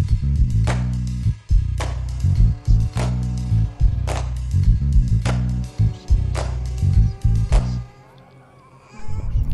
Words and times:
Thank 0.00 0.22
you. 0.22 0.29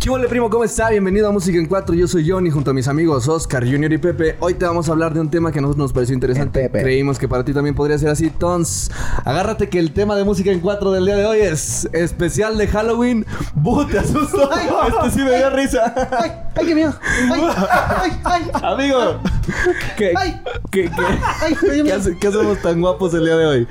¿Qué 0.06 0.10
hola 0.10 0.28
primo? 0.28 0.48
¿Cómo 0.48 0.62
está? 0.62 0.90
Bienvenido 0.90 1.26
a 1.28 1.32
Música 1.32 1.58
en 1.58 1.66
4. 1.66 1.92
Yo 1.96 2.06
soy 2.06 2.30
Johnny 2.30 2.48
junto 2.48 2.70
a 2.70 2.74
mis 2.74 2.86
amigos 2.86 3.26
Oscar, 3.26 3.64
Junior 3.64 3.92
y 3.92 3.98
Pepe. 3.98 4.36
Hoy 4.38 4.54
te 4.54 4.64
vamos 4.64 4.88
a 4.88 4.92
hablar 4.92 5.12
de 5.12 5.18
un 5.18 5.28
tema 5.28 5.50
que 5.50 5.58
a 5.58 5.62
nosotros 5.62 5.82
nos 5.82 5.92
pareció 5.92 6.14
interesante. 6.14 6.60
Pepe. 6.60 6.80
Creímos 6.82 7.18
que 7.18 7.26
para 7.26 7.44
ti 7.44 7.52
también 7.52 7.74
podría 7.74 7.98
ser 7.98 8.10
así. 8.10 8.30
Tons, 8.30 8.88
agárrate 9.24 9.68
que 9.68 9.80
el 9.80 9.92
tema 9.92 10.14
de 10.14 10.22
Música 10.22 10.52
en 10.52 10.60
4 10.60 10.92
del 10.92 11.06
día 11.06 11.16
de 11.16 11.26
hoy 11.26 11.40
es 11.40 11.88
especial 11.92 12.56
de 12.56 12.68
Halloween. 12.68 13.26
¡Bu! 13.56 13.84
¿Te 13.84 13.98
asustó? 13.98 14.48
Este 14.86 15.10
sí 15.10 15.24
me 15.24 15.38
dio 15.38 15.50
risa. 15.50 15.92
¡Ay! 16.12 16.30
¡Ay, 16.54 16.66
qué 16.66 16.74
miedo! 16.76 16.94
¡Ay! 17.02 17.42
¡Ay! 18.04 18.12
¡Ay! 18.22 18.42
Amigo, 18.62 19.20
¿qué, 19.96 20.12
Ay. 20.16 20.40
qué, 20.70 20.84
qué- 20.84 20.90
¡Ay! 21.42 21.90
hace- 21.90 22.16
qué 22.16 22.28
hacemos 22.28 22.62
tan 22.62 22.80
guapos 22.80 23.12
el 23.12 23.24
día 23.24 23.36
de 23.36 23.46
hoy? 23.46 23.68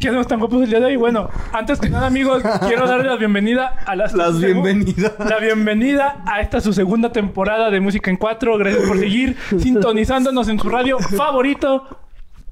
¿Qué 0.00 0.08
hacemos 0.08 0.26
tan 0.26 0.38
guapos 0.38 0.62
el 0.62 0.68
día 0.68 0.80
de 0.80 0.86
hoy? 0.86 0.96
Bueno, 0.96 1.30
antes 1.52 1.80
que 1.80 1.88
nada, 1.88 2.06
amigos, 2.06 2.42
quiero 2.66 2.86
darle 2.86 3.08
la 3.08 3.16
bienvenida 3.16 3.76
a 3.86 3.96
las... 3.96 4.12
Las 4.12 4.38
bienvenidas. 4.38 5.12
La 5.18 5.38
bienvenida 5.38 6.22
a 6.26 6.40
esta 6.40 6.60
su 6.60 6.72
segunda 6.72 7.12
temporada 7.12 7.70
de 7.70 7.80
Música 7.80 8.10
en 8.10 8.16
Cuatro. 8.16 8.58
Gracias 8.58 8.86
por 8.86 8.98
seguir 8.98 9.36
sintonizándonos 9.58 10.48
en 10.48 10.58
su 10.58 10.68
radio 10.68 10.98
favorito. 10.98 12.05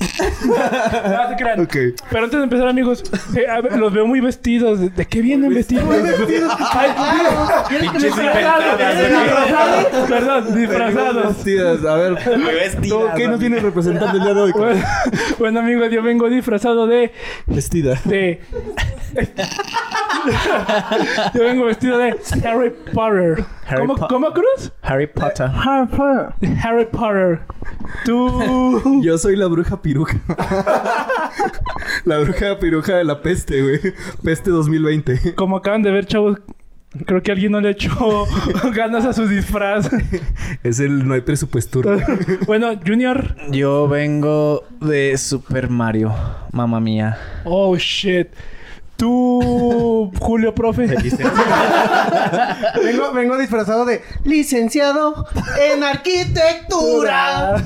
No 0.45 1.29
se 1.29 1.37
crean. 1.37 1.61
Ok. 1.61 1.77
Pero 2.11 2.25
antes 2.25 2.39
de 2.39 2.45
empezar, 2.45 2.69
amigos, 2.69 3.03
eh, 3.37 3.49
a 3.49 3.61
ver, 3.61 3.77
los 3.77 3.93
veo 3.93 4.07
muy 4.07 4.21
vestidos. 4.21 4.81
¿De, 4.81 4.89
de 4.91 5.07
qué 5.07 5.21
vienen 5.23 5.53
vestidos? 5.55 5.85
Ay, 6.73 6.91
¿Quieres 7.69 7.91
que 7.91 7.99
me 7.99 8.05
disfrazados, 8.07 8.79
disfrazados. 8.79 10.09
Perdón, 10.09 10.55
disfrazados. 10.55 11.29
Vestidas. 11.37 11.85
A 11.85 11.95
ver, 11.97 12.19
¿tú 12.89 13.01
¿qué 13.17 13.29
nos 13.29 13.41
tienes 13.41 13.63
representando 13.63 14.17
el 14.19 14.23
día 14.25 14.35
de 14.35 14.41
hoy? 14.41 14.53
Bueno, 14.53 14.83
bueno, 15.39 15.61
amigos, 15.61 15.91
yo 15.91 16.03
vengo 16.03 16.29
disfrazado 16.29 16.87
de 16.87 17.13
Vestida. 17.47 17.99
de. 18.05 18.41
Yo 21.35 21.43
vengo 21.45 21.65
vestido 21.67 21.99
de 21.99 22.17
Harry 22.45 22.71
Potter. 22.93 23.45
Harry 23.67 23.81
¿Cómo, 23.87 23.95
Po- 23.97 24.09
¿Cómo, 24.09 24.33
Cruz? 24.33 24.73
Harry 24.83 25.07
Potter. 25.07 25.51
Harry 25.55 26.87
Potter. 26.87 27.41
Tú. 28.05 29.01
Yo 29.03 29.19
soy 29.19 29.37
la 29.37 29.47
bruja 29.47 29.81
piruja. 29.95 30.19
la 32.05 32.19
bruja 32.19 32.59
piruja 32.59 32.97
de 32.97 33.05
la 33.05 33.23
peste, 33.23 33.63
güey. 33.63 33.81
Peste 34.25 34.51
2020. 34.51 35.35
Como 35.35 35.57
acaban 35.57 35.83
de 35.83 35.93
ver, 35.93 36.07
chavos, 36.07 36.39
creo 37.07 37.23
que 37.23 37.31
alguien 37.31 37.53
no 37.53 37.61
le 37.61 37.71
echó 37.71 38.27
ganas 38.75 39.05
a 39.05 39.13
su 39.13 39.29
disfraz. 39.29 39.89
Es 40.65 40.81
el 40.81 41.07
no 41.07 41.15
hay 41.15 41.21
presupuesto. 41.21 41.81
bueno, 42.47 42.73
Junior. 42.85 43.37
Yo 43.51 43.87
vengo 43.87 44.65
de 44.81 45.17
Super 45.17 45.71
Mario. 45.71 46.13
Mamma 46.51 46.81
mía. 46.81 47.17
Oh, 47.45 47.77
shit. 47.77 48.29
Tú, 48.97 50.13
Julio, 50.21 50.55
profe. 50.55 50.87
Vengo, 52.85 53.13
vengo 53.13 53.37
disfrazado 53.37 53.85
de 53.85 54.03
licenciado 54.25 55.27
en 55.61 55.83
arquitectura. 55.83 57.57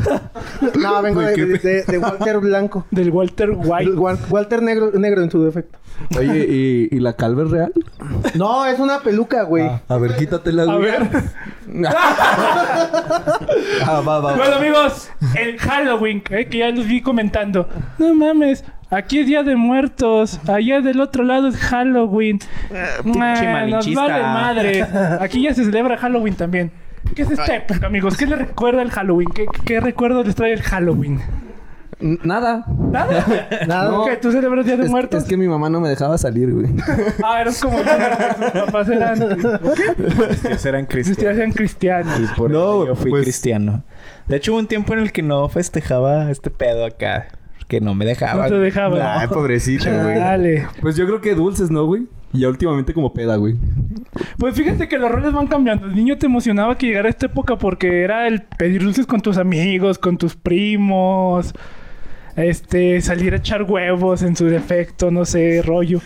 No, 0.78 1.02
vengo 1.02 1.20
de, 1.20 1.98
Walter 2.00 2.38
Blanco. 2.38 2.86
Del 2.90 3.10
Walter 3.10 3.50
White. 3.50 3.90
Wal- 3.92 4.18
Walter 4.30 4.62
negro, 4.62 4.90
negro 4.92 5.22
en 5.22 5.30
su 5.30 5.42
defecto. 5.44 5.78
Oye, 6.16 6.46
¿y, 6.48 6.88
y 6.96 7.00
la 7.00 7.14
calva 7.14 7.42
es 7.44 7.50
real? 7.50 7.72
No, 8.34 8.64
es 8.66 8.78
una 8.78 9.00
peluca, 9.00 9.42
güey. 9.42 9.68
A 9.88 9.96
ver, 9.98 10.16
quítatela, 10.16 10.64
güey. 10.64 10.90
A 10.90 10.98
ver. 10.98 11.08
Ah, 13.86 14.00
va, 14.06 14.20
va. 14.20 14.36
Bueno, 14.36 14.56
amigos, 14.56 15.10
el 15.36 15.58
Halloween, 15.58 16.22
eh, 16.30 16.46
que 16.48 16.58
ya 16.58 16.70
los 16.70 16.86
vi 16.86 17.00
comentando. 17.02 17.68
No 17.98 18.14
mames, 18.14 18.64
aquí 18.90 19.20
es 19.20 19.26
Día 19.26 19.42
de 19.42 19.56
Muertos. 19.56 20.40
Allá 20.48 20.80
del 20.80 21.00
otro 21.00 21.24
lado 21.24 21.48
es 21.48 21.56
Halloween. 21.56 22.38
Ah, 22.72 23.66
nos 23.66 23.94
vale 23.94 24.22
madre. 24.22 24.82
Aquí 25.20 25.42
ya 25.42 25.54
se 25.54 25.64
celebra 25.64 25.96
Halloween 25.96 26.34
también. 26.34 26.70
¿Qué 27.14 27.22
es 27.22 27.30
esta 27.30 27.56
época, 27.56 27.86
amigos? 27.86 28.16
¿Qué 28.16 28.26
les 28.26 28.38
recuerda 28.38 28.82
el 28.82 28.90
Halloween? 28.90 29.28
¿Qué, 29.34 29.46
qué 29.64 29.80
recuerdos 29.80 30.26
les 30.26 30.34
trae 30.34 30.52
el 30.52 30.62
Halloween? 30.62 31.20
Nada. 32.00 32.64
¿Nada? 32.68 33.26
Nada. 33.66 33.90
No. 33.90 34.04
¿Qué? 34.04 34.16
¿Tú 34.16 34.30
celebras 34.30 34.64
Día 34.66 34.76
de 34.76 34.84
Es, 34.84 34.90
Muertos? 34.90 35.22
es 35.24 35.28
que 35.28 35.36
mi 35.36 35.48
mamá 35.48 35.68
no 35.68 35.80
me 35.80 35.88
dejaba 35.88 36.16
salir, 36.18 36.52
güey. 36.52 36.68
Ah, 37.24 37.40
eres 37.40 37.60
como 37.60 37.78
sus 37.78 37.86
papás 37.86 38.88
eran... 38.88 39.20
Ustedes 39.22 40.64
eran 40.66 40.82
Ustedes 40.82 40.86
cristianos. 40.88 41.38
eran 41.38 41.52
cristianos. 41.52 42.20
Y 42.20 42.26
por 42.38 42.50
No, 42.50 42.58
eso 42.82 42.86
yo 42.86 42.94
fui 42.94 43.10
pues- 43.10 43.22
cristiano. 43.24 43.82
De 44.26 44.36
hecho, 44.36 44.52
hubo 44.52 44.58
un 44.60 44.66
tiempo 44.66 44.92
en 44.92 45.00
el 45.00 45.10
que 45.12 45.22
no 45.22 45.48
festejaba 45.48 46.30
este 46.30 46.50
pedo 46.50 46.84
acá. 46.84 47.28
Que 47.68 47.80
no 47.80 47.94
me 47.94 48.06
dejaba. 48.06 48.44
No 48.44 48.48
te 48.48 48.58
dejaban. 48.58 49.00
Ay, 49.02 49.28
pobrecita, 49.28 50.02
güey. 50.02 50.18
Dale. 50.18 50.66
Pues 50.80 50.96
yo 50.96 51.06
creo 51.06 51.20
que 51.20 51.34
dulces, 51.34 51.70
¿no, 51.70 51.84
güey? 51.84 52.06
Y 52.32 52.40
ya 52.40 52.48
últimamente 52.48 52.94
como 52.94 53.12
peda, 53.12 53.36
güey. 53.36 53.56
Pues 54.38 54.54
fíjate 54.54 54.88
que 54.88 54.98
los 54.98 55.10
roles 55.10 55.32
van 55.32 55.46
cambiando. 55.46 55.86
El 55.86 55.94
niño 55.94 56.16
te 56.18 56.26
emocionaba 56.26 56.76
que 56.76 56.86
llegara 56.86 57.08
esta 57.08 57.26
época 57.26 57.56
porque 57.56 58.02
era 58.02 58.26
el 58.26 58.42
pedir 58.42 58.82
dulces 58.82 59.06
con 59.06 59.20
tus 59.20 59.36
amigos, 59.38 59.98
con 59.98 60.16
tus 60.16 60.34
primos. 60.34 61.54
Este, 62.38 63.00
salir 63.00 63.34
a 63.34 63.38
echar 63.38 63.64
huevos 63.64 64.22
en 64.22 64.36
su 64.36 64.46
defecto, 64.46 65.10
no 65.10 65.24
sé, 65.24 65.60
rollo. 65.62 66.00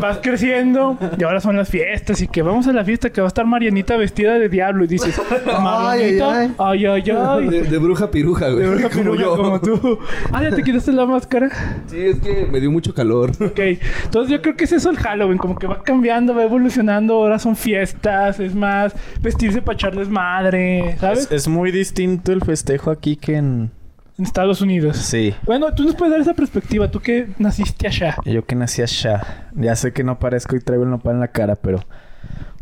Vas 0.00 0.20
creciendo 0.22 0.96
y 1.18 1.22
ahora 1.22 1.40
son 1.40 1.56
las 1.56 1.68
fiestas 1.68 2.22
y 2.22 2.28
que 2.28 2.40
vamos 2.40 2.66
a 2.66 2.72
la 2.72 2.82
fiesta 2.82 3.10
que 3.10 3.20
va 3.20 3.26
a 3.26 3.28
estar 3.28 3.44
Marianita 3.44 3.96
vestida 3.98 4.38
de 4.38 4.48
diablo 4.48 4.84
y 4.84 4.86
dices, 4.86 5.20
Marianita, 5.46 6.40
ay. 6.40 6.54
ay, 6.58 6.86
ay, 6.86 7.10
ay. 7.10 7.48
De, 7.48 7.62
de 7.64 7.78
bruja 7.78 8.10
piruja, 8.10 8.48
güey. 8.48 8.64
De 8.64 8.70
verdad, 8.70 8.90
como 8.90 9.12
piruja 9.12 9.22
yo. 9.22 9.36
como 9.36 9.60
tú. 9.60 9.98
Ah, 10.32 10.42
ya 10.42 10.50
te 10.50 10.62
quitaste 10.62 10.92
la 10.92 11.04
máscara. 11.04 11.50
Sí, 11.88 11.98
es 11.98 12.20
que 12.20 12.46
me 12.50 12.58
dio 12.58 12.70
mucho 12.70 12.94
calor. 12.94 13.32
Ok, 13.38 13.60
entonces 14.04 14.30
yo 14.30 14.40
creo 14.40 14.56
que 14.56 14.64
es 14.64 14.72
eso 14.72 14.88
el 14.88 14.96
Halloween, 14.96 15.38
como 15.38 15.58
que 15.58 15.66
va 15.66 15.82
cambiando, 15.82 16.34
va 16.34 16.44
evolucionando, 16.44 17.14
ahora 17.14 17.38
son 17.38 17.54
fiestas, 17.54 18.40
es 18.40 18.54
más, 18.54 18.94
vestirse 19.20 19.60
para 19.60 19.74
echarles 19.74 20.08
madre, 20.08 20.96
¿sabes? 20.98 21.26
Es, 21.26 21.32
es 21.32 21.48
muy 21.48 21.70
distinto 21.70 22.32
el 22.32 22.42
festejo 22.42 22.90
aquí 22.90 23.16
que 23.16 23.36
en... 23.36 23.70
En 24.18 24.24
Estados 24.24 24.60
Unidos. 24.62 24.96
Sí. 24.96 25.34
Bueno, 25.44 25.74
tú 25.74 25.84
nos 25.84 25.94
puedes 25.94 26.12
dar 26.12 26.20
esa 26.20 26.34
perspectiva, 26.34 26.90
tú 26.90 27.00
que 27.00 27.28
naciste 27.38 27.86
allá. 27.86 28.16
Yo 28.24 28.44
que 28.46 28.54
nací 28.54 28.80
allá. 28.82 29.50
Ya 29.54 29.76
sé 29.76 29.92
que 29.92 30.04
no 30.04 30.18
parezco 30.18 30.56
y 30.56 30.60
traigo 30.60 30.84
el 30.84 30.90
nopal 30.90 31.14
en 31.14 31.20
la 31.20 31.28
cara, 31.28 31.56
pero... 31.56 31.80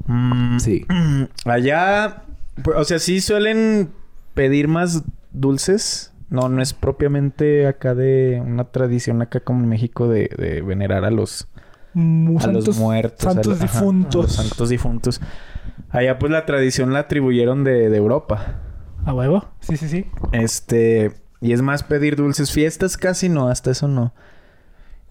mm, 0.06 0.58
Sí. 0.58 0.84
Allá... 1.44 2.24
pues, 2.62 2.76
o 2.76 2.84
sea, 2.84 2.98
sí 2.98 3.20
suelen 3.20 3.90
pedir 4.34 4.66
más 4.68 5.04
dulces. 5.32 6.12
No, 6.30 6.48
no 6.48 6.60
es 6.62 6.72
propiamente 6.72 7.66
acá 7.68 7.94
de 7.94 8.42
una 8.44 8.64
tradición 8.64 9.22
acá 9.22 9.38
como 9.40 9.62
en 9.62 9.68
México 9.68 10.08
de, 10.08 10.28
de 10.36 10.60
venerar 10.62 11.04
a 11.04 11.10
los, 11.10 11.46
Mm, 11.96 12.38
a 12.38 12.40
santos, 12.40 12.66
los 12.66 12.78
muertos. 12.78 13.24
a 13.24 13.32
santos 13.34 13.46
la- 13.60 13.64
ajá, 13.66 13.78
difuntos. 13.78 14.24
a 14.24 14.42
los 14.42 14.48
santos 14.48 14.68
difuntos. 14.68 15.20
Allá 15.90 16.18
pues 16.18 16.32
la 16.32 16.44
tradición 16.44 16.92
la 16.92 16.98
atribuyeron 17.00 17.62
de, 17.62 17.88
de 17.88 17.96
Europa. 17.96 18.56
¿A 19.04 19.14
huevo? 19.14 19.44
Sí, 19.60 19.76
sí, 19.76 19.88
sí. 19.88 20.06
Este... 20.32 21.12
Y 21.44 21.52
es 21.52 21.62
más 21.62 21.82
pedir 21.82 22.16
dulces. 22.16 22.50
Fiestas 22.50 22.96
casi 22.96 23.28
no, 23.28 23.48
hasta 23.48 23.70
eso 23.70 23.86
no. 23.86 24.12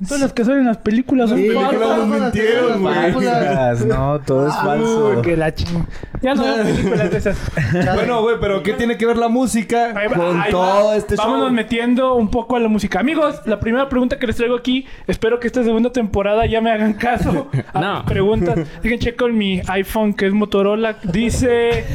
Todas 0.06 0.20
las 0.22 0.34
que 0.34 0.44
salen 0.44 0.62
en 0.62 0.66
las 0.68 0.78
películas 0.78 1.30
son 1.30 1.38
Sí, 1.38 1.50
falsas. 1.52 1.80
nos 1.80 2.08
mintieron, 2.08 2.82
güey. 2.82 3.86
No, 3.88 4.20
todo 4.20 4.48
es 4.48 4.56
falso. 4.56 5.14
Uy, 5.16 5.22
que 5.22 5.38
la 5.38 5.54
ching... 5.54 5.86
Ya 6.22 6.34
no 6.34 6.44
veo 6.44 6.64
películas 6.64 7.12
de 7.12 7.18
esas. 7.18 7.38
Bueno, 7.96 8.22
güey, 8.24 8.36
pero 8.42 8.64
¿qué 8.64 8.74
tiene 8.74 8.98
que 8.98 9.06
ver 9.06 9.16
la 9.18 9.30
música 9.30 9.94
va, 9.94 10.14
con 10.14 10.44
todo 10.50 10.88
va. 10.88 10.96
este 10.98 11.16
Vámonos 11.16 11.46
show? 11.48 11.54
metiendo 11.54 12.16
un 12.16 12.30
poco 12.30 12.56
a 12.58 12.60
la 12.60 12.68
música. 12.68 13.00
Amigos, 13.00 13.42
la 13.46 13.60
primera 13.60 13.88
pregunta 13.88 14.18
que 14.20 14.26
les 14.28 14.36
traigo 14.36 14.56
aquí, 14.58 14.86
espero 15.08 15.40
que 15.40 15.48
esta 15.48 15.64
segunda 15.64 15.92
temporada 15.92 16.46
ya 16.48 16.60
me 16.60 16.72
hagan 16.72 16.94
caso 16.96 17.50
a 17.74 17.80
No. 17.80 17.94
mis 17.98 18.04
preguntas. 18.12 18.60
Dejen 18.82 19.00
checo 19.00 19.28
en 19.28 19.38
mi 19.38 19.62
iPhone, 19.68 20.14
que 20.16 20.26
es 20.26 20.34
Motorola. 20.34 20.98
Dice... 21.04 21.86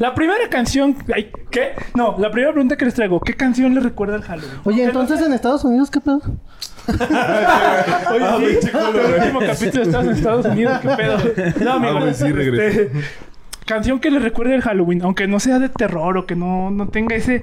La 0.00 0.14
primera 0.14 0.48
canción... 0.48 0.96
ay, 1.14 1.30
¿Qué? 1.50 1.72
No, 1.94 2.16
la 2.18 2.30
primera 2.30 2.52
pregunta 2.54 2.74
que 2.74 2.86
les 2.86 2.94
traigo. 2.94 3.20
¿Qué 3.20 3.34
canción 3.34 3.74
les 3.74 3.84
recuerda 3.84 4.14
al 4.14 4.22
Halloween? 4.22 4.60
Oye, 4.64 4.84
entonces 4.84 5.20
en 5.20 5.34
Estados 5.34 5.62
Unidos, 5.62 5.90
¿qué 5.90 6.00
pedo? 6.00 6.22
Oye, 8.10 8.62
sí, 8.62 8.70
el 8.72 9.20
último 9.20 9.40
capítulo 9.40 9.82
estás 9.82 10.06
en 10.06 10.12
Estados 10.12 10.46
Unidos. 10.46 10.78
¿Qué 10.80 10.88
pedo? 10.88 11.18
No, 11.62 11.72
amigo. 11.74 11.98
Ah, 11.98 12.14
sí, 12.14 12.32
regresé. 12.32 12.84
este, 12.84 13.00
canción 13.66 14.00
que 14.00 14.10
les 14.10 14.22
recuerde 14.22 14.54
el 14.54 14.62
Halloween. 14.62 15.02
Aunque 15.02 15.28
no 15.28 15.38
sea 15.38 15.58
de 15.58 15.68
terror 15.68 16.16
o 16.16 16.24
que 16.24 16.34
no, 16.34 16.70
no 16.70 16.88
tenga 16.88 17.14
ese... 17.14 17.42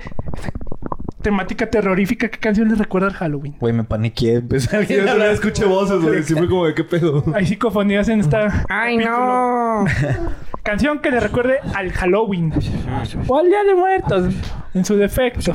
temática 1.22 1.70
terrorífica. 1.70 2.30
¿Qué 2.30 2.38
canción 2.40 2.70
les 2.70 2.78
recuerda 2.78 3.08
al 3.08 3.14
Halloween? 3.14 3.56
Güey, 3.60 3.74
me 3.74 3.84
paniqué. 3.84 4.36
Empecé 4.36 4.78
a 4.78 4.82
yo 4.84 5.06
también 5.06 5.32
escuché 5.32 5.66
voces, 5.66 6.02
güey. 6.02 6.24
Fue 6.24 6.48
como 6.48 6.66
de 6.66 6.74
qué 6.74 6.84
pedo. 6.84 7.24
Hay 7.34 7.46
psicofonías 7.46 8.08
en 8.10 8.20
esta. 8.22 8.66
¡Ay, 8.70 8.98
no! 8.98 9.86
canción 10.64 11.00
que 11.00 11.10
le 11.12 11.22
recuerde 11.22 11.60
al 11.76 11.94
Halloween. 11.94 12.52
O 13.28 13.38
al 13.40 13.48
Día 13.48 13.64
de 13.64 13.74
Muertos, 13.74 14.34
en 14.74 14.84
su 14.84 14.98
defecto. 14.98 15.54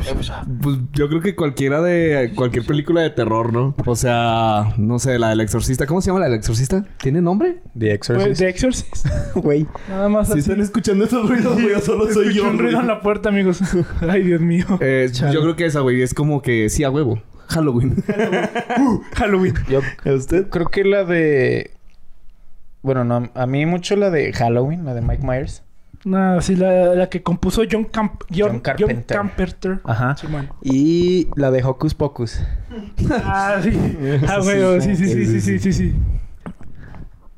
Pues 0.62 0.78
yo 0.94 1.06
creo 1.10 1.20
que 1.20 1.36
cualquiera 1.36 1.82
de... 1.82 2.32
Cualquier 2.34 2.64
película 2.64 3.02
de 3.02 3.10
terror, 3.10 3.52
¿no? 3.52 3.74
O 3.84 3.94
sea... 3.94 4.72
No 4.78 4.98
sé, 4.98 5.18
la 5.18 5.28
del 5.28 5.42
exorcista. 5.42 5.84
¿Cómo 5.86 6.00
se 6.00 6.06
llama 6.06 6.20
la 6.20 6.26
del 6.30 6.36
exorcista? 6.36 6.86
¿Tiene 6.96 7.20
nombre? 7.20 7.58
The 7.78 7.88
Pues, 7.88 7.94
Exorcist. 7.94 8.40
de 8.40 8.48
Exorcist. 8.48 9.06
Güey. 9.34 9.66
Nada 9.90 10.08
más 10.08 10.28
Si 10.28 10.32
así. 10.32 10.40
están 10.40 10.60
escuchando 10.62 11.04
esos 11.04 11.28
ruidos, 11.28 11.60
güey, 11.60 11.78
solo 11.82 12.06
soy 12.12 12.32
yo, 12.32 12.48
un 12.48 12.58
ruido 12.58 12.80
en 12.80 12.86
la 12.86 13.02
puerta, 13.02 13.28
amigos. 13.28 13.60
Ay, 14.08 14.22
Dios 14.22 14.40
mío. 14.40 14.64
Eh, 14.80 15.10
yo 15.12 15.42
creo 15.42 15.51
que 15.56 15.66
esa, 15.66 15.80
güey, 15.80 16.02
es 16.02 16.14
como 16.14 16.42
que 16.42 16.68
sí 16.68 16.84
a 16.84 16.90
huevo. 16.90 17.22
Halloween. 17.48 18.02
Halloween. 19.14 19.54
Yo 19.68 19.80
¿A 20.04 20.12
usted? 20.14 20.48
creo 20.48 20.66
que 20.66 20.84
la 20.84 21.04
de... 21.04 21.72
Bueno, 22.82 23.04
no, 23.04 23.30
a 23.34 23.46
mí 23.46 23.66
mucho 23.66 23.94
la 23.96 24.10
de 24.10 24.32
Halloween, 24.32 24.84
la 24.84 24.94
de 24.94 25.02
Mike 25.02 25.24
Myers. 25.24 25.62
No, 26.04 26.40
sí, 26.40 26.56
la, 26.56 26.94
la 26.94 27.08
que 27.08 27.22
compuso 27.22 27.62
John, 27.70 27.84
Camp 27.84 28.22
John, 28.28 28.48
John 28.48 28.60
Carpenter. 28.60 29.16
John 29.16 29.28
Carpenter. 29.28 29.80
Ajá. 29.84 30.16
Y 30.62 31.28
la 31.36 31.52
de 31.52 31.62
Hocus 31.62 31.94
Pocus. 31.94 32.40
Ah, 33.24 33.60
sí. 33.62 33.70
Ah, 34.28 34.38
güey, 34.42 34.80
sí, 34.80 34.96
sí, 34.96 35.06
sí, 35.06 35.26
sí, 35.26 35.40
sí, 35.40 35.58
sí, 35.60 35.72
sí. 35.72 35.94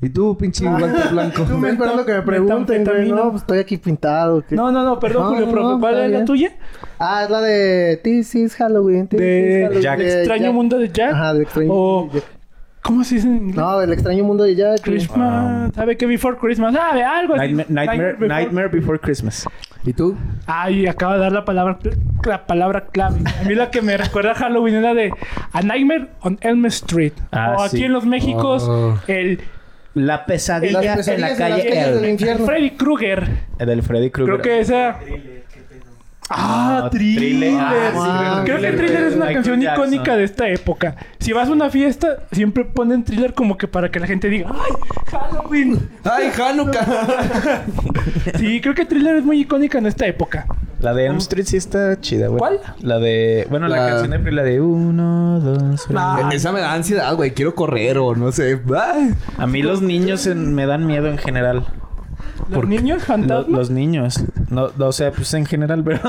¿Y 0.05 0.09
tú, 0.09 0.37
pinche 0.37 0.65
guante 0.67 1.09
blanco? 1.09 1.43
Tú 1.43 1.57
me 1.57 1.69
esperando 1.71 2.05
que 2.05 2.13
me 2.13 2.21
pregunten, 2.21 2.83
güey. 2.85 3.11
No, 3.11 3.31
pues 3.31 3.41
estoy 3.41 3.57
aquí 3.59 3.77
pintado. 3.77 4.43
¿qué? 4.47 4.55
No, 4.55 4.71
no, 4.71 4.83
no, 4.83 4.99
perdón, 4.99 5.23
No, 5.23 5.29
Julio, 5.29 5.45
no, 5.47 5.51
profe. 5.51 5.67
no, 5.73 5.79
¿Cuál 5.79 5.97
es 6.03 6.11
la 6.11 6.25
tuya? 6.25 6.51
Ah, 6.99 7.23
es 7.23 7.29
la 7.29 7.41
de 7.41 7.99
This 8.03 8.35
is 8.35 8.55
Halloween. 8.55 9.07
This 9.07 9.19
De 9.19 9.49
is 9.49 9.63
Halloween, 9.63 9.81
Jack. 9.81 9.99
Extraño 9.99 10.43
Jack. 10.43 10.53
mundo 10.53 10.77
de 10.77 10.89
Jack. 10.91 11.13
Ajá, 11.13 11.33
del 11.33 11.41
extraño 11.43 11.71
O- 11.73 11.99
mundo 12.01 12.13
de 12.13 12.19
Jack. 12.19 12.29
¿Cómo 12.83 13.03
se 13.03 13.15
dice 13.15 13.27
en 13.27 13.35
inglés? 13.37 13.55
No, 13.55 13.79
del 13.79 13.93
extraño 13.93 14.23
mundo 14.23 14.43
de 14.43 14.55
Jack. 14.55 14.81
Christmas. 14.81 15.71
¿Sabe 15.73 15.97
qué? 15.97 16.05
Before 16.05 16.37
Christmas. 16.37 16.75
¿Sabe? 16.75 17.03
Algo 17.03 17.33
así. 17.33 17.51
Nightmare, 17.53 17.65
Nightmare, 17.69 18.13
Before- 18.19 18.27
Nightmare 18.27 18.67
Before 18.67 18.99
Christmas. 18.99 19.47
¿Y 19.83 19.93
tú? 19.93 20.15
Ay, 20.45 20.85
acaba 20.87 21.13
de 21.15 21.19
dar 21.19 21.31
la 21.31 21.45
palabra, 21.45 21.79
la 22.25 22.45
palabra 22.45 22.85
clave. 22.91 23.19
A 23.41 23.43
mí 23.47 23.55
la 23.55 23.71
que 23.71 23.81
me 23.81 23.97
recuerda 23.97 24.31
a 24.31 24.35
Halloween 24.35 24.75
es 24.75 24.81
la 24.83 24.93
de 24.93 25.11
A 25.51 25.61
Nightmare 25.63 26.09
on 26.21 26.37
Elm 26.41 26.65
Street. 26.67 27.13
Ah, 27.31 27.55
o 27.57 27.63
aquí 27.63 27.77
sí. 27.77 27.83
en 27.85 27.91
los 27.93 28.05
Méxicos, 28.05 28.63
Oh. 28.69 28.97
el 29.07 29.39
La 29.95 30.25
pesadilla 30.25 30.93
en 30.93 31.21
la 31.21 31.29
de 31.29 31.35
calle 31.37 31.91
del 31.93 32.09
infierno. 32.09 32.45
Freddy 32.45 32.71
Krueger. 32.71 33.27
El 33.57 33.67
del 33.67 33.81
Freddy 33.81 34.11
Krueger. 34.11 34.41
Creo 34.41 34.43
que 34.43 34.59
esa. 34.59 34.99
Ah, 36.29 36.81
Ah, 36.85 36.89
Thriller. 36.89 37.19
Thriller. 37.19 37.59
Ah, 37.59 38.41
Creo 38.45 38.57
que 38.57 38.61
Thriller 38.63 38.77
Thriller 38.77 39.03
es 39.03 39.15
una 39.15 39.25
Michael 39.25 39.33
canción 39.35 39.61
Jackson. 39.61 39.83
icónica 39.93 40.17
de 40.17 40.23
esta 40.23 40.47
época. 40.49 40.95
Si 41.19 41.33
vas 41.33 41.49
a 41.49 41.51
una 41.51 41.69
fiesta, 41.69 42.23
siempre 42.31 42.65
ponen 42.65 43.03
Thriller 43.03 43.33
como 43.33 43.57
que 43.57 43.67
para 43.67 43.89
que 43.91 43.99
la 43.99 44.07
gente 44.07 44.29
diga, 44.29 44.51
¡ay, 44.51 44.71
Halloween! 45.11 45.89
¡Ay, 46.03 46.31
Hanukkah! 46.37 46.85
Sí, 48.39 48.59
creo 48.59 48.73
que 48.73 48.85
Thriller 48.85 49.17
es 49.17 49.23
muy 49.23 49.39
icónica 49.41 49.77
en 49.77 49.85
esta 49.85 50.07
época. 50.07 50.47
La 50.79 50.93
de 50.93 51.05
Elm 51.05 51.17
Street 51.17 51.45
sí 51.45 51.57
está 51.57 51.99
chida, 52.01 52.27
güey. 52.27 52.39
¿Cuál? 52.39 52.59
La 52.81 52.99
de... 52.99 53.47
Bueno, 53.49 53.67
la, 53.67 53.77
La- 53.77 53.87
canción 54.01 54.23
de 54.23 54.31
la 54.31 54.43
de 54.43 54.59
uno, 54.61 55.39
dos... 55.39 55.85
Ah. 55.95 56.29
Esa 56.33 56.51
me 56.51 56.59
da 56.59 56.73
ansiedad, 56.73 57.15
güey. 57.15 57.31
Quiero 57.31 57.55
correr 57.55 57.97
o 57.97 58.15
no 58.15 58.31
sé. 58.31 58.59
Ay. 58.75 59.13
A 59.37 59.47
mí 59.47 59.61
los 59.61 59.81
niños 59.81 60.25
en- 60.27 60.53
me 60.53 60.65
dan 60.65 60.85
miedo 60.85 61.07
en 61.07 61.17
general. 61.17 61.65
¿Los 62.49 62.67
niños 62.67 62.99
Lo- 62.99 63.05
fantasmas? 63.05 63.57
los 63.59 63.69
niños. 63.71 64.23
No, 64.49 64.69
no, 64.77 64.87
o 64.87 64.91
sea, 64.91 65.11
pues 65.11 65.33
en 65.33 65.45
general, 65.45 65.83
pero 65.85 65.99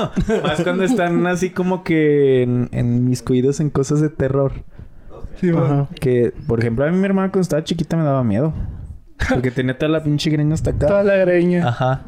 más 0.43 0.61
cuando 0.61 0.83
están 0.83 1.25
así 1.27 1.49
como 1.49 1.83
que 1.83 2.43
en, 2.43 2.69
en 2.71 3.05
mis 3.09 3.21
cuidos 3.23 3.59
en 3.59 3.69
cosas 3.69 4.01
de 4.01 4.09
terror. 4.09 4.51
Sí. 5.41 5.49
Ajá. 5.51 5.87
Que, 5.99 6.33
por 6.47 6.59
ejemplo, 6.59 6.85
a 6.85 6.89
mí 6.91 6.97
mi 6.97 7.05
hermana 7.05 7.29
cuando 7.29 7.41
estaba 7.41 7.63
chiquita 7.63 7.95
me 7.97 8.03
daba 8.03 8.23
miedo. 8.23 8.53
Porque 9.29 9.49
tenía 9.49 9.75
toda 9.77 9.91
la 9.91 10.03
pinche 10.03 10.29
greña 10.29 10.53
hasta 10.53 10.73
Toda 10.73 10.99
acá. 10.99 11.03
la 11.03 11.15
greña. 11.17 11.67
Ajá. 11.67 12.01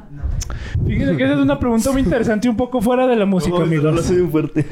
Fíjense 0.85 1.17
que 1.17 1.23
esa 1.23 1.33
es 1.33 1.39
una 1.39 1.59
pregunta 1.59 1.91
muy 1.91 2.01
interesante 2.03 2.47
y 2.47 2.51
un 2.51 2.57
poco 2.57 2.81
fuera 2.81 3.07
de 3.07 3.15
la 3.15 3.25
música, 3.25 3.57
amigos. 3.63 4.05
soy 4.05 4.19
un 4.19 4.29
fuerte. 4.31 4.65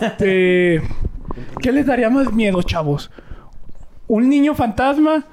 Este, 0.00 0.82
¿Qué 1.60 1.72
les 1.72 1.84
daría 1.86 2.08
más 2.08 2.32
miedo, 2.32 2.62
chavos? 2.62 3.10
¿Un 4.06 4.28
niño 4.30 4.54
fantasma? 4.54 5.24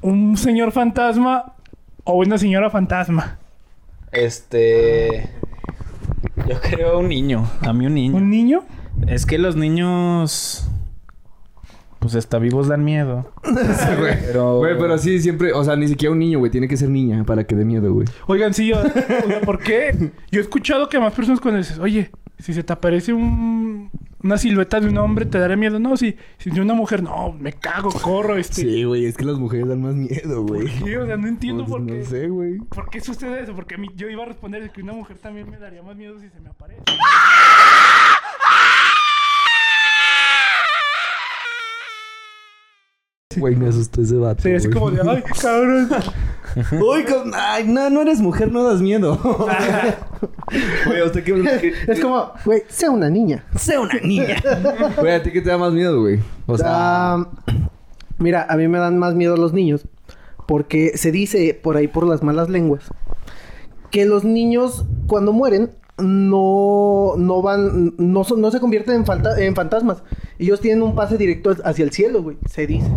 ¿Un 0.00 0.36
señor 0.36 0.72
fantasma? 0.72 1.51
¿O 2.04 2.14
una 2.14 2.38
señora 2.38 2.70
fantasma? 2.70 3.38
Este... 4.10 5.30
Yo 6.48 6.60
creo 6.60 6.98
un 6.98 7.08
niño. 7.08 7.48
A 7.60 7.72
mí 7.72 7.86
un 7.86 7.94
niño. 7.94 8.16
¿Un 8.16 8.30
niño? 8.30 8.64
Es 9.06 9.26
que 9.26 9.38
los 9.38 9.56
niños... 9.56 10.68
Pues 12.00 12.16
hasta 12.16 12.40
vivos 12.40 12.66
dan 12.66 12.84
miedo. 12.84 13.32
güey. 13.98 14.18
Pero... 14.26 14.58
Güey, 14.58 14.76
pero 14.76 14.98
sí, 14.98 15.20
siempre... 15.20 15.52
O 15.52 15.62
sea, 15.62 15.76
ni 15.76 15.86
siquiera 15.86 16.12
un 16.12 16.18
niño, 16.18 16.40
güey. 16.40 16.50
Tiene 16.50 16.66
que 16.66 16.76
ser 16.76 16.88
niña 16.88 17.22
para 17.24 17.44
que 17.44 17.54
dé 17.54 17.64
miedo, 17.64 17.92
güey. 17.94 18.08
Oigan, 18.26 18.52
sí, 18.52 18.72
o 18.72 18.82
sea, 18.82 19.40
¿por 19.44 19.60
qué? 19.60 20.10
Yo 20.32 20.40
he 20.40 20.42
escuchado 20.42 20.88
que 20.88 20.98
más 20.98 21.14
personas 21.14 21.40
cuando 21.40 21.58
dices, 21.58 21.78
oye, 21.78 22.10
si 22.40 22.52
se 22.52 22.64
te 22.64 22.72
aparece 22.72 23.12
un, 23.12 23.90
una 24.22 24.38
silueta 24.38 24.80
de 24.80 24.88
un 24.88 24.98
hombre, 24.98 25.26
¿te 25.26 25.38
daría 25.38 25.56
miedo? 25.56 25.78
No, 25.78 25.96
si, 25.96 26.16
si 26.38 26.50
de 26.50 26.60
una 26.60 26.74
mujer, 26.74 27.02
no, 27.02 27.32
me 27.32 27.52
cago, 27.52 27.90
corro, 27.90 28.36
este... 28.36 28.62
Sí, 28.62 28.84
güey. 28.84 29.06
Es 29.06 29.16
que 29.16 29.24
las 29.24 29.38
mujeres 29.38 29.68
dan 29.68 29.82
más 29.82 29.94
miedo, 29.94 30.42
güey. 30.42 30.68
Sí, 30.68 30.94
o 30.94 31.06
sea, 31.06 31.16
no 31.16 31.28
entiendo 31.28 31.64
Pues, 31.64 31.76
por 31.78 31.86
qué. 31.86 31.98
No 31.98 32.04
sé, 32.04 32.28
güey. 32.28 32.58
¿Por 32.58 32.90
qué 32.90 33.00
sucede 33.00 33.42
eso? 33.42 33.54
Porque 33.54 33.74
a 33.74 33.78
mí, 33.78 33.88
yo 33.96 34.08
iba 34.08 34.22
a 34.22 34.26
responder 34.26 34.70
que 34.70 34.82
una 34.82 34.92
mujer 34.92 35.18
también 35.18 35.50
me 35.50 35.58
daría 35.58 35.82
más 35.82 35.96
miedo 35.96 36.18
si 36.20 36.28
se 36.28 36.40
me 36.40 36.50
aparece. 36.50 36.82
Güey, 43.36 43.56
me 43.56 43.68
asustó 43.68 44.02
ese 44.02 44.16
vato, 44.16 44.42
Sí, 44.42 44.52
así 44.54 44.70
como 44.70 44.90
de, 44.90 45.00
ay, 45.08 45.22
cabrón. 45.40 45.88
Uy, 46.72 47.04
con- 47.04 47.32
ay, 47.34 47.64
no, 47.66 47.88
no 47.90 48.02
eres 48.02 48.20
mujer, 48.20 48.50
no 48.52 48.62
das 48.64 48.80
miedo. 48.80 49.18
Güey, 50.86 51.00
¿a 51.00 51.04
usted 51.06 51.24
qué? 51.24 51.72
Es 51.88 52.00
como, 52.00 52.30
güey, 52.44 52.62
sea 52.68 52.90
una 52.90 53.08
niña. 53.08 53.44
Sea 53.56 53.80
una 53.80 53.94
niña. 54.04 54.36
Güey, 54.98 55.14
¿a 55.14 55.22
ti 55.22 55.32
qué 55.32 55.40
te 55.40 55.48
da 55.50 55.58
más 55.58 55.72
miedo, 55.72 56.00
güey? 56.00 56.20
O 56.46 56.56
sea... 56.58 56.66
Ah, 56.70 57.28
mira, 58.18 58.46
a 58.48 58.56
mí 58.56 58.68
me 58.68 58.78
dan 58.78 58.98
más 58.98 59.14
miedo 59.14 59.36
los 59.36 59.52
niños. 59.52 59.86
Porque 60.46 60.92
se 60.96 61.10
dice 61.10 61.58
por 61.60 61.76
ahí 61.76 61.88
por 61.88 62.06
las 62.06 62.22
malas 62.22 62.48
lenguas 62.50 62.90
que 63.90 64.04
los 64.06 64.24
niños 64.24 64.84
cuando 65.06 65.32
mueren 65.32 65.70
no, 65.98 67.14
no 67.16 67.42
van, 67.42 67.94
no, 67.98 68.24
son- 68.24 68.40
no 68.40 68.50
se 68.50 68.60
convierten 68.60 68.96
en, 68.96 69.06
falta- 69.06 69.38
en 69.40 69.54
fantasmas. 69.54 70.02
Ellos 70.38 70.60
tienen 70.60 70.82
un 70.82 70.94
pase 70.94 71.16
directo 71.18 71.54
hacia 71.64 71.84
el 71.84 71.92
cielo, 71.92 72.22
güey. 72.22 72.36
Se 72.48 72.66
dice. 72.66 72.90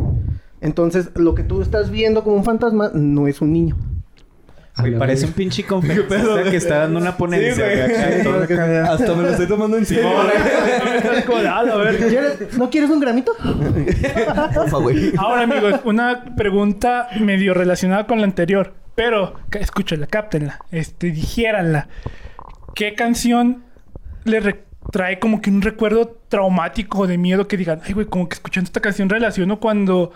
Entonces, 0.61 1.09
lo 1.15 1.35
que 1.35 1.43
tú 1.43 1.61
estás 1.61 1.91
viendo 1.91 2.23
como 2.23 2.35
un 2.37 2.43
fantasma 2.43 2.89
no 2.93 3.27
es 3.27 3.41
un 3.41 3.53
niño. 3.53 3.77
Güey, 4.77 4.97
parece 4.97 5.25
un 5.25 5.31
pinche 5.31 5.63
conferencista 5.67 6.43
que 6.43 6.57
está 6.57 6.79
dando 6.79 6.99
una 6.99 7.15
ponencia. 7.15 7.53
Sí, 7.55 8.27
güey. 8.27 8.77
Hasta 8.79 9.13
me 9.15 9.23
lo 9.23 9.29
estoy 9.29 9.47
tomando 9.47 9.77
encima. 9.77 10.01
Como 11.25 11.39
de, 11.39 11.47
"Ah, 11.47 11.59
a 11.59 11.75
ver. 11.77 11.97
¿Quieres- 11.97 12.57
¿No 12.57 12.69
quieres 12.69 12.89
un 12.89 12.99
gramito? 12.99 13.31
Ahora, 15.17 15.41
amigos, 15.43 15.79
una 15.85 16.35
pregunta 16.35 17.07
medio 17.19 17.53
relacionada 17.53 18.05
con 18.07 18.19
la 18.19 18.25
anterior. 18.25 18.73
Pero, 18.95 19.33
escúchenla, 19.51 20.07
cáptenla. 20.07 20.59
Este, 20.71 21.11
dijéranla. 21.11 21.87
¿Qué 22.75 22.93
canción 22.93 23.63
le 24.25 24.63
trae 24.91 25.17
como 25.19 25.41
que 25.41 25.49
un 25.49 25.61
recuerdo 25.61 26.17
traumático 26.29 27.07
de 27.07 27.17
miedo 27.17 27.47
que 27.47 27.57
digan, 27.57 27.81
ay, 27.85 27.93
güey, 27.93 28.05
como 28.05 28.29
que 28.29 28.35
escuchando 28.35 28.67
esta 28.67 28.81
canción 28.81 29.09
relaciono 29.09 29.59
cuando 29.59 30.11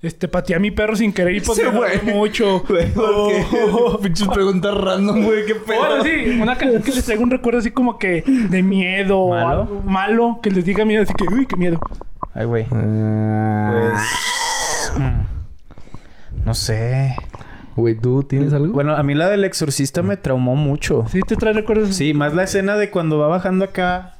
este, 0.00 0.28
pateé 0.28 0.56
a 0.56 0.58
mi 0.58 0.70
perro 0.70 0.96
sin 0.96 1.12
querer 1.12 1.34
y 1.34 1.40
pues 1.40 1.58
Sí, 1.58 1.64
me 2.06 2.12
mucho? 2.12 2.62
Oh. 2.96 3.98
Pinches 4.02 4.28
preguntas 4.28 4.74
random, 4.76 5.24
güey. 5.24 5.44
Qué 5.46 5.54
pedo. 5.54 5.78
Bueno, 5.78 6.04
sí, 6.04 6.38
una 6.40 6.56
canción 6.56 6.82
que 6.82 6.92
les 6.92 7.04
traiga 7.04 7.22
un 7.22 7.30
recuerdo 7.30 7.58
así 7.58 7.70
como 7.70 7.98
que 7.98 8.22
de 8.22 8.62
miedo 8.62 9.18
o 9.18 9.30
¿Malo? 9.34 9.62
algo 9.62 9.82
malo, 9.82 10.40
que 10.42 10.50
les 10.50 10.64
diga 10.64 10.84
miedo, 10.84 11.02
así 11.02 11.12
que, 11.14 11.24
uy, 11.32 11.46
qué 11.46 11.56
miedo. 11.56 11.78
Ay, 12.34 12.46
güey. 12.46 12.66
Ah. 12.72 13.72
Pues... 13.92 14.92
mm, 15.00 16.44
No 16.46 16.54
sé. 16.54 17.16
Güey, 17.76 17.96
¿tú 17.96 18.22
tienes 18.22 18.52
algo? 18.52 18.72
Bueno, 18.72 18.94
a 18.94 19.02
mí 19.02 19.14
la 19.14 19.28
del 19.28 19.44
exorcista 19.44 20.02
me 20.02 20.16
traumó 20.16 20.54
mucho. 20.56 21.04
¿Sí 21.10 21.20
te 21.26 21.34
trae 21.36 21.52
recuerdos? 21.52 21.94
Sí, 21.96 22.14
más 22.14 22.32
la 22.34 22.44
escena 22.44 22.76
de 22.76 22.90
cuando 22.90 23.18
va 23.18 23.26
bajando 23.28 23.64
acá. 23.64 24.14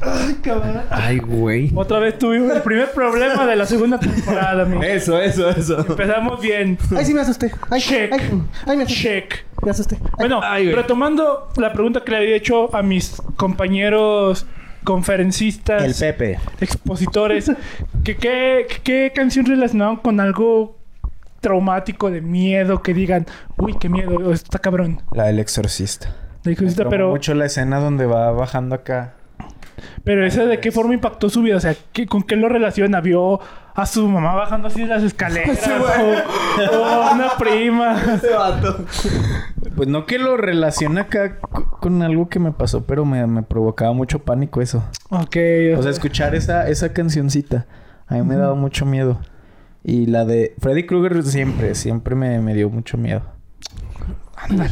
Ay, 0.00 0.34
cabrón. 0.42 0.80
Ay, 0.90 1.18
güey. 1.18 1.72
Otra 1.74 1.98
vez 1.98 2.18
tuvimos 2.18 2.52
el 2.54 2.62
primer 2.62 2.90
problema 2.92 3.44
de 3.46 3.56
la 3.56 3.66
segunda 3.66 3.98
temporada, 3.98 4.62
amigo. 4.62 4.82
Eso, 4.82 5.20
eso, 5.20 5.50
eso. 5.50 5.78
Empezamos 5.86 6.40
bien. 6.40 6.78
Ay, 6.96 7.04
sí 7.04 7.12
me 7.14 7.20
asusté. 7.20 7.50
Ay, 7.68 7.80
Check. 7.80 8.12
ay, 8.12 8.42
ay, 8.66 8.76
me 8.76 8.82
asusté. 8.84 9.02
Check. 9.02 9.44
Me 9.62 9.70
asusté. 9.72 9.96
Ay, 10.00 10.08
Bueno, 10.18 10.40
Ay, 10.42 10.72
retomando 10.72 11.48
la 11.56 11.72
pregunta 11.72 12.02
que 12.04 12.12
le 12.12 12.16
había 12.18 12.36
hecho 12.36 12.74
a 12.74 12.82
mis 12.82 13.20
compañeros 13.36 14.46
conferencistas, 14.84 15.82
El 15.82 15.94
Pepe. 15.94 16.38
expositores, 16.60 17.50
que 18.04 18.16
qué, 18.16 18.66
qué 18.84 19.12
canción 19.14 19.44
relacionaban 19.46 19.96
con 19.96 20.20
algo 20.20 20.77
traumático 21.40 22.10
de 22.10 22.20
miedo 22.20 22.82
que 22.82 22.94
digan, 22.94 23.26
uy, 23.56 23.74
qué 23.78 23.88
miedo, 23.88 24.16
o 24.16 24.32
esto 24.32 24.46
está 24.46 24.58
cabrón. 24.58 25.02
La 25.12 25.24
del 25.24 25.38
exorcista. 25.38 26.08
La 26.44 26.88
pero, 26.88 27.10
mucho 27.10 27.34
la 27.34 27.46
escena 27.46 27.78
donde 27.80 28.06
va 28.06 28.30
bajando 28.32 28.74
acá. 28.74 29.14
pero 30.04 30.24
esa 30.24 30.44
de 30.46 30.60
qué 30.60 30.72
forma 30.72 30.94
impactó 30.94 31.28
su 31.28 31.42
vida, 31.42 31.56
o 31.56 31.60
sea, 31.60 31.74
¿qué- 31.92 32.06
¿con 32.06 32.22
qué 32.22 32.36
lo 32.36 32.48
relaciona? 32.48 33.00
¿Vio 33.00 33.40
a 33.74 33.86
su 33.86 34.08
mamá 34.08 34.34
bajando 34.34 34.68
así 34.68 34.84
las 34.86 35.02
escaleras. 35.02 35.60
o, 35.68 36.76
o 36.78 37.12
una 37.14 37.30
prima. 37.38 38.00
Ese 38.14 38.30
vato. 38.34 38.84
Pues 39.76 39.88
no 39.88 40.06
que 40.06 40.18
lo 40.18 40.36
relacione 40.36 41.00
acá 41.00 41.38
con 41.38 42.02
algo 42.02 42.28
que 42.28 42.38
me 42.40 42.50
pasó, 42.52 42.84
pero 42.84 43.04
me, 43.04 43.24
me 43.28 43.42
provocaba 43.44 43.92
mucho 43.92 44.20
pánico 44.20 44.60
eso. 44.60 44.82
Ok. 45.10 45.36
O 45.76 45.82
sea, 45.82 45.90
escuchar 45.90 46.34
esa, 46.34 46.68
esa 46.68 46.92
cancioncita. 46.92 47.66
A 48.08 48.14
mí 48.14 48.22
me 48.22 48.36
daba 48.36 48.54
mucho 48.54 48.84
miedo. 48.86 49.20
Y 49.84 50.06
la 50.06 50.24
de 50.24 50.54
Freddy 50.60 50.84
Krueger 50.86 51.22
siempre, 51.22 51.74
siempre 51.74 52.14
me, 52.14 52.40
me 52.40 52.54
dio 52.54 52.68
mucho 52.70 52.98
miedo. 52.98 53.22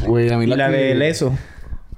Güey, 0.07 0.31
a 0.31 0.37
mí 0.37 0.45
Y 0.45 0.47
la 0.47 0.67
que- 0.69 0.75
de 0.75 0.91
El 0.91 1.01
Eso. 1.01 1.33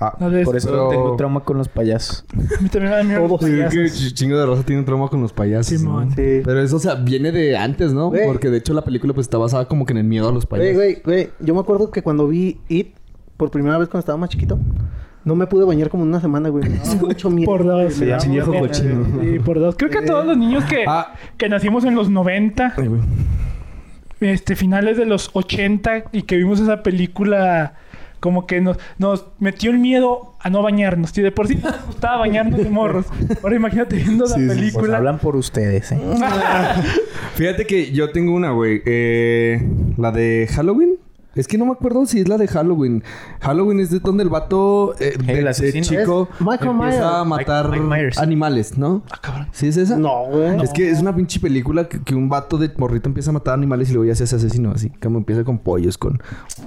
Ah, 0.02 0.16
La 0.20 0.30
de- 0.30 0.46
Por 0.46 0.56
eso 0.56 0.70
Pero- 0.70 0.88
tengo 0.90 1.16
trauma 1.18 1.42
con 1.42 1.58
los 1.58 1.68
payasos. 1.68 2.24
A 2.34 2.62
mí 2.62 2.70
también 2.70 2.84
me 2.92 2.98
da 2.98 3.04
miedo 3.04 3.28
los 3.28 3.40
Sí, 3.42 3.48
que 3.48 3.58
payasos. 3.58 4.02
ch- 4.02 4.14
chingo 4.14 4.38
de 4.38 4.46
rosa 4.46 4.64
tiene 4.64 4.80
un 4.80 4.86
trauma 4.86 5.10
con 5.10 5.22
los 5.22 5.34
payasos. 5.34 5.78
Simón. 5.78 6.10
¿no? 6.10 6.16
Sí. 6.16 6.42
Pero 6.46 6.62
eso, 6.62 6.78
o 6.78 6.80
sea, 6.80 6.96
viene 6.96 7.34
de 7.34 7.58
antes, 7.58 7.92
¿no? 7.92 8.08
Güey. 8.10 8.26
Porque 8.26 8.50
de 8.50 8.60
hecho 8.60 8.74
la 8.74 8.84
película 8.84 9.14
pues 9.14 9.26
está 9.26 9.38
basada 9.38 9.68
como 9.68 9.86
que 9.86 9.92
en 9.92 9.98
el 9.98 10.04
miedo 10.06 10.30
a 10.30 10.32
los 10.32 10.48
Güey, 10.48 10.62
payasos. 10.62 10.76
güey, 10.78 11.02
güey. 11.04 11.30
Yo 11.42 11.54
me 11.54 11.60
acuerdo 11.60 11.92
que 11.92 12.02
cuando 12.02 12.28
vi 12.30 12.62
It 12.70 12.96
por 13.36 13.52
primera 13.52 13.78
vez 13.78 13.90
cuando 13.90 14.00
estaba 14.00 14.18
más 14.18 14.30
chiquito, 14.30 14.58
no 15.30 15.36
me 15.36 15.48
pude 15.48 15.64
bañar 15.64 15.90
como 15.90 16.04
una 16.04 16.20
semana, 16.20 16.50
güey. 16.50 16.68
Me 16.68 16.78
daba 16.84 16.96
mucho 16.96 17.30
miedo. 17.30 17.46
Por 17.46 17.64
dos. 17.64 17.94
Se 17.94 18.06
llama 18.08 18.20
Sí, 18.20 18.30
viejo 18.32 18.52
cochino. 18.52 19.06
Sí, 19.22 19.40
por 19.40 19.60
dos. 19.60 19.76
Creo 19.78 19.90
que 19.92 20.00
a 20.00 20.06
todos 20.06 20.26
los 20.26 20.36
niños 20.38 20.66
que, 20.66 20.84
Ah. 20.88 21.14
que 21.38 21.48
nacimos 21.48 21.86
en 21.86 21.96
los 21.96 22.10
90, 22.10 22.74
Ay, 22.76 22.88
güey. 22.88 23.02
este, 24.20 24.56
finales 24.56 24.98
de 24.98 25.06
los 25.06 25.30
80 25.34 26.06
y 26.12 26.24
que 26.24 26.36
vimos 26.36 26.60
esa 26.60 26.84
película 26.84 27.76
como 28.20 28.48
que 28.48 28.60
nos, 28.60 28.78
nos 28.98 29.28
metió 29.40 29.72
el 29.72 29.80
miedo 29.80 30.34
a 30.42 30.50
no 30.50 30.62
bañarnos. 30.62 31.18
Y 31.18 31.22
de 31.22 31.32
por 31.32 31.48
sí 31.48 31.56
nos 31.56 31.86
gustaba 31.86 32.18
bañarnos 32.18 32.60
de 32.62 32.70
morros. 32.70 33.06
Ahora 33.44 33.56
imagínate 33.56 33.96
viendo 33.96 34.26
la 34.26 34.36
sí. 34.36 34.46
Pues 34.46 34.58
película. 34.58 34.98
hablan 34.98 35.20
por 35.20 35.36
ustedes, 35.38 35.92
¿eh? 35.94 36.00
Fíjate 37.36 37.66
que 37.66 37.92
yo 37.92 38.12
tengo 38.12 38.34
una, 38.34 38.52
güey. 38.52 38.82
Eh, 38.86 39.66
la 39.98 40.12
de 40.12 40.50
Halloween. 40.54 40.98
Es 41.36 41.48
que 41.48 41.58
no 41.60 41.66
me 41.66 41.72
acuerdo 41.74 42.06
si 42.08 42.20
es 42.20 42.28
la 42.28 42.38
de 42.38 42.48
Halloween. 42.48 43.04
Halloween 43.40 43.80
es 43.80 43.92
de 43.92 44.00
donde 44.00 44.24
el 44.24 44.30
vato 44.30 44.96
eh, 45.00 45.16
de, 45.24 45.42
de 45.44 45.48
asesino. 45.50 45.84
chico 45.86 46.28
Es 46.34 46.42
Michael 46.42 46.72
empieza 46.72 46.98
Myers. 47.00 47.16
a 47.16 47.24
matar 47.24 47.70
Mike- 47.70 47.82
Mike 47.84 47.96
Myers. 48.02 48.18
animales, 48.18 48.78
¿no? 48.78 49.04
Ah, 49.12 49.20
cabrón. 49.22 49.48
¿Sí 49.52 49.68
es 49.68 49.78
esa? 49.78 49.98
No, 49.98 50.26
güey. 50.26 50.62
Es 50.64 50.72
que 50.74 50.90
es 50.90 51.00
una 51.00 51.16
pinche 51.16 51.40
película 51.40 51.88
que, 51.88 52.02
que 52.02 52.16
un 52.16 52.30
vato 52.30 52.58
de 52.58 52.72
morrito 52.78 53.08
empieza 53.10 53.30
a 53.30 53.34
matar 53.34 53.54
animales 53.54 53.90
y 53.92 53.94
luego 53.94 54.08
ya 54.08 54.16
se 54.16 54.24
hace 54.24 54.38
asesino 54.38 54.72
así. 54.72 54.90
Como 55.02 55.20
empieza 55.20 55.44
con 55.44 55.60
pollos, 55.60 55.98
con 56.00 56.20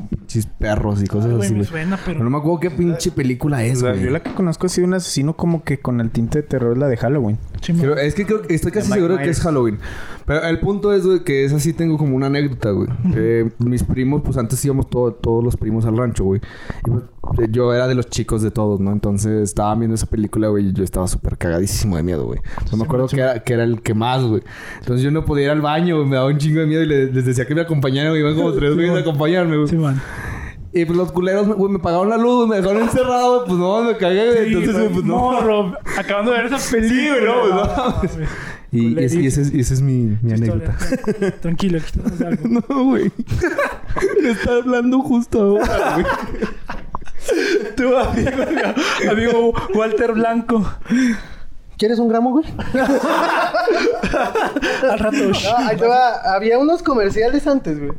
pinches 0.09 0.47
perros 0.47 1.03
y 1.03 1.07
cosas 1.07 1.27
Ay, 1.31 1.37
güey, 1.37 1.45
así, 1.47 1.53
me 1.55 1.59
güey. 1.61 1.69
suena, 1.71 1.97
Pero 1.97 2.07
pero... 2.19 2.25
no 2.25 2.31
me 2.31 2.39
acuerdo 2.39 2.61
qué 2.61 2.71
pinche 2.71 3.11
película 3.11 3.65
es, 3.65 3.83
güey. 3.83 4.01
yo 4.01 4.11
la 4.11 4.23
que 4.23 4.33
conozco 4.33 4.67
ha 4.67 4.69
sido 4.71 4.87
un 4.87 4.95
asesino 4.95 5.35
como 5.37 5.65
que 5.65 5.81
con 5.81 6.01
el 6.01 6.11
tinte 6.11 6.39
de 6.41 6.49
terror, 6.49 6.79
la 6.79 6.87
de 6.87 6.97
Halloween. 6.97 7.37
Sí, 7.61 7.73
Creo- 7.75 7.97
es 7.97 8.15
que 8.15 8.25
creo 8.27 8.43
que 8.43 8.55
estoy 8.55 8.71
casi 8.73 8.91
seguro 8.93 9.15
de 9.15 9.19
que 9.19 9.25
Myers. 9.25 9.39
es 9.39 9.45
Halloween. 9.45 9.79
Pero 10.27 10.43
el 10.45 10.59
punto 10.61 10.93
es, 10.93 11.07
güey, 11.07 11.21
que 11.25 11.45
es 11.45 11.53
así, 11.53 11.73
tengo 11.73 11.99
como 11.99 12.15
una 12.17 12.27
anécdota, 12.27 12.71
güey. 12.71 12.89
Eh, 13.15 13.51
mis 13.59 13.83
primos, 13.83 14.23
pues 14.25 14.37
antes 14.39 14.65
íbamos 14.65 14.89
todo- 14.89 15.13
todos 15.13 15.43
los 15.43 15.57
primos 15.57 15.85
al 15.85 15.97
rancho, 15.97 16.25
güey. 16.25 16.41
Y 16.87 16.91
pues 16.91 17.05
eh, 17.41 17.49
yo 17.51 17.73
era 17.75 17.87
de 17.89 17.95
los 17.95 18.09
chicos 18.09 18.43
de 18.43 18.51
todos, 18.51 18.81
¿no? 18.81 18.93
Entonces 18.93 19.43
estaban 19.43 19.79
viendo 19.81 19.95
esa 19.95 20.07
película, 20.07 20.49
güey, 20.49 20.69
y 20.69 20.73
yo 20.73 20.85
estaba 20.85 21.07
súper 21.09 21.37
cagadísimo 21.39 21.97
de 21.97 22.03
miedo, 22.03 22.25
güey. 22.27 22.41
No 22.71 22.77
me 22.79 22.85
acuerdo 22.85 23.09
que 23.09 23.21
era, 23.21 23.43
que 23.43 23.53
era 23.55 23.65
el 23.65 23.83
que 23.83 23.95
más, 23.95 24.23
güey. 24.23 24.43
Entonces 24.81 25.03
yo 25.03 25.11
no 25.11 25.25
podía 25.25 25.45
ir 25.47 25.51
al 25.51 25.61
baño, 25.61 26.05
me 26.05 26.17
daba 26.17 26.29
un 26.29 26.39
chingo 26.39 26.61
de 26.61 26.67
miedo 26.67 26.83
y 26.83 26.87
le- 26.87 27.13
les 27.13 27.25
decía 27.25 27.45
que 27.47 27.55
me 27.55 27.61
acompañaran, 27.63 28.11
güey. 28.13 28.21
Iban 28.23 28.35
como 28.37 28.53
tres 28.55 28.75
güeyes 28.75 28.95
a 28.95 28.99
acompañarme, 29.01 29.57
güey. 29.57 29.69
Sí, 29.69 29.77
man. 29.77 30.01
Y 30.75 30.87
pues 30.87 30.97
los 30.97 31.13
culeros, 31.13 31.47
güey, 31.49 31.71
me 31.71 31.79
pagaron 31.81 32.09
la 32.09 32.17
luz, 32.17 32.49
me 32.49 32.57
dejaron 32.57 32.83
encerrado, 32.83 33.35
güey. 33.45 33.49
Pues 33.49 33.59
no, 33.59 33.83
me 33.83 33.97
cagué, 33.99 34.27
güey. 34.33 34.49
Sí, 34.49 34.55
Entonces, 34.55 34.91
pues 34.93 35.05
no. 35.05 35.17
morro, 35.19 35.75
acabando 35.99 36.31
de 36.33 36.39
ver 36.43 36.53
esa 36.53 36.71
película. 36.71 37.35
güey, 37.43 37.53
no, 37.53 38.01
pues, 38.01 38.17
no. 38.19 38.27
Y, 38.73 38.99
y 38.99 39.05
ese, 39.05 39.21
y 39.21 39.27
ese 39.27 39.43
es, 39.43 39.53
y 39.53 39.61
ese 39.61 39.75
es 39.75 39.83
mi, 39.83 40.17
mi 40.23 40.33
anécdota. 40.33 40.75
Historia. 40.81 41.31
Tranquilo, 41.41 41.79
aquí 41.79 41.87
estamos 41.87 42.21
algo. 42.27 42.49
No, 42.49 42.85
güey. 42.85 43.13
Me 44.23 44.31
está 44.33 44.55
hablando 44.55 45.01
justo 45.01 45.41
ahora, 45.41 45.95
güey. 45.95 46.07
Tu 47.77 47.97
amigo, 47.97 48.43
amigo 49.11 49.53
Walter 49.75 50.13
Blanco. 50.13 50.69
¿Quieres 51.79 51.99
un 51.99 52.09
gramo, 52.09 52.31
güey? 52.31 52.47
Al 54.91 54.99
rato. 54.99 55.17
No, 55.17 55.57
ahí 55.59 55.77
te 55.77 55.87
va. 55.87 56.35
Había 56.35 56.59
unos 56.59 56.83
comerciales 56.83 57.47
antes, 57.47 57.79
güey. 57.79 57.93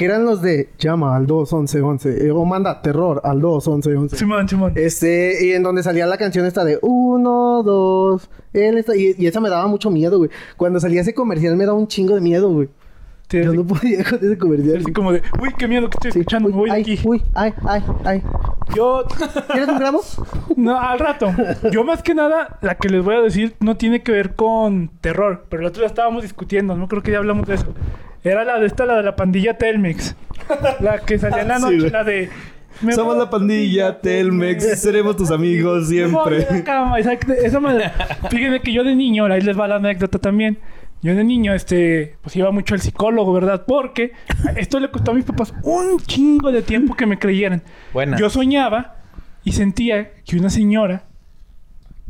Que 0.00 0.06
eran 0.06 0.24
los 0.24 0.40
de 0.40 0.70
llama 0.78 1.14
al 1.14 1.26
21111 1.26 2.26
eh, 2.26 2.30
o 2.30 2.42
manda 2.46 2.80
terror 2.80 3.20
al 3.22 3.38
21111. 3.42 4.16
Simón, 4.16 4.48
Simón. 4.48 4.72
Este, 4.74 5.44
y 5.44 5.52
en 5.52 5.62
donde 5.62 5.82
salía 5.82 6.06
la 6.06 6.16
canción 6.16 6.46
esta 6.46 6.64
de 6.64 6.78
uno, 6.80 7.62
dos, 7.62 8.30
él 8.54 8.78
está, 8.78 8.96
y, 8.96 9.14
y 9.18 9.26
esa 9.26 9.40
me 9.42 9.50
daba 9.50 9.66
mucho 9.66 9.90
miedo, 9.90 10.16
güey. 10.16 10.30
Cuando 10.56 10.80
salía 10.80 11.02
ese 11.02 11.12
comercial 11.12 11.54
me 11.58 11.66
daba 11.66 11.76
un 11.76 11.86
chingo 11.86 12.14
de 12.14 12.22
miedo, 12.22 12.48
güey. 12.50 12.70
Sí, 13.28 13.42
Yo 13.42 13.50
así, 13.50 13.58
no 13.58 13.66
podía 13.66 14.02
con 14.08 14.18
ese 14.20 14.38
comercial. 14.38 14.78
así 14.78 14.90
como 14.92 15.12
de, 15.12 15.20
uy, 15.38 15.50
qué 15.58 15.68
miedo 15.68 15.90
que 15.90 15.96
estoy 15.98 16.12
Sí. 16.12 16.18
escuchando, 16.20 16.48
me 16.48 16.54
Uy, 16.54 16.60
voy 16.60 16.70
ay, 16.70 16.80
aquí. 16.80 16.98
uy, 17.04 17.22
ay, 17.34 17.52
ay, 17.68 17.82
ay. 18.06 18.22
Yo, 18.74 19.04
¿Quieres 19.52 19.68
un 19.68 19.78
gramo? 19.78 20.00
no, 20.56 20.80
al 20.80 20.98
rato. 20.98 21.26
Yo 21.70 21.84
más 21.84 22.02
que 22.02 22.14
nada, 22.14 22.58
la 22.62 22.74
que 22.76 22.88
les 22.88 23.04
voy 23.04 23.16
a 23.16 23.20
decir 23.20 23.54
no 23.60 23.76
tiene 23.76 24.02
que 24.02 24.12
ver 24.12 24.34
con 24.34 24.88
terror, 25.02 25.44
pero 25.50 25.60
el 25.60 25.68
otro 25.68 25.80
día 25.82 25.88
estábamos 25.88 26.22
discutiendo, 26.22 26.74
no 26.74 26.88
creo 26.88 27.02
que 27.02 27.10
ya 27.12 27.18
hablamos 27.18 27.46
de 27.46 27.54
eso. 27.56 27.66
Era 28.22 28.44
la 28.44 28.58
de 28.58 28.66
esta, 28.66 28.86
la 28.86 28.96
de 28.96 29.02
la 29.02 29.16
pandilla 29.16 29.56
Telmex. 29.56 30.14
La 30.80 30.98
que 30.98 31.18
salía 31.18 31.42
en 31.42 31.48
la 31.48 31.58
noche, 31.58 31.90
la 31.90 32.04
de... 32.04 32.28
me 32.82 32.92
Somos 32.92 33.16
la 33.16 33.30
pandilla 33.30 34.00
Telmex. 34.00 34.80
Seremos 34.80 35.16
tus 35.16 35.30
amigos 35.30 35.82
Me 35.82 35.86
siempre. 35.88 36.62
cama, 36.64 36.98
exacto. 36.98 37.32
Esa 37.32 37.60
me- 37.60 37.90
Fíjense 38.30 38.60
que 38.60 38.72
yo 38.72 38.84
de 38.84 38.94
niño, 38.94 39.26
ahí 39.26 39.40
les 39.40 39.58
va 39.58 39.68
la 39.68 39.76
anécdota 39.76 40.18
también. 40.18 40.58
Yo 41.02 41.14
de 41.14 41.24
niño, 41.24 41.54
este, 41.54 42.16
pues 42.20 42.36
iba 42.36 42.50
mucho 42.50 42.74
al 42.74 42.80
psicólogo, 42.82 43.32
¿verdad? 43.32 43.64
Porque 43.66 44.12
esto 44.56 44.78
le 44.80 44.90
costó 44.90 45.12
a 45.12 45.14
mis 45.14 45.24
papás 45.24 45.54
un 45.62 45.98
chingo 46.00 46.52
de 46.52 46.60
tiempo 46.60 46.94
que 46.94 47.06
me 47.06 47.18
creyeran. 47.18 47.62
Buena. 47.94 48.18
Yo 48.18 48.28
soñaba 48.28 48.96
y 49.42 49.52
sentía 49.52 50.10
que 50.26 50.36
una 50.36 50.50
señora 50.50 51.04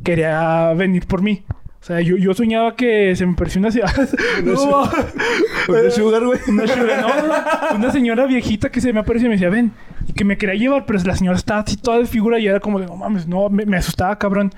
quería 0.03 0.73
venir 0.75 1.07
por 1.07 1.23
mí. 1.23 1.45
O 1.81 1.85
sea, 1.85 2.01
yo, 2.03 2.17
yo 2.19 2.35
soñaba 2.35 2.77
que 2.77 3.17
se 3.17 3.25
me 3.25 3.35
parecía 3.35 3.61
una... 3.61 3.71
no, 4.45 4.83
Una 5.69 5.91
sugar, 5.91 6.25
güey. 6.27 6.39
una, 6.49 6.67
sugar- 6.67 7.01
no, 7.01 7.27
no, 7.27 7.35
una 7.77 7.91
señora 7.91 8.27
viejita 8.27 8.71
que 8.71 8.81
se 8.83 8.93
me 8.93 9.01
apareció 9.01 9.27
y 9.27 9.31
me 9.31 9.37
decía, 9.37 9.49
ven. 9.49 9.73
Y 10.07 10.13
que 10.13 10.25
me 10.25 10.37
quería 10.37 10.57
llevar, 10.57 10.85
pero 10.85 10.99
la 11.05 11.17
señora 11.17 11.37
estaba 11.39 11.61
así 11.61 11.77
toda 11.77 11.99
de 11.99 12.07
figura 12.07 12.39
y 12.39 12.47
era 12.47 12.61
como 12.61 12.81
de, 12.81 12.87
no 12.87 12.97
mames, 12.97 13.27
no, 13.27 13.49
me, 13.49 13.65
me 13.65 13.79
asustaba, 13.79 14.19
cabrón. 14.19 14.51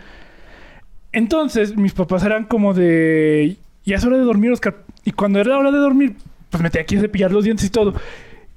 Entonces, 1.13 1.77
mis 1.77 1.93
papás 1.93 2.25
eran 2.25 2.45
como 2.45 2.75
de, 2.75 3.57
ya 3.85 3.97
es 3.97 4.05
hora 4.05 4.17
de 4.17 4.25
dormir, 4.25 4.51
Oscar. 4.53 4.77
Y 5.05 5.13
cuando 5.13 5.41
era 5.41 5.59
hora 5.59 5.71
de 5.71 5.79
dormir, 5.79 6.17
pues 6.51 6.63
me 6.63 6.71
tenía 6.71 6.87
que 6.87 6.99
cepillar 6.99 7.31
los 7.33 7.45
dientes 7.45 7.67
y 7.67 7.71
todo. 7.71 7.95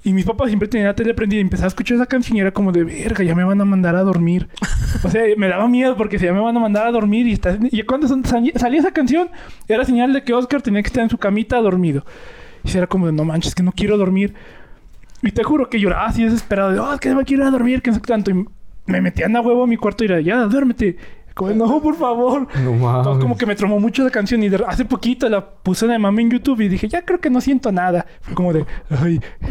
Y 0.06 0.14
mis 0.14 0.24
papás 0.24 0.50
siempre 0.50 0.70
tenían 0.70 0.88
la 0.88 0.96
tele 0.96 1.16
prendida 1.16 1.40
y 1.40 1.42
empezaba 1.42 1.66
a 1.66 1.70
escuchar 1.70 1.96
esa 1.96 2.06
canción 2.06 2.38
y 2.38 2.40
era 2.40 2.52
como 2.52 2.72
de, 2.72 2.84
verga, 2.84 3.24
ya 3.24 3.34
me 3.34 3.44
van 3.44 3.60
a 3.60 3.66
mandar 3.66 3.96
a 3.96 4.04
dormir. 4.04 4.48
o 5.04 5.10
sea, 5.10 5.24
me 5.36 5.48
daba 5.48 5.68
miedo 5.68 5.98
porque 5.98 6.20
si 6.20 6.26
ya 6.26 6.34
me 6.34 6.42
van 6.42 6.56
a 6.56 6.60
mandar 6.60 6.86
a 6.86 6.92
dormir 6.92 7.26
y, 7.26 7.34
está, 7.34 7.58
y 7.60 7.82
cuando 7.82 8.08
salía 8.08 8.80
esa 8.80 8.92
canción, 8.92 9.30
era 9.68 9.84
señal 9.84 10.14
de 10.14 10.24
que 10.24 10.32
Oscar 10.32 10.62
tenía 10.62 10.84
que 10.84 10.88
estar 10.88 11.02
en 11.02 11.10
su 11.10 11.18
camita 11.18 11.60
dormido. 11.60 12.06
Y 12.64 12.78
era 12.78 12.86
como 12.86 13.08
de, 13.08 13.14
no 13.14 13.26
manches, 13.26 13.56
que 13.56 13.64
no 13.64 13.72
quiero 13.72 13.98
dormir. 13.98 14.36
Y 15.24 15.32
te 15.32 15.44
juro 15.44 15.72
que 15.72 15.80
lloraba 15.80 16.06
así 16.06 16.24
desesperado. 16.24 16.72
De, 16.72 16.78
oh, 16.78 16.94
es 16.94 17.00
que 17.00 17.14
me 17.16 17.24
quiero 17.24 17.42
ir 17.42 17.48
a 17.48 17.52
dormir, 17.52 17.82
que 17.82 17.90
no 17.90 17.96
sé 17.96 18.02
qué 18.02 18.08
tanto. 18.08 18.30
Y 18.30 18.46
me 18.86 19.02
metían 19.02 19.36
a 19.36 19.42
huevo 19.42 19.64
a 19.64 19.68
mi 19.68 19.76
cuarto 19.76 20.04
y 20.04 20.08
era, 20.08 20.22
ya, 20.22 20.44
duérmete. 20.44 20.98
Como, 21.36 21.50
de, 21.50 21.56
no, 21.56 21.82
por 21.82 21.96
favor. 21.98 22.48
No 22.64 22.72
Entonces, 22.72 23.04
como 23.04 23.18
mames. 23.20 23.38
que 23.38 23.46
me 23.46 23.56
tromó 23.56 23.80
mucho 23.80 24.04
la 24.04 24.10
canción. 24.10 24.42
Y 24.42 24.50
de- 24.50 24.64
hace 24.66 24.86
poquito 24.86 25.28
la 25.30 25.46
puse 25.46 25.86
de 25.86 26.00
mami 26.00 26.24
en 26.24 26.32
YouTube 26.32 26.62
y 26.62 26.70
dije, 26.70 26.88
ya 26.88 27.04
creo 27.04 27.20
que 27.20 27.30
no 27.30 27.42
siento 27.42 27.72
nada. 27.74 28.06
Fue 28.22 28.34
como 28.34 28.54
de, 28.54 28.66
ay, 28.90 29.20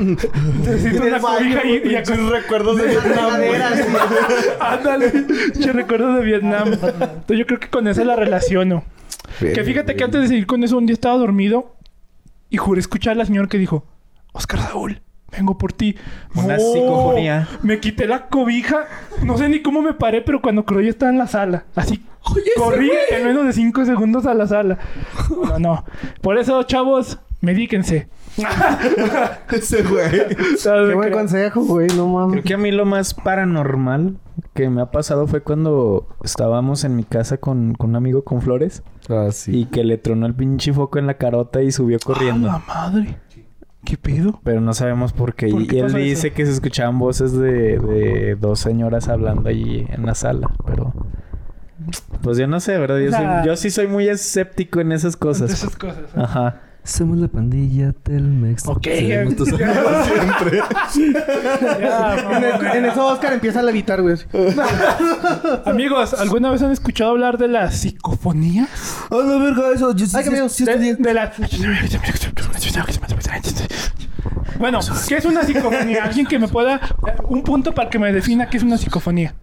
necesito 0.65 1.03
una 1.05 1.19
cobija 1.21 1.65
y, 1.67 1.91
y 1.91 1.95
acá- 1.95 2.17
recuerdos 2.17 2.79
de 2.79 2.99
Ándale, 4.61 5.13
yo 5.61 5.73
recuerdo 5.73 6.15
de 6.15 6.25
Vietnam. 6.25 6.73
Entonces 6.73 7.39
yo 7.39 7.47
creo 7.47 7.61
que 7.61 7.69
con 7.69 7.87
esa 7.89 8.05
la 8.05 8.17
relaciono. 8.17 8.85
Que 9.39 9.63
fíjate 9.65 9.97
que 9.97 10.05
antes 10.05 10.23
de 10.23 10.29
seguir 10.29 10.47
con 10.47 10.63
eso, 10.65 10.79
un 10.79 10.87
día 10.87 10.95
estaba 10.95 11.17
dormido 11.19 11.77
y 12.51 12.57
juré 12.57 12.81
escuchar 12.81 13.13
a 13.13 13.17
la 13.17 13.25
señora 13.27 13.49
que 13.49 13.59
dijo, 13.59 13.85
Oscar 14.33 14.61
Saúl, 14.61 15.03
vengo 15.37 15.57
por 15.59 15.73
ti. 15.73 15.97
Una 16.35 16.59
psicofonía. 16.59 17.49
Me 17.63 17.81
quité 17.81 18.07
la 18.07 18.27
cobija, 18.29 18.87
no 19.23 19.37
sé 19.39 19.49
ni 19.49 19.63
cómo 19.63 19.83
me 19.83 19.95
paré, 19.95 20.23
pero 20.23 20.41
cuando 20.41 20.65
creo 20.65 20.81
ya 20.81 20.91
estaba 20.91 21.11
en 21.13 21.19
la 21.19 21.27
sala. 21.27 21.65
Así, 21.75 22.05
corrí 22.57 22.91
en 23.11 23.25
menos 23.27 23.45
de 23.47 23.53
cinco 23.53 23.85
segundos 23.85 24.27
a 24.27 24.35
la 24.35 24.47
sala. 24.47 24.79
No, 25.31 25.59
no. 25.59 25.85
Por 26.21 26.39
eso, 26.39 26.63
chavos, 26.65 27.19
medíquense. 27.41 28.09
Ese 29.53 29.83
güey. 29.83 30.11
Qué 30.63 30.95
buen 30.95 31.13
consejo, 31.13 31.63
güey, 31.65 31.87
no 31.97 32.09
mames. 32.09 32.33
Creo 32.33 32.45
que 32.45 32.55
a 32.55 32.59
mí 32.59 32.71
lo 32.73 32.85
más 32.85 33.15
paranormal 33.15 34.17
que 34.55 34.69
me 34.71 34.81
ha 34.83 34.91
pasado 34.91 35.27
fue 35.27 35.43
cuando 35.43 36.09
estábamos 36.25 36.85
en 36.85 36.97
mi 36.97 37.05
casa 37.05 37.37
con, 37.39 37.75
con 37.75 37.91
un 37.91 37.97
amigo 37.97 38.25
con 38.25 38.43
flores 38.43 38.83
Ah, 39.09 39.29
sí. 39.31 39.61
y 39.61 39.65
que 39.67 39.85
le 39.85 39.99
tronó 39.99 40.27
el 40.27 40.35
pinche 40.35 40.73
foco 40.73 40.99
en 40.99 41.07
la 41.07 41.15
carota 41.15 41.63
y 41.63 41.71
subió 41.71 41.99
corriendo. 42.03 42.49
¡A 42.51 42.53
la 42.55 42.63
madre! 42.67 43.19
¿Qué 43.85 43.97
pedo? 43.97 44.41
Pero 44.45 44.61
no 44.61 44.73
sabemos 44.75 45.13
por 45.13 45.35
qué. 45.35 45.49
¿Por 45.49 45.63
y 45.63 45.79
él 45.79 45.93
dice 45.93 46.29
eso? 46.29 46.37
que 46.37 46.47
se 46.47 46.53
escuchaban 46.53 46.99
voces 46.99 47.33
de, 47.33 47.79
de 47.79 48.37
dos 48.41 48.59
señoras 48.61 49.09
hablando 49.09 49.49
allí 49.49 49.87
en 49.91 50.07
la 50.07 50.15
sala. 50.15 50.49
Pero... 50.67 50.93
Pues 52.23 52.39
yo 52.39 52.47
no 52.47 52.61
sé, 52.61 52.79
¿verdad? 52.79 52.99
Yo, 52.99 53.09
O 53.09 53.11
sea- 53.11 53.39
soy- 53.43 53.47
yo 53.49 53.57
sí 53.57 53.71
soy 53.71 53.87
muy 53.89 54.09
escéptico 54.09 54.81
en 54.81 54.93
esas 54.93 55.17
cosas. 55.17 55.51
Esas 55.51 55.77
cosas. 55.77 56.05
¿eh? 56.15 56.17
Ajá. 56.17 56.61
Somos 56.85 57.17
la 57.17 57.29
pandilla 57.29 57.93
Telmex. 57.95 58.69
Ok. 58.69 58.87
Tus 59.37 59.49
siempre. 59.49 60.61
Ya, 61.81 62.17
En, 62.19 62.25
mamón. 62.25 62.45
el- 62.45 62.77
en 62.77 62.85
eso 62.85 63.07
Oscar 63.07 63.33
empieza 63.33 63.61
a 63.61 63.63
levitar, 63.63 64.03
güey. 64.03 64.17
Amigos, 65.65 66.13
¿alguna 66.15 66.51
vez 66.51 66.61
han 66.63 66.73
escuchado 66.73 67.11
hablar 67.11 67.39
de 67.39 67.49
la 67.49 67.71
psicofonía? 67.71 68.69
¡A 69.11 69.15
la 69.17 69.39
verga 69.39 69.73
eso! 69.75 69.95
Yo 69.95 70.05
Ay, 70.15 70.25
De, 70.25 70.97
de 70.97 71.15
la... 71.15 71.33
Bueno, 74.59 74.81
¿qué 75.09 75.17
es 75.17 75.25
una 75.25 75.43
psicofonía? 75.43 76.05
Alguien 76.05 76.27
que 76.27 76.39
me 76.39 76.49
pueda... 76.49 76.81
Un 77.29 77.43
punto 77.43 77.73
para 77.73 77.89
que 77.89 77.99
me 77.99 78.13
defina 78.13 78.49
qué 78.51 78.59
es 78.59 78.63
una 78.63 78.77
psicofonía. 78.79 79.35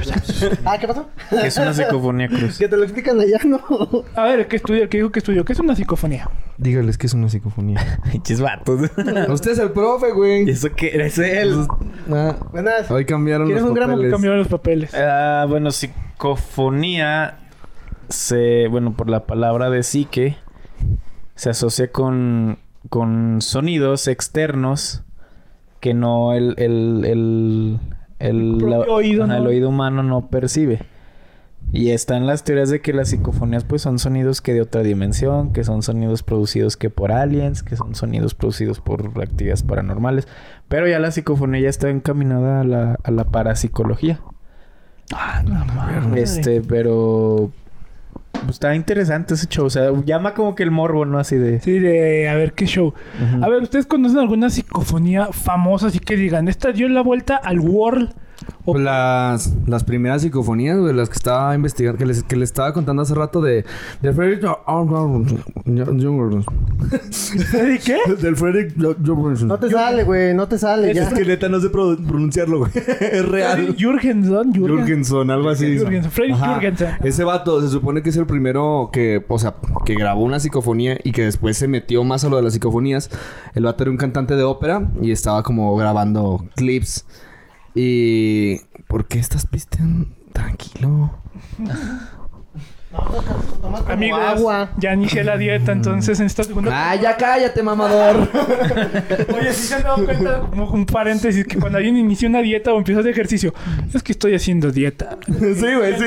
Ah, 0.64 0.78
¿qué 0.78 0.86
pasó? 0.88 1.08
¿Qué 1.30 1.46
es 1.46 1.56
una 1.56 1.72
psicofonía, 1.74 2.28
Cruz? 2.28 2.58
Que 2.58 2.68
te 2.68 2.76
lo 2.76 2.82
explican 2.84 3.20
allá, 3.20 3.38
¿no? 3.44 3.60
A 4.14 4.24
ver, 4.24 4.48
que 4.48 4.56
estudió, 4.56 4.88
que 4.88 4.98
dijo 4.98 5.10
que 5.10 5.18
estudió. 5.20 5.44
¿Qué 5.44 5.52
es 5.52 5.60
una 5.60 5.74
psicofonía? 5.76 6.28
Dígales 6.58 6.98
que 6.98 7.06
es 7.06 7.14
una 7.14 7.28
psicofonía. 7.28 8.00
Pinches 8.12 8.40
vatos. 8.40 8.90
Usted 9.28 9.50
es 9.52 9.58
el 9.58 9.70
profe, 9.72 10.12
güey. 10.12 10.46
¿Y 10.46 10.50
eso 10.50 10.68
qué? 10.74 10.88
¿Eres 10.94 11.18
él? 11.18 11.66
Ah, 12.12 12.36
Buenas. 12.52 12.90
hoy 12.90 13.04
cambiaron 13.04 13.46
¿Quieres 13.46 13.62
los 13.62 13.70
un 13.70 13.74
gramo? 13.76 13.92
papeles. 13.94 14.12
Cambiaron 14.12 14.38
los 14.38 14.48
papeles. 14.48 14.94
Ah, 14.94 15.46
bueno, 15.48 15.70
psicofonía 15.70 17.38
se, 18.08 18.68
bueno, 18.68 18.92
por 18.94 19.08
la 19.08 19.26
palabra 19.26 19.70
de 19.70 19.82
psique, 19.82 20.36
se 21.34 21.50
asocia 21.50 21.90
con, 21.90 22.58
con 22.90 23.40
sonidos 23.40 24.08
externos 24.08 25.02
que 25.80 25.94
no 25.94 26.32
el, 26.32 26.54
el, 26.58 27.04
el, 27.04 27.78
el, 28.28 28.58
El 28.62 28.72
oído, 28.90 29.24
ajá, 29.24 29.34
¿no? 29.34 29.38
el 29.38 29.46
oído 29.46 29.68
humano 29.68 30.02
no 30.02 30.28
percibe. 30.28 30.80
Y 31.72 31.90
están 31.90 32.26
las 32.26 32.44
teorías 32.44 32.70
de 32.70 32.80
que 32.80 32.92
las 32.92 33.08
psicofonías 33.08 33.64
pues 33.64 33.82
son 33.82 33.98
sonidos 33.98 34.40
que 34.40 34.52
de 34.52 34.60
otra 34.60 34.82
dimensión, 34.82 35.52
que 35.52 35.64
son 35.64 35.82
sonidos 35.82 36.22
producidos 36.22 36.76
que 36.76 36.90
por 36.90 37.10
aliens, 37.10 37.62
que 37.62 37.74
son 37.76 37.94
sonidos 37.94 38.34
producidos 38.34 38.80
por 38.80 39.10
actividades 39.20 39.62
paranormales. 39.62 40.28
Pero 40.68 40.86
ya 40.86 40.98
la 40.98 41.10
psicofonía 41.10 41.62
ya 41.62 41.68
está 41.68 41.90
encaminada 41.90 42.60
a 42.60 42.64
la, 42.64 42.98
a 43.02 43.10
la 43.10 43.24
parapsicología. 43.24 44.20
Ah, 45.12 45.42
no 45.44 45.64
mames. 45.64 46.38
Este, 46.38 46.60
pero... 46.60 47.50
pues, 48.40 48.56
está 48.56 48.74
interesante 48.74 49.34
ese 49.34 49.46
show. 49.46 49.66
O 49.66 49.70
sea, 49.70 49.90
llama 50.04 50.34
como 50.34 50.54
que 50.54 50.62
el 50.62 50.70
morbo, 50.70 51.04
¿no? 51.04 51.18
Así 51.18 51.36
de... 51.36 51.60
Sí, 51.60 51.78
de 51.78 52.28
a 52.28 52.34
ver 52.34 52.52
qué 52.52 52.66
show. 52.66 52.94
A 53.42 53.48
ver, 53.48 53.62
¿ustedes 53.62 53.86
conocen 53.86 54.18
alguna 54.18 54.50
psicofonía 54.50 55.28
famosa 55.32 55.88
así 55.88 55.98
que 55.98 56.16
digan, 56.16 56.48
esta 56.48 56.72
dio 56.72 56.88
la 56.88 57.02
vuelta 57.02 57.36
al 57.36 57.60
world? 57.60 58.14
Pues 58.64 58.82
las, 58.82 59.52
las 59.66 59.84
primeras 59.84 60.22
psicofonías, 60.22 60.78
güey, 60.78 60.94
las 60.94 61.08
que 61.10 61.16
estaba 61.16 61.54
investigando, 61.54 61.98
que 61.98 62.06
les, 62.06 62.22
que 62.22 62.34
les 62.36 62.48
estaba 62.48 62.72
contando 62.72 63.02
hace 63.02 63.14
rato 63.14 63.42
de... 63.42 63.64
De 64.00 64.12
Frederick... 64.12 64.42
¿De 67.52 67.78
qué? 67.84 67.98
Del 68.22 68.36
Frederick... 68.36 68.74
No 68.76 69.58
te 69.58 69.70
sale, 69.70 70.04
güey. 70.04 70.34
No 70.34 70.48
te 70.48 70.58
sale, 70.58 70.94
ya. 70.94 71.08
Es 71.08 71.14
que 71.14 71.24
neta 71.24 71.48
no 71.48 71.60
sé 71.60 71.68
pro- 71.70 71.96
pronunciarlo, 71.96 72.60
güey. 72.60 72.70
es 73.00 73.28
real. 73.28 73.76
Jürgenson, 73.78 74.52
Jürgen- 74.52 74.78
Jürgenson, 74.78 75.30
algo 75.30 75.50
así. 75.50 75.78
Jürgenson. 75.78 76.10
Jürgenson. 76.10 76.88
Ese 77.02 77.24
vato 77.24 77.60
se 77.60 77.68
supone 77.68 78.02
que 78.02 78.10
es 78.10 78.16
el 78.16 78.26
primero 78.26 78.90
que, 78.92 79.24
o 79.28 79.38
sea, 79.38 79.54
que 79.84 79.94
grabó 79.94 80.22
una 80.22 80.40
psicofonía 80.40 80.98
y 81.04 81.12
que 81.12 81.24
después 81.24 81.56
se 81.56 81.68
metió 81.68 82.02
más 82.04 82.24
a 82.24 82.28
lo 82.28 82.36
de 82.36 82.42
las 82.42 82.54
psicofonías. 82.54 83.10
El 83.54 83.64
vato 83.64 83.84
era 83.84 83.90
un 83.90 83.96
cantante 83.98 84.36
de 84.36 84.42
ópera 84.42 84.90
y 85.00 85.10
estaba 85.10 85.42
como 85.42 85.76
grabando 85.76 86.44
clips. 86.56 87.04
Y... 87.74 88.58
¿Por 88.88 89.06
qué 89.06 89.18
estás 89.18 89.46
pisteando? 89.46 90.06
Tranquilo. 90.32 91.12
Tomas 93.60 93.80
como 93.82 93.92
Amigos, 93.92 94.20
agua. 94.20 94.70
ya 94.78 94.94
inicié 94.94 95.24
la 95.24 95.36
dieta, 95.36 95.72
entonces 95.72 96.20
en 96.20 96.26
esta 96.26 96.44
segunda... 96.44 96.70
¡Ah, 96.90 96.94
ya 96.94 97.16
cállate, 97.16 97.60
mamador! 97.60 98.28
Oye, 99.36 99.52
si 99.52 99.66
se 99.66 99.74
han 99.74 99.82
dado 99.82 100.04
cuenta, 100.04 100.40
como 100.48 100.70
un 100.70 100.86
paréntesis, 100.86 101.44
que 101.44 101.58
cuando 101.58 101.78
alguien 101.78 101.96
inicia 101.96 102.28
una 102.28 102.40
dieta 102.40 102.72
o 102.72 102.78
empieza 102.78 103.02
de 103.02 103.10
ejercicio, 103.10 103.52
es 103.92 104.00
que 104.02 104.12
estoy 104.12 104.34
haciendo 104.36 104.70
dieta. 104.70 105.18
sí, 105.26 105.74
güey, 105.76 105.98
sí. 105.98 106.04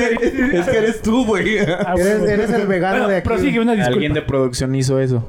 Es 0.53 0.65
que 0.69 0.77
eres 0.77 1.01
tú, 1.01 1.25
güey. 1.25 1.59
Ah, 1.59 1.93
Eres, 1.97 2.51
el 2.51 2.67
vegano 2.67 2.99
Bueno, 2.99 3.09
de 3.09 3.17
aquí. 3.17 3.27
prosigue 3.27 3.59
una 3.59 3.73
disculpa. 3.73 3.93
Alguien 3.93 4.13
de 4.13 4.21
producción 4.21 4.73
hizo 4.75 4.97
eso. 5.01 5.27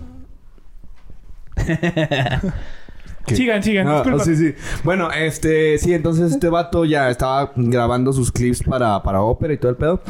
¿Qué? 3.28 3.36
Sigan, 3.36 3.62
sigan, 3.62 3.86
Ah, 3.88 4.02
sí, 4.24 4.36
sí. 4.36 4.54
Bueno, 4.84 5.10
este, 5.10 5.78
sí, 5.78 5.92
entonces 5.92 6.32
este 6.32 6.48
vato 6.48 6.84
ya 6.84 7.10
estaba 7.10 7.52
grabando 7.56 8.12
sus 8.12 8.32
clips 8.32 8.62
para, 8.62 9.02
para 9.02 9.20
ópera 9.22 9.52
y 9.54 9.58
todo 9.58 9.70
el 9.70 9.76
pedo. 9.76 10.00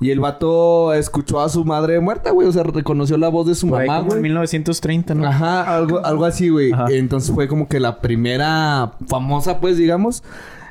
Y 0.00 0.10
el 0.10 0.20
vato 0.20 0.94
escuchó 0.94 1.40
a 1.40 1.48
su 1.48 1.64
madre 1.64 2.00
muerta, 2.00 2.30
güey. 2.30 2.48
O 2.48 2.52
sea, 2.52 2.62
reconoció 2.62 3.16
la 3.18 3.28
voz 3.28 3.46
de 3.46 3.54
su 3.54 3.68
Por 3.68 3.80
mamá, 3.80 3.98
como 3.98 4.12
en 4.12 4.18
güey. 4.20 4.22
1930, 4.22 5.14
¿no? 5.14 5.26
Ajá, 5.26 5.76
algo, 5.76 6.04
algo 6.04 6.24
así, 6.24 6.48
güey. 6.48 6.72
Ajá. 6.72 6.86
Entonces 6.90 7.34
fue 7.34 7.48
como 7.48 7.68
que 7.68 7.80
la 7.80 8.00
primera 8.00 8.92
famosa, 9.08 9.60
pues, 9.60 9.76
digamos, 9.76 10.22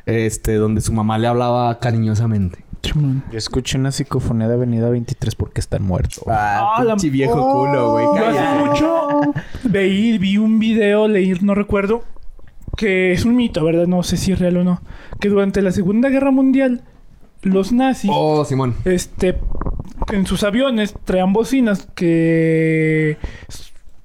este, 0.06 0.56
donde 0.56 0.82
su 0.82 0.94
mamá 0.94 1.18
le 1.18 1.28
hablaba 1.28 1.78
cariñosamente. 1.80 2.64
Yo 2.82 3.38
escuché 3.38 3.78
una 3.78 3.92
psicofonía 3.92 4.48
de 4.48 4.54
Avenida 4.56 4.90
23 4.90 5.36
porque 5.36 5.60
están 5.60 5.84
muertos. 5.84 6.24
Ah, 6.28 6.82
la- 6.84 6.94
pinche 6.96 7.10
viejo 7.10 7.34
culo, 7.36 7.92
güey. 7.92 8.06
Oh, 8.06 8.16
Yo 8.18 8.24
Cállate. 8.24 8.40
hace 8.40 8.66
mucho 8.66 9.22
veí, 9.64 10.18
vi 10.18 10.38
un 10.38 10.60
video, 10.60 11.08
leí, 11.08 11.34
no 11.42 11.54
recuerdo, 11.56 12.04
que 12.78 13.12
es 13.12 13.26
un 13.26 13.36
mito, 13.36 13.64
¿verdad? 13.64 13.86
No 13.88 14.02
sé 14.04 14.18
si 14.18 14.32
es 14.32 14.40
real 14.40 14.58
o 14.58 14.64
no. 14.64 14.82
Que 15.20 15.30
durante 15.30 15.62
la 15.62 15.72
Segunda 15.72 16.10
Guerra 16.10 16.32
Mundial, 16.32 16.84
los 17.42 17.72
nazis, 17.72 18.10
Oh, 18.14 18.44
Simón. 18.46 18.76
este, 18.86 19.38
en 20.12 20.26
sus 20.26 20.44
aviones 20.44 20.96
traían 21.06 21.34
bocinas 21.34 21.88
que, 21.96 23.18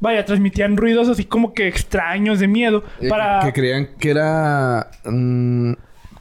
vaya, 0.01 0.25
transmitían 0.25 0.77
ruidos 0.77 1.09
así 1.09 1.25
como 1.25 1.55
que 1.55 1.69
extraños 1.69 2.39
de 2.41 2.49
miedo 2.49 2.85
Eh, 3.01 3.09
para... 3.09 3.41
Que 3.41 3.53
creían 3.53 3.89
que 3.99 4.11
era... 4.11 4.91
mm, 5.05 5.73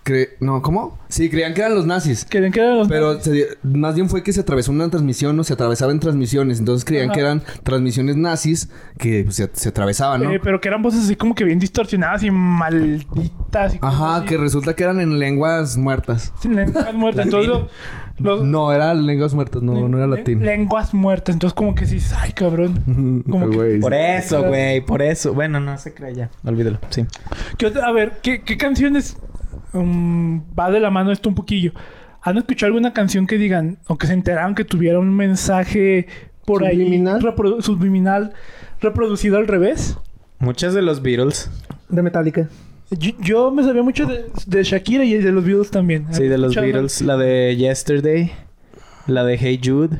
cre- 0.03 0.29
No, 0.39 0.61
¿cómo? 0.61 0.97
Sí, 1.09 1.29
creían 1.29 1.53
que 1.53 1.61
eran 1.61 1.75
los 1.75 1.85
nazis. 1.85 2.25
que 2.25 2.49
que 2.51 2.59
eran 2.59 2.77
los 2.79 2.87
Pero 2.87 3.19
se 3.21 3.31
di- 3.31 3.43
más 3.63 3.95
bien 3.95 4.09
fue 4.09 4.23
que 4.23 4.33
se 4.33 4.41
atravesó 4.41 4.71
una 4.71 4.89
transmisión 4.89 5.39
o 5.39 5.43
se 5.43 5.53
atravesaban 5.53 5.99
transmisiones. 5.99 6.59
Entonces 6.59 6.85
creían 6.85 7.07
Ajá. 7.09 7.13
que 7.13 7.19
eran 7.21 7.43
transmisiones 7.63 8.15
nazis 8.17 8.69
que 8.97 9.23
pues, 9.23 9.35
se, 9.35 9.49
se 9.53 9.69
atravesaban, 9.69 10.23
¿no? 10.23 10.31
eh, 10.31 10.39
pero 10.43 10.59
que 10.59 10.67
eran 10.69 10.81
voces 10.81 11.03
así 11.05 11.15
como 11.15 11.35
que 11.35 11.43
bien 11.43 11.59
distorsionadas 11.59 12.23
y 12.23 12.31
malditas. 12.31 13.75
Y 13.75 13.79
cosas 13.79 13.95
Ajá, 13.95 14.15
así. 14.17 14.25
que 14.27 14.37
resulta 14.37 14.75
que 14.75 14.83
eran 14.83 14.99
en 14.99 15.19
lenguas 15.19 15.77
muertas. 15.77 16.33
Sí, 16.41 16.49
lenguas 16.49 16.93
muertas. 16.93 17.25
Entonces, 17.25 17.49
los, 17.49 17.63
los- 18.19 18.43
No, 18.43 18.71
eran 18.73 19.05
lenguas 19.05 19.33
muertas, 19.33 19.61
no, 19.61 19.87
no 19.87 19.97
era 19.97 20.07
latín. 20.07 20.43
Lenguas 20.43 20.93
muertas. 20.93 21.35
Entonces, 21.35 21.53
como 21.53 21.75
que 21.75 21.85
sí, 21.85 21.99
ay, 22.19 22.31
cabrón. 22.33 23.23
como 23.29 23.49
que- 23.49 23.55
Güey, 23.55 23.79
Por 23.79 23.93
eso, 23.93 24.43
güey, 24.43 24.81
por 24.81 25.01
eso. 25.01 25.33
Bueno, 25.33 25.59
no 25.59 25.77
se 25.77 25.93
cree 25.93 26.15
ya. 26.15 26.29
Olvídalo, 26.43 26.79
sí. 26.89 27.05
¿Qué 27.57 27.67
otra- 27.67 27.87
a 27.87 27.91
ver, 27.91 28.13
¿qué, 28.21 28.41
qué 28.41 28.57
canciones 28.57 29.17
um, 29.73 30.41
va 30.57 30.71
de 30.71 30.79
la 30.79 30.89
mano 30.89 31.11
esto 31.11 31.29
un 31.29 31.35
poquillo? 31.35 31.71
¿Han 32.21 32.37
escuchado 32.37 32.67
alguna 32.67 32.93
canción 32.93 33.27
que 33.27 33.37
digan, 33.37 33.79
o 33.87 33.97
que 33.97 34.07
se 34.07 34.13
enteraron 34.13 34.55
que 34.55 34.63
tuviera 34.63 34.97
un 34.99 35.13
mensaje 35.15 36.07
por 36.45 36.61
¿Subliminal? 36.61 37.17
ahí 37.17 37.21
reprodu- 37.21 37.61
subliminal 37.61 38.33
reproducido 38.81 39.37
al 39.37 39.47
revés? 39.47 39.97
Muchas 40.39 40.73
de 40.73 40.81
los 40.81 41.01
Beatles. 41.01 41.49
De 41.89 42.01
Metallica. 42.01 42.47
Yo, 42.91 43.11
yo 43.19 43.51
me 43.51 43.63
sabía 43.63 43.81
mucho 43.83 44.05
de, 44.05 44.25
de 44.45 44.63
Shakira 44.63 45.03
y 45.03 45.13
de 45.17 45.31
los 45.31 45.43
Beatles 45.43 45.71
también. 45.71 46.05
Sí, 46.11 46.23
de 46.27 46.37
los. 46.37 46.53
Beatles. 46.55 47.01
La 47.01 47.17
de 47.17 47.55
Yesterday. 47.57 48.31
La 49.07 49.23
de 49.23 49.37
Hey 49.37 49.59
Jude. 49.63 49.99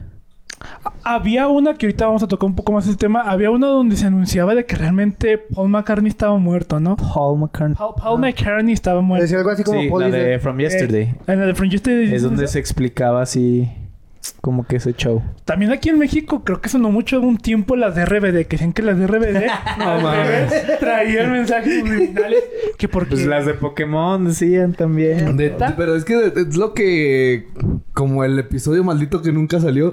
Había 1.04 1.48
una 1.48 1.74
que 1.74 1.86
ahorita 1.86 2.06
vamos 2.06 2.24
a 2.24 2.28
tocar 2.28 2.48
un 2.48 2.56
poco 2.56 2.72
más 2.72 2.88
el 2.88 2.98
tema. 2.98 3.22
Había 3.22 3.52
una 3.52 3.68
donde 3.68 3.96
se 3.96 4.06
anunciaba 4.06 4.56
de 4.56 4.66
que 4.66 4.76
realmente 4.76 5.38
Paul 5.38 5.70
McCartney 5.70 6.10
estaba 6.10 6.38
muerto, 6.38 6.80
¿no? 6.80 6.96
Paul 6.96 7.40
McCartney. 7.40 7.76
Paul, 7.76 7.96
Paul 8.02 8.20
McCartney 8.22 8.74
estaba 8.74 9.02
muerto. 9.02 9.24
Decía 9.24 9.38
algo 9.38 9.50
así 9.50 9.64
como 9.64 9.82
Sí, 9.82 9.90
Paul 9.90 10.02
la 10.02 10.08
dice, 10.08 10.20
de 10.20 10.40
From 10.40 10.58
Yesterday. 10.58 11.16
En 11.28 11.40
la 11.40 11.46
de 11.46 11.56
From 11.56 11.70
Yesterday 11.70 12.14
es 12.14 12.24
donde 12.24 12.48
se 12.48 12.60
explicaba 12.60 13.22
así... 13.22 13.70
Como 14.42 14.66
que 14.66 14.78
ese 14.78 14.94
show. 14.94 15.22
También 15.46 15.72
aquí 15.72 15.90
en 15.90 16.00
México 16.00 16.44
creo 16.44 16.62
que 16.62 16.70
sonó 16.70 16.92
mucho 16.92 17.20
un 17.22 17.38
tiempo 17.38 17.76
las 17.76 17.96
de 17.96 18.06
RBD, 18.06 18.46
que 18.46 18.56
decían 18.58 18.74
que 18.74 18.82
las 18.82 18.98
de 18.98 19.08
RBD 19.08 19.48
traían 20.80 21.32
mensajes 21.32 21.80
subliminales 21.80 22.44
que 22.78 22.88
porque 22.88 23.12
Pues 23.12 23.26
las 23.26 23.46
de 23.46 23.54
Pokémon 23.54 24.24
decían 24.26 24.74
también. 24.74 25.38
De- 25.38 25.56
pero 25.78 25.96
es 25.96 26.06
que 26.06 26.32
es 26.36 26.56
lo 26.58 26.74
que... 26.74 27.48
Como 27.94 28.24
el 28.24 28.40
episodio 28.40 28.84
maldito 28.84 29.22
que 29.22 29.32
nunca 29.32 29.60
salió. 29.60 29.92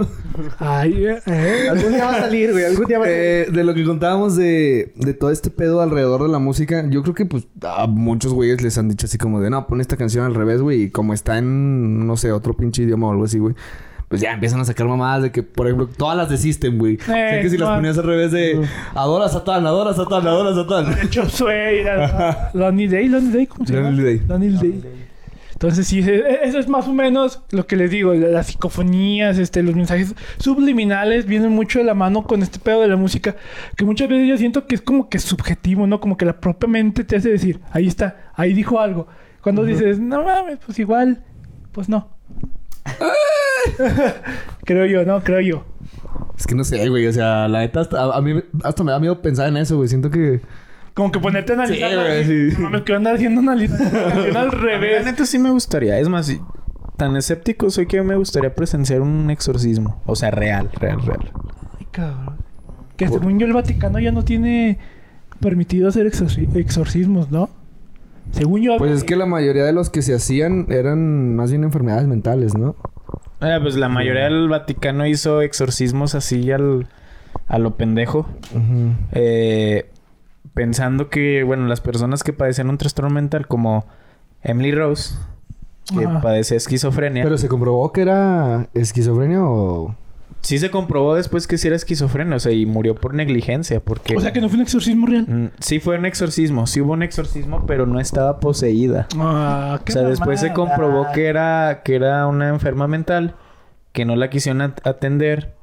Ay, 0.58 1.04
eh, 1.06 1.18
eh. 1.26 1.68
Algún 1.70 1.92
día 1.92 2.06
va 2.06 2.16
a 2.16 2.20
salir, 2.20 2.50
güey. 2.52 2.64
Algún 2.64 2.86
día 2.86 2.98
va 2.98 3.04
a 3.04 3.08
salir. 3.08 3.20
Eh, 3.22 3.46
de 3.52 3.64
lo 3.64 3.74
que 3.74 3.84
contábamos 3.84 4.36
de, 4.36 4.92
de 4.96 5.12
todo 5.12 5.30
este 5.30 5.50
pedo 5.50 5.82
alrededor 5.82 6.22
de 6.22 6.28
la 6.28 6.38
música, 6.38 6.82
yo 6.88 7.02
creo 7.02 7.14
que 7.14 7.26
pues 7.26 7.46
a 7.62 7.86
muchos 7.86 8.32
güeyes 8.32 8.62
les 8.62 8.78
han 8.78 8.88
dicho 8.88 9.04
así 9.06 9.18
como 9.18 9.40
de 9.40 9.50
no, 9.50 9.66
pon 9.66 9.82
esta 9.82 9.98
canción 9.98 10.24
al 10.24 10.34
revés, 10.34 10.62
güey, 10.62 10.84
y 10.84 10.90
como 10.90 11.12
está 11.12 11.36
en 11.36 12.06
no 12.06 12.16
sé, 12.16 12.32
otro 12.32 12.54
pinche 12.56 12.82
idioma 12.84 13.08
o 13.08 13.10
algo 13.10 13.24
así, 13.24 13.38
güey. 13.38 13.54
Pues 14.10 14.20
ya 14.20 14.32
empiezan 14.32 14.58
a 14.58 14.64
sacar 14.64 14.88
mamadas 14.88 15.22
de 15.22 15.30
que, 15.30 15.44
por 15.44 15.68
ejemplo, 15.68 15.86
todas 15.86 16.16
las 16.16 16.28
de 16.28 16.36
System, 16.36 16.78
güey. 16.78 16.96
O 17.00 17.04
sea, 17.04 17.40
que 17.40 17.48
si 17.48 17.56
las 17.56 17.68
ponías 17.76 17.96
al 17.96 18.04
revés 18.04 18.32
de 18.32 18.60
adora 18.92 19.26
a 19.26 19.28
Satán, 19.28 19.64
adora 19.64 19.90
a 19.90 19.94
Satán, 19.94 20.26
adora 20.26 20.50
a 20.50 20.54
Satán. 20.56 21.08
Chop 21.10 21.28
Suey, 21.28 21.84
Lonely 22.52 22.88
Day, 22.88 23.08
Lonely 23.08 23.32
Day, 23.32 23.46
¿cómo 23.46 23.64
se 23.64 23.72
llama? 23.72 23.90
Lonely 23.90 24.02
Day. 24.02 24.22
Lonely 24.26 24.56
Day. 24.58 24.82
Entonces, 25.52 25.86
sí, 25.86 26.00
e- 26.00 26.16
e- 26.16 26.40
eso 26.42 26.58
es 26.58 26.66
más 26.68 26.88
o 26.88 26.92
menos 26.92 27.42
lo 27.52 27.68
que 27.68 27.76
les 27.76 27.90
digo. 27.92 28.12
la- 28.14 28.28
Las 28.28 28.46
psicofonías, 28.48 29.38
este, 29.38 29.62
los 29.62 29.76
mensajes 29.76 30.14
subliminales 30.38 31.26
vienen 31.26 31.52
mucho 31.52 31.78
de 31.78 31.84
la 31.84 31.94
mano 31.94 32.24
con 32.24 32.42
este 32.42 32.58
pedo 32.58 32.80
de 32.80 32.88
la 32.88 32.96
música. 32.96 33.36
Que 33.76 33.84
muchas 33.84 34.08
veces 34.08 34.26
yo 34.28 34.36
siento 34.38 34.66
que 34.66 34.74
es 34.74 34.80
como 34.82 35.08
que 35.08 35.20
subjetivo, 35.20 35.86
¿no? 35.86 36.00
Como 36.00 36.16
que 36.16 36.24
la 36.24 36.40
propia 36.40 36.68
mente 36.68 37.04
te 37.04 37.14
hace 37.14 37.28
decir, 37.30 37.60
ahí 37.70 37.86
está, 37.86 38.32
ahí 38.34 38.54
dijo 38.54 38.80
algo. 38.80 39.06
Cuando 39.40 39.62
dices, 39.64 40.00
no 40.00 40.24
mames, 40.24 40.58
pues 40.66 40.78
igual, 40.80 41.22
pues 41.70 41.88
no. 41.88 42.08
creo 44.64 44.86
yo, 44.86 45.04
¿no? 45.04 45.22
Creo 45.22 45.40
yo. 45.40 45.64
Es 46.38 46.46
que 46.46 46.54
no 46.54 46.64
sé, 46.64 46.88
güey. 46.88 47.06
O 47.06 47.12
sea, 47.12 47.48
la 47.48 47.60
neta, 47.60 47.80
hasta, 47.80 48.00
a, 48.02 48.16
a 48.16 48.20
mí 48.22 48.40
hasta 48.64 48.84
me 48.84 48.92
da 48.92 48.98
miedo 49.00 49.20
pensar 49.20 49.48
en 49.48 49.56
eso, 49.56 49.76
güey. 49.76 49.88
Siento 49.88 50.10
que... 50.10 50.40
Como 50.94 51.12
que 51.12 51.20
ponerte 51.20 51.52
a 51.52 51.54
analizar. 51.56 51.90
Sí, 51.90 51.96
¿no? 51.96 52.02
güey, 52.02 52.20
Así, 52.22 52.50
sí. 52.50 52.56
No 52.56 52.64
mames, 52.64 52.82
que 52.82 52.94
andar 52.94 53.14
haciendo 53.14 53.40
una 53.40 53.54
lista 53.54 53.76
al 54.14 54.32
La 54.32 54.50
revés. 54.50 55.04
neta 55.04 55.24
sí 55.26 55.38
me 55.38 55.50
gustaría. 55.50 55.98
Es 55.98 56.08
más, 56.08 56.32
tan 56.96 57.16
escéptico 57.16 57.70
soy 57.70 57.86
que 57.86 58.02
me 58.02 58.16
gustaría 58.16 58.54
presenciar 58.54 59.00
un 59.00 59.30
exorcismo. 59.30 60.02
O 60.06 60.16
sea, 60.16 60.30
real, 60.30 60.70
real, 60.78 61.00
real. 61.02 61.32
Ay, 61.78 61.86
cabrón. 61.90 62.36
Que 62.96 63.08
según 63.08 63.38
yo 63.38 63.46
el 63.46 63.52
Vaticano 63.54 63.98
ya 63.98 64.12
no 64.12 64.24
tiene 64.24 64.78
permitido 65.40 65.88
hacer 65.88 66.06
exorci- 66.06 66.54
exorcismos, 66.56 67.30
¿no? 67.30 67.48
Según 68.32 68.62
yo... 68.62 68.76
Pues 68.78 68.92
es 68.92 69.04
que 69.04 69.16
la 69.16 69.26
mayoría 69.26 69.64
de 69.64 69.72
los 69.72 69.90
que 69.90 70.02
se 70.02 70.14
hacían 70.14 70.66
eran 70.70 71.34
más 71.36 71.50
bien 71.50 71.64
enfermedades 71.64 72.06
mentales, 72.06 72.56
¿no? 72.56 72.76
Ah, 73.40 73.58
pues 73.60 73.74
la 73.76 73.88
mayoría 73.88 74.24
del 74.24 74.48
Vaticano 74.48 75.06
hizo 75.06 75.42
exorcismos 75.42 76.14
así 76.14 76.50
al, 76.52 76.86
a 77.48 77.58
lo 77.58 77.76
pendejo. 77.76 78.26
Eh, 79.12 79.90
pensando 80.54 81.08
que, 81.08 81.42
bueno, 81.42 81.66
las 81.66 81.80
personas 81.80 82.22
que 82.22 82.32
padecían 82.32 82.68
un 82.68 82.78
trastorno 82.78 83.10
mental 83.10 83.46
como 83.46 83.86
Emily 84.42 84.72
Rose, 84.72 85.14
que 85.96 86.04
Ajá. 86.04 86.20
padece 86.20 86.56
esquizofrenia, 86.56 87.24
Pero 87.24 87.38
se 87.38 87.48
comprobó 87.48 87.92
que 87.92 88.02
era 88.02 88.68
esquizofrenia 88.74 89.42
o... 89.42 89.96
sí 90.42 90.58
se 90.58 90.70
comprobó 90.70 91.14
después 91.14 91.46
que 91.46 91.58
sí 91.58 91.66
era 91.68 91.76
esquizofrenia, 91.76 92.36
o 92.36 92.40
sea, 92.40 92.52
y 92.52 92.66
murió 92.66 92.94
por 92.94 93.14
negligencia, 93.14 93.80
porque... 93.80 94.16
O 94.16 94.20
sea 94.20 94.32
que 94.32 94.40
no 94.40 94.48
fue 94.48 94.56
un 94.56 94.62
exorcismo 94.62 95.06
real. 95.06 95.26
Mm, 95.28 95.46
Sí 95.60 95.80
fue 95.80 95.98
un 95.98 96.06
exorcismo, 96.06 96.66
sí 96.66 96.80
hubo 96.80 96.92
un 96.92 97.02
exorcismo, 97.02 97.64
pero 97.66 97.86
no 97.86 98.00
estaba 98.00 98.40
poseída. 98.40 99.06
Ah, 99.16 99.78
O 99.80 99.84
qué 99.84 99.92
sea, 99.92 100.02
después 100.02 100.40
se 100.40 100.52
comprobó 100.52 101.06
que 101.14 101.26
era, 101.26 101.82
que 101.84 101.94
era 101.94 102.26
una 102.26 102.48
enferma 102.48 102.86
mental, 102.88 103.34
que 103.92 104.04
no 104.04 104.16
la 104.16 104.30
quisieron 104.30 104.62
at- 104.62 104.86
atender, 104.86 105.54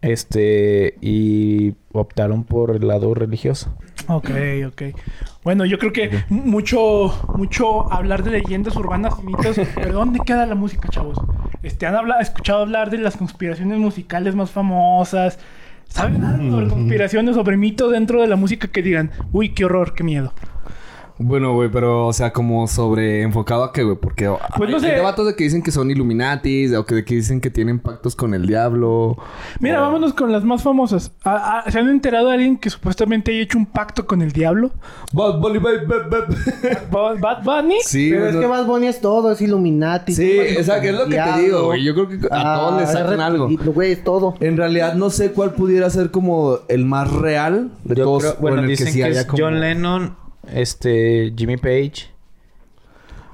este, 0.00 0.96
y 1.00 1.74
optaron 1.92 2.44
por 2.44 2.74
el 2.74 2.88
lado 2.88 3.14
religioso. 3.14 3.72
Ok, 4.08 4.30
ok. 4.66 4.82
Bueno, 5.44 5.64
yo 5.64 5.78
creo 5.78 5.92
que 5.92 6.24
mucho, 6.28 7.12
mucho 7.36 7.92
hablar 7.92 8.24
de 8.24 8.32
leyendas 8.32 8.74
urbanas 8.76 9.14
y 9.20 9.26
mitos. 9.26 9.56
¿Pero 9.76 9.92
dónde 9.92 10.18
queda 10.26 10.44
la 10.46 10.54
música, 10.56 10.88
chavos? 10.88 11.18
Este, 11.62 11.86
¿Han 11.86 11.94
habla- 11.94 12.20
escuchado 12.20 12.62
hablar 12.62 12.90
de 12.90 12.98
las 12.98 13.16
conspiraciones 13.16 13.78
musicales 13.78 14.34
más 14.34 14.50
famosas? 14.50 15.38
¿Saben 15.88 16.24
algo 16.24 16.50
sobre 16.50 16.68
conspiraciones, 16.68 17.34
sobre 17.36 17.56
mitos 17.56 17.92
dentro 17.92 18.20
de 18.22 18.26
la 18.26 18.36
música 18.36 18.68
que 18.68 18.82
digan, 18.82 19.10
uy, 19.32 19.50
qué 19.50 19.64
horror, 19.66 19.94
qué 19.94 20.02
miedo? 20.02 20.32
Bueno, 21.24 21.54
güey, 21.54 21.70
pero, 21.70 22.06
o 22.08 22.12
sea, 22.12 22.32
como 22.32 22.66
sobre 22.66 23.22
enfocado 23.22 23.64
a 23.64 23.72
qué, 23.72 23.82
güey, 23.84 23.96
porque 23.96 24.28
Pues 24.56 24.70
no 24.70 24.76
hay, 24.76 24.82
sé. 24.82 24.88
hay 24.90 24.96
debates 24.96 25.24
de 25.26 25.36
que 25.36 25.44
dicen 25.44 25.62
que 25.62 25.70
son 25.70 25.90
Illuminatis, 25.90 26.74
o 26.74 26.84
que, 26.84 27.04
que 27.04 27.14
dicen 27.16 27.40
que 27.40 27.50
tienen 27.50 27.78
pactos 27.78 28.16
con 28.16 28.34
el 28.34 28.46
diablo. 28.46 29.16
Mira, 29.60 29.80
o- 29.80 29.82
vámonos 29.84 30.14
con 30.14 30.32
las 30.32 30.44
más 30.44 30.62
famosas. 30.62 31.12
Ah, 31.24 31.62
ah, 31.66 31.70
¿Se 31.70 31.78
han 31.78 31.88
enterado 31.88 32.28
de 32.28 32.34
alguien 32.34 32.56
que 32.58 32.70
supuestamente 32.70 33.30
haya 33.32 33.42
hecho 33.42 33.56
un 33.58 33.66
pacto 33.66 34.06
con 34.06 34.20
el 34.22 34.32
diablo? 34.32 34.70
Bad 35.12 35.38
Bunny, 35.40 35.58
bad, 35.58 35.86
bad, 35.86 36.10
bad. 36.10 36.28
¿Bad 36.90 37.18
Bad 37.20 37.42
Bunny? 37.44 37.76
Sí, 37.84 38.10
Pero 38.10 38.28
es 38.28 38.36
que 38.36 38.46
Bad 38.46 38.66
Bunny 38.66 38.86
es 38.88 39.00
todo, 39.00 39.30
es 39.32 39.40
Illuminati. 39.40 40.14
Sí, 40.14 40.30
exacto, 40.40 40.88
es 40.88 40.94
lo 40.94 41.06
que 41.06 41.16
te 41.16 41.40
digo, 41.42 41.64
güey. 41.66 41.84
Yo 41.84 41.94
creo 41.94 42.08
que 42.08 42.18
a 42.30 42.54
todos 42.56 42.80
les 42.80 42.88
Ah, 42.90 42.92
sacan 42.92 43.20
algo. 43.20 43.48
Güey, 43.64 43.92
es 43.92 44.02
todo. 44.04 44.34
En 44.40 44.56
realidad 44.56 44.94
no 44.94 45.10
sé 45.10 45.32
cuál 45.32 45.52
pudiera 45.52 45.88
ser 45.90 46.10
como 46.10 46.58
el 46.68 46.84
más 46.84 47.10
real 47.12 47.70
de 47.84 47.94
Yo 47.94 48.04
todos. 48.04 48.22
creo- 48.22 48.36
bueno, 48.40 48.56
en 48.58 48.64
el 48.64 48.70
dicen 48.70 48.88
sí 48.88 48.98
que, 48.98 49.04
haya 49.04 49.20
es 49.20 49.26
como- 49.26 49.42
John 49.42 49.60
Lennon, 49.60 50.16
este, 50.48 51.32
Jimmy 51.36 51.56
Page. 51.56 52.10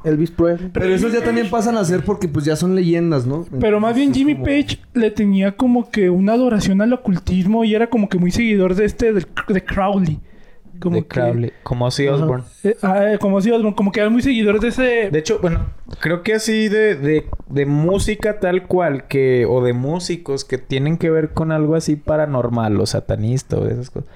Elvis 0.04 0.30
Presley. 0.30 0.70
Pero 0.72 0.86
esos 0.86 1.12
ya 1.12 1.22
también 1.22 1.50
pasan 1.50 1.76
a 1.76 1.84
ser 1.84 2.04
porque 2.04 2.28
pues 2.28 2.44
ya 2.44 2.56
son 2.56 2.74
leyendas, 2.74 3.26
¿no? 3.26 3.46
Pero 3.60 3.80
más 3.80 3.94
bien 3.94 4.14
Jimmy 4.14 4.34
como- 4.34 4.44
Page 4.44 4.78
le 4.94 5.10
tenía 5.10 5.56
como 5.56 5.90
que 5.90 6.08
una 6.08 6.34
adoración 6.34 6.80
al 6.80 6.92
ocultismo 6.92 7.64
y 7.64 7.74
era 7.74 7.88
como 7.90 8.08
que 8.08 8.18
muy 8.18 8.30
seguidor 8.30 8.74
de 8.74 8.84
este 8.84 9.12
de 9.12 9.64
Crowley. 9.64 10.20
Como 10.80 10.96
de 10.96 11.02
que, 11.02 11.08
Crowley, 11.08 11.52
como 11.62 11.86
Ozzy 11.86 12.06
Osbourne. 12.06 12.44
Eh, 12.62 12.76
ah, 12.82 13.12
eh, 13.12 13.18
como 13.18 13.40
si 13.40 13.50
como 13.74 13.90
que 13.90 14.00
era 14.00 14.10
muy 14.10 14.22
seguidor 14.22 14.60
de 14.60 14.68
ese 14.68 15.10
De 15.10 15.18
hecho, 15.18 15.38
bueno, 15.40 15.66
creo 16.00 16.22
que 16.22 16.34
así 16.34 16.68
de, 16.68 16.94
de, 16.94 17.26
de 17.48 17.66
música 17.66 18.38
tal 18.38 18.66
cual 18.66 19.08
que... 19.08 19.46
O 19.48 19.62
de 19.62 19.72
músicos 19.72 20.44
que 20.44 20.58
tienen 20.58 20.96
que 20.96 21.10
ver 21.10 21.30
con 21.30 21.50
algo 21.50 21.74
así 21.74 21.96
paranormal 21.96 22.80
o 22.80 22.86
satanista 22.86 23.58
o 23.58 23.64
de 23.64 23.72
esas 23.72 23.90
cosas. 23.90 24.08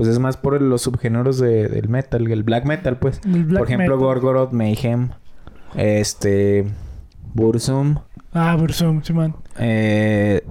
Pues 0.00 0.08
es 0.12 0.18
más 0.18 0.38
por 0.38 0.60
los 0.62 0.80
subgéneros 0.80 1.38
de- 1.38 1.68
del 1.68 1.90
metal, 1.90 2.30
el 2.32 2.42
black 2.42 2.64
metal, 2.64 2.96
pues. 2.98 3.20
El 3.24 3.44
black 3.44 3.58
por 3.58 3.66
ejemplo, 3.68 3.96
metal. 3.96 3.98
Gorgoroth, 4.06 4.52
Mayhem, 4.52 5.10
este... 5.76 6.64
Burzum, 7.34 7.96
Ah, 8.32 8.56
Burzum, 8.58 9.02
sí, 9.02 9.12
man. 9.12 9.34
eh... 9.58 10.42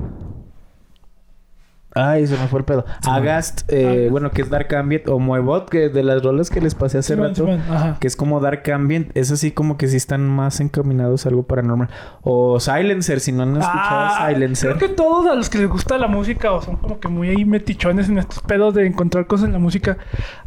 Ay, 1.95 2.27
se 2.27 2.37
me 2.37 2.47
fue 2.47 2.59
el 2.59 2.65
pedo. 2.65 2.85
Agast, 3.07 3.61
eh, 3.67 4.09
bueno, 4.11 4.29
que 4.31 4.43
es 4.43 4.49
Dark 4.49 4.73
Ambient. 4.75 5.07
O 5.09 5.17
Moebot, 5.19 5.69
que 5.69 5.89
de 5.89 6.03
las 6.03 6.21
rolas 6.23 6.49
que 6.51 6.61
les 6.61 6.75
pasé 6.75 6.99
hace 6.99 7.15
Sí, 7.15 7.19
man, 7.19 7.29
rato. 7.29 7.45
sí, 7.45 7.51
man. 7.51 7.61
Ajá. 7.69 7.97
Que 7.99 8.07
es 8.07 8.15
como 8.15 8.39
Dark 8.39 8.69
Ambient. 8.71 9.09
Es 9.17 9.31
así 9.31 9.51
como 9.51 9.77
que 9.77 9.87
sí 9.87 9.97
están 9.97 10.27
más 10.27 10.59
encaminados 10.59 11.25
a 11.25 11.29
algo 11.29 11.43
paranormal. 11.43 11.89
O 12.21 12.59
Silencer, 12.59 13.19
si 13.19 13.31
no 13.31 13.43
han 13.43 13.57
escuchado 13.57 13.75
Ah, 13.81 14.27
Silencer. 14.29 14.75
Creo 14.77 14.89
que 14.89 14.95
todos 14.95 15.25
a 15.31 15.33
los 15.35 15.49
que 15.49 15.57
les 15.57 15.67
gusta 15.67 15.97
la 15.97 16.07
música 16.07 16.51
o 16.51 16.61
son 16.61 16.77
como 16.77 16.99
que 16.99 17.07
muy 17.07 17.29
ahí 17.29 17.43
metichones 17.43 18.07
en 18.07 18.19
estos 18.19 18.39
pedos 18.43 18.73
de 18.75 18.85
encontrar 18.85 19.25
cosas 19.25 19.47
en 19.47 19.53
la 19.53 19.59
música, 19.59 19.97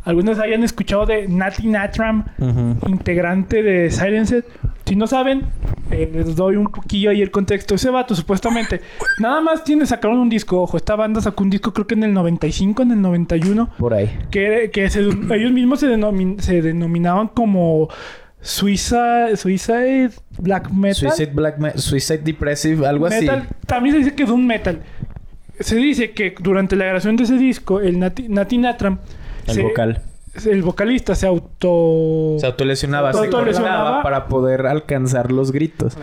algunos 0.04 0.38
hayan 0.38 0.62
escuchado 0.62 1.06
de 1.06 1.26
Nati 1.28 1.66
Natram, 1.66 2.24
integrante 2.86 3.62
de 3.62 3.90
Silenced. 3.90 4.44
Si 4.84 4.96
no 4.96 5.06
saben, 5.06 5.44
eh, 5.90 6.10
les 6.12 6.34
doy 6.36 6.56
un 6.56 6.66
poquillo 6.66 7.10
ahí 7.10 7.22
el 7.22 7.30
contexto. 7.30 7.74
Ese 7.76 7.88
vato, 7.90 8.14
supuestamente, 8.14 8.80
nada 9.20 9.40
más 9.40 9.64
tiene, 9.64 9.86
sacaron 9.86 10.18
un 10.18 10.28
disco. 10.28 10.60
Ojo, 10.60 10.76
esta 10.76 10.96
banda 10.96 11.20
sacó 11.20 11.31
un 11.38 11.50
disco 11.50 11.72
creo 11.72 11.86
que 11.86 11.94
en 11.94 12.04
el 12.04 12.12
95, 12.12 12.82
en 12.82 12.90
el 12.92 13.00
91. 13.02 13.70
Por 13.78 13.94
ahí. 13.94 14.10
Que, 14.30 14.70
que 14.72 14.88
se- 14.90 15.00
ellos 15.00 15.52
mismos 15.52 15.80
se, 15.80 15.86
denomin- 15.88 16.38
se 16.40 16.60
denominaban 16.62 17.28
como 17.28 17.88
Suiza, 18.40 19.34
Suicide 19.36 20.10
Black 20.38 20.70
Metal. 20.70 20.94
Suicide 20.96 21.32
Black 21.32 21.58
Me- 21.58 21.78
Suicide 21.78 22.18
Depressive, 22.18 22.86
algo 22.86 23.08
metal. 23.08 23.48
También 23.66 23.94
se 23.94 23.98
dice 24.00 24.14
que 24.14 24.24
Doom 24.24 24.44
Metal. 24.46 24.82
Se 25.60 25.76
dice 25.76 26.10
que 26.10 26.34
durante 26.40 26.74
la 26.76 26.84
grabación 26.86 27.16
de 27.16 27.24
ese 27.24 27.36
disco, 27.36 27.80
el 27.80 27.98
Nati, 28.00 28.28
Nati 28.28 28.58
Natram, 28.58 28.98
así. 29.46 29.50
El 29.50 29.54
se- 29.54 29.62
vocal. 29.62 30.02
El 30.46 30.62
vocalista 30.62 31.14
se 31.14 31.26
auto... 31.26 32.36
Se 32.38 32.46
autolesionaba. 32.46 33.12
Se 33.12 33.18
autolesionaba. 33.18 34.02
para 34.02 34.26
poder 34.28 34.66
alcanzar 34.66 35.30
los 35.32 35.52
gritos. 35.52 35.96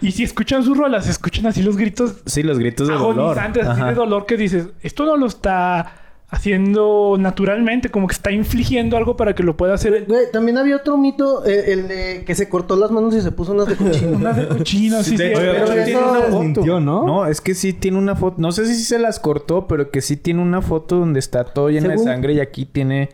Y 0.00 0.12
si 0.12 0.24
escuchan 0.24 0.62
sus 0.64 0.76
rolas, 0.76 1.08
escuchan 1.08 1.46
así 1.46 1.62
los 1.62 1.76
gritos 1.76 2.16
Sí, 2.26 2.42
los 2.42 2.58
gritos 2.58 2.88
de 2.88 2.94
dolor. 2.94 3.38
agonizantes, 3.38 3.66
así 3.66 3.82
de 3.82 3.94
dolor 3.94 4.26
que 4.26 4.36
dices, 4.36 4.68
esto 4.82 5.04
no 5.04 5.16
lo 5.16 5.26
está 5.26 5.92
haciendo 6.28 7.16
naturalmente, 7.18 7.88
como 7.88 8.08
que 8.08 8.14
está 8.14 8.30
infligiendo 8.32 8.96
algo 8.96 9.16
para 9.16 9.34
que 9.34 9.42
lo 9.42 9.56
pueda 9.56 9.74
hacer. 9.74 10.04
Güey, 10.06 10.24
también 10.32 10.58
había 10.58 10.76
otro 10.76 10.96
mito, 10.98 11.46
eh, 11.46 11.72
el 11.72 11.88
de 11.88 12.24
que 12.26 12.34
se 12.34 12.48
cortó 12.48 12.76
las 12.76 12.90
manos 12.90 13.14
y 13.14 13.20
se 13.20 13.30
puso 13.32 13.52
unas 13.52 13.68
de 13.68 13.76
cochino. 13.76 14.10
Unas 14.16 14.36
de 14.36 14.48
cochino, 14.48 15.02
sí, 15.02 15.10
sí. 15.10 15.16
De 15.16 15.30
hecho, 15.32 15.40
Pero 15.40 15.84
tiene 15.84 15.96
una 15.98 16.06
foto. 16.20 16.24
desmintió, 16.26 16.80
¿no? 16.80 17.04
No, 17.06 17.26
es 17.26 17.40
que 17.40 17.54
sí 17.54 17.72
tiene 17.72 17.98
una 17.98 18.16
foto. 18.16 18.36
No 18.38 18.52
sé 18.52 18.66
si 18.66 18.74
se 18.82 18.98
las 18.98 19.20
cortó, 19.20 19.66
pero 19.68 19.90
que 19.90 20.00
sí 20.00 20.16
tiene 20.16 20.42
una 20.42 20.62
foto 20.62 20.96
donde 20.96 21.20
está 21.20 21.44
todo 21.44 21.70
lleno 21.70 21.90
Según- 21.90 22.04
de 22.04 22.12
sangre 22.12 22.32
y 22.34 22.40
aquí 22.40 22.66
tiene 22.66 23.10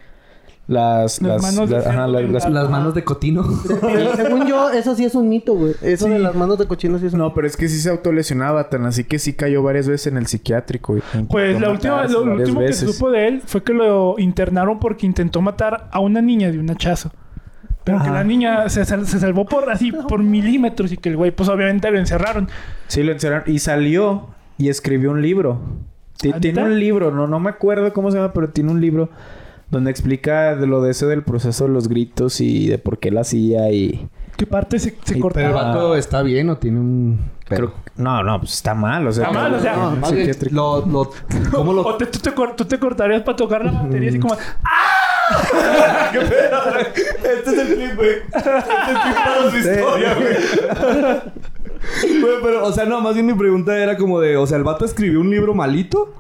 las... 0.73 1.21
Las 1.23 1.43
manos 1.43 1.69
de 1.71 1.77
la- 1.77 1.81
ajá, 1.83 1.91
cerdo 1.93 2.07
la- 2.13 2.21
en 2.21 2.33
las- 2.33 2.45
la- 2.45 2.63
Las 2.63 2.71
manos 2.71 2.95
de 2.95 3.05
Cotino. 3.05 3.45
Según 4.17 4.47
yo, 4.47 4.71
eso 4.71 4.95
sí 4.95 5.05
es 5.05 5.15
un 5.15 5.29
mito, 5.29 5.55
güey. 5.55 5.75
Eso 5.83 6.09
de 6.09 6.19
las 6.19 6.35
manos 6.35 6.59
de 6.59 6.67
cochino 6.67 6.99
sí 6.99 7.07
es 7.07 7.13
un 7.13 7.21
No, 7.21 7.35
pero 7.35 7.47
es 7.47 7.57
que 7.57 7.69
sí 7.69 7.79
se 7.81 7.91
autolesionaba 7.91 8.69
tan 8.71 8.85
así 8.87 9.05
que 9.05 9.19
sí 9.19 9.35
cayó 9.35 9.63
varias 9.63 9.87
veces 9.89 10.09
en 10.09 10.17
el 10.17 10.27
psiquiátrico. 10.27 10.97
y 10.97 11.03
Pues 11.29 11.61
la 11.61 11.71
última, 11.71 12.05
lo, 12.07 12.23
último 12.23 12.61
que 12.61 12.67
veces. 12.67 12.95
supo 12.95 13.11
de 13.11 13.29
él 13.29 13.43
fue 13.45 13.63
que 13.63 13.73
lo 13.73 14.17
internaron 14.19 14.79
porque 14.81 15.07
intentó 15.07 15.41
matar 15.41 15.89
a 15.93 16.01
una 16.01 16.21
niña 16.23 16.51
de 16.51 16.59
un 16.59 16.71
hachazo. 16.71 17.13
Pero 17.85 18.01
que 18.03 18.11
la 18.11 18.23
niña 18.23 18.69
se, 18.69 18.85
sal- 18.85 19.07
se 19.07 19.19
salvó 19.19 19.45
por 19.45 19.69
así, 19.71 19.91
por 20.09 20.23
milímetros 20.23 20.93
y 20.93 20.97
que 20.97 21.09
el 21.09 21.17
güey, 21.17 21.31
pues 21.33 21.49
obviamente 21.49 21.91
lo 21.91 21.99
encerraron. 21.99 22.49
Sí, 22.87 23.03
lo 23.03 23.11
encerraron. 23.13 23.53
Y 23.53 23.59
salió 23.59 24.29
y 24.57 24.69
escribió 24.69 25.11
un 25.11 25.21
libro. 25.21 25.61
Ti- 26.19 26.31
¿Ah, 26.33 26.39
Tiene 26.41 26.63
un 26.63 26.79
libro, 26.79 27.11
no, 27.11 27.27
no 27.27 27.41
me 27.41 27.51
acuerdo 27.51 27.93
cómo 27.93 28.13
se 28.13 28.19
llama, 28.19 28.33
pero 28.33 28.51
tiene 28.51 28.71
un 28.71 28.81
libro 28.81 29.09
donde 29.73 29.91
explica 29.91 30.55
de 30.55 30.67
lo 30.69 30.81
de 30.83 30.93
eso 30.93 31.09
del 31.09 31.25
proceso 31.25 31.65
de 31.65 31.71
los 31.71 31.89
gritos 31.89 32.41
y 32.41 32.69
de 32.69 32.79
por 32.79 32.99
qué 32.99 33.11
lo 33.11 33.21
hacía 33.21 33.73
y... 33.73 34.07
¿Qué 34.37 34.47
parte 34.47 34.79
se, 34.79 34.91
se 34.91 34.97
Pero 35.05 35.17
el 35.17 35.21
cortaba? 35.23 35.51
vato 35.65 35.97
está 35.97 36.23
bien 36.23 36.49
o 36.51 36.57
tiene 36.59 36.79
un... 36.79 37.21
Creo- 37.47 37.73
no, 37.97 38.23
no, 38.23 38.39
pues 38.41 38.53
está 38.55 38.75
mal. 38.75 39.07
O 39.07 39.13
sea, 39.13 39.27
Está 39.27 39.39
mal, 39.39 39.55
o 39.55 39.61
sea, 39.61 39.77
no, 39.77 39.91
Más 39.97 40.13
bien, 40.13 40.31
lo, 40.51 40.87
lo, 40.87 41.11
¿Cómo 41.53 41.71
O 41.73 41.75
lo...? 41.75 41.97
te- 41.97 42.07
tú, 42.07 42.19
te, 42.21 42.33
cor- 42.33 42.55
tú 42.57 42.65
te 42.65 42.79
cortarías 42.79 43.23
para 43.23 43.37
tocar 43.37 43.65
la 43.65 43.73
batería 43.73 44.11
así 44.11 44.19
como... 44.21 44.35
¡Ah! 44.65 46.11
Este 46.13 47.51
es 47.51 47.59
el 47.59 47.75
clip, 47.75 47.97
güey. 47.97 48.11
Este 48.35 48.39
es 48.39 48.47
el 48.47 48.63
clip 48.63 49.17
para 49.17 49.51
su 49.51 49.57
historia, 49.57 50.15
güey. 50.15 50.37
Güey, 52.21 52.35
pero, 52.43 52.65
o 52.65 52.73
sea, 52.73 52.85
no, 52.85 53.01
más 53.01 53.15
bien 53.15 53.27
mi 53.27 53.35
pregunta 53.35 53.77
era 53.77 53.97
como 53.97 54.21
de, 54.21 54.37
o 54.37 54.47
sea, 54.47 54.57
¿el 54.57 54.63
vato 54.63 54.85
escribió 54.85 55.21
un 55.21 55.31
libro 55.31 55.53
malito? 55.53 56.15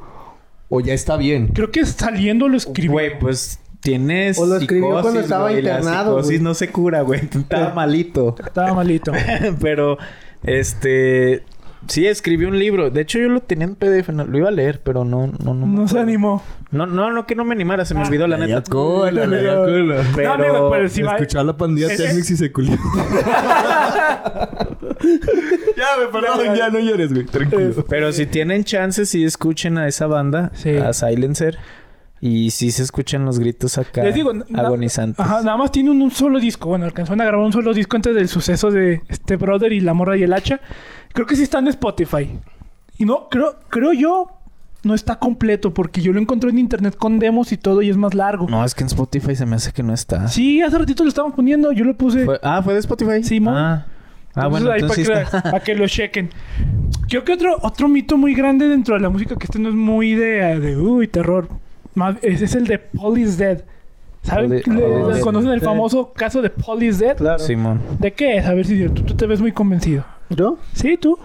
¿O 0.75 0.81
ya 0.81 0.95
está 0.95 1.19
bien? 1.19 1.49
Creo 1.49 1.71
que 1.71 1.85
saliendo 1.85 2.49
lo 2.49 2.57
escribió. 2.57 2.93
Güey, 2.93 3.19
pues 3.19 3.61
tienes. 3.81 4.39
O 4.39 4.47
lo 4.47 4.57
escribió 4.57 5.03
cuando 5.03 5.21
estaba 5.21 5.51
güey. 5.51 5.61
La 5.61 5.77
internado, 5.77 6.13
psicosis 6.13 6.31
güey. 6.31 6.41
no 6.41 6.55
se 6.55 6.69
cura, 6.69 7.03
güey. 7.03 7.21
Estaba 7.31 7.75
malito. 7.75 8.35
Estaba 8.43 8.73
malito. 8.73 9.13
pero, 9.61 9.99
este. 10.43 11.43
Sí, 11.89 12.07
escribió 12.07 12.49
un 12.49 12.59
libro. 12.59 12.89
De 12.91 13.03
hecho, 13.03 13.19
yo 13.19 13.29
lo 13.29 13.41
tenía 13.41 13.67
en 13.67 13.75
PDF. 13.75 14.09
no- 14.15 14.25
lo 14.25 14.39
iba 14.39 14.49
a 14.49 14.53
leer, 14.53 14.81
pero 14.83 15.05
no, 15.05 15.27
no, 15.45 15.53
no. 15.53 15.67
No 15.67 15.87
se 15.89 15.99
animó. 15.99 16.43
No, 16.71 16.87
no, 16.87 17.13
no, 17.13 17.27
que 17.27 17.35
no 17.35 17.45
me 17.45 17.53
animara. 17.55 17.85
Se 17.85 17.93
me 17.95 18.03
olvidó, 18.07 18.27
la 18.27 18.39
neta. 18.39 18.63
cola, 18.63 19.27
la 19.27 19.55
cola. 19.57 20.03
Pero... 20.17 20.39
No, 20.39 20.45
amigo, 20.45 20.71
pero 20.71 20.89
si 20.89 21.03
va... 21.03 21.17
Escuchó 21.17 21.41
a 21.41 21.45
la 21.45 21.55
pandilla 21.55 21.93
Es- 21.93 21.99
Technics 21.99 22.31
y 22.31 22.37
se 22.39 22.51
culió. 22.51 22.79
ya, 25.83 26.05
me 26.05 26.07
perdón, 26.13 26.55
ya 26.57 26.71
no 26.71 26.79
llores, 26.79 27.13
güey. 27.13 27.25
Tranquilo. 27.27 27.85
Pero 27.89 28.13
si 28.13 28.27
tienen 28.27 28.65
chance, 28.65 29.05
sí 29.07 29.25
escuchen 29.25 29.79
a 29.79 29.89
esa 29.89 30.07
banda, 30.07 30.51
Sí. 30.55 30.77
a 30.77 30.93
Silencer. 30.93 31.59
Y 32.25 32.51
sí 32.53 32.71
se 32.71 32.85
escuchan 32.85 33.25
los 33.25 33.41
gritos 33.41 33.79
acá 33.79 34.05
Les 34.05 34.15
digo, 34.15 34.33
na- 34.33 34.45
agonizantes. 34.57 35.19
Ajá, 35.19 35.43
nada 35.43 35.57
más 35.57 35.73
tiene 35.73 35.91
un, 35.91 36.01
un 36.01 36.13
solo 36.13 36.39
disco. 36.39 36.69
Bueno, 36.69 36.85
alcanzaron 36.85 37.21
a 37.21 37.25
grabar 37.25 37.45
un 37.45 37.53
solo 37.53 37.75
disco 37.75 37.97
antes 37.97 38.15
del 38.15 38.29
suceso 38.29 38.71
de 38.71 39.01
este 39.09 39.35
brother 39.35 39.73
y 39.73 39.81
la 39.81 39.93
morra 39.93 40.17
y 40.17 40.23
el 40.23 40.33
hacha. 40.33 40.61
Creo 41.13 41.27
que 41.27 41.35
sí 41.35 41.43
está 41.43 41.59
en 41.59 41.67
Spotify. 41.67 42.39
Y 42.97 43.07
no, 43.07 43.29
creo, 43.29 43.57
creo 43.69 43.93
yo, 43.93 44.29
no 44.85 44.95
está 44.95 45.19
completo 45.19 45.75
porque 45.75 46.01
yo 46.01 46.13
lo 46.13 46.21
encontré 46.21 46.51
en 46.51 46.59
internet 46.61 46.95
con 46.97 47.19
demos 47.19 47.51
y 47.51 47.57
todo 47.57 47.83
y 47.83 47.91
es 47.91 47.97
más 47.97 48.15
largo. 48.15 48.47
No, 48.49 48.65
es 48.65 48.77
que 48.77 48.85
en 48.85 48.89
Spotify 48.89 49.35
se 49.35 49.45
me 49.45 49.57
hace 49.57 49.73
que 49.73 49.83
no 49.83 49.93
está. 49.93 50.29
Sí, 50.29 50.63
hace 50.63 50.79
ratito 50.79 51.03
lo 51.03 51.09
estábamos 51.09 51.35
poniendo, 51.35 51.73
yo 51.73 51.85
lo 51.85 51.97
puse. 51.97 52.25
Fue- 52.25 52.39
ah, 52.45 52.63
¿fue 52.63 52.75
de 52.75 52.79
Spotify? 52.81 53.25
Sí. 53.25 53.43
Ah, 53.49 53.87
ah 54.35 54.47
Entonces, 54.47 54.51
bueno, 54.51 54.71
ahí 54.71 54.81
entonces 54.81 55.07
sí 55.07 55.13
para, 55.13 55.21
que, 55.21 55.37
está. 55.37 55.43
para 55.51 55.65
que 55.65 55.75
lo 55.75 55.87
chequen. 55.89 56.31
Creo 57.09 57.25
que 57.25 57.33
otro, 57.33 57.57
otro 57.63 57.89
mito 57.89 58.17
muy 58.17 58.35
grande 58.35 58.69
dentro 58.69 58.95
de 58.95 59.01
la 59.01 59.09
música 59.11 59.37
que 59.37 59.45
este 59.45 59.59
no 59.59 59.69
es 59.69 59.75
muy 59.75 60.15
de, 60.15 60.59
de 60.61 60.77
uy, 60.77 61.09
terror. 61.09 61.49
Más, 61.95 62.17
ese 62.23 62.45
es 62.47 62.55
el 62.55 62.67
de 62.67 62.79
Paul 62.79 63.19
is 63.19 63.37
Dead. 63.37 63.63
¿Saben? 64.23 64.63
Paul- 64.65 64.77
Le- 65.11 65.19
is 65.19 65.23
¿Conocen 65.23 65.51
el 65.51 65.61
Dead. 65.61 65.69
famoso 65.69 66.13
caso 66.13 66.41
de 66.41 66.49
Paul 66.51 66.83
is 66.83 66.99
Dead? 66.99 67.17
Claro. 67.17 67.39
Simón. 67.39 67.81
¿De 67.99 68.13
qué 68.13 68.37
es? 68.39 68.47
A 68.47 68.55
ver 68.55 68.65
si 68.67 68.89
tú, 68.89 69.03
tú 69.03 69.15
te 69.15 69.27
ves 69.27 69.41
muy 69.41 69.53
convencido. 69.53 70.05
¿Yo? 70.31 70.59
¿Sí, 70.73 70.97
tú? 70.97 71.19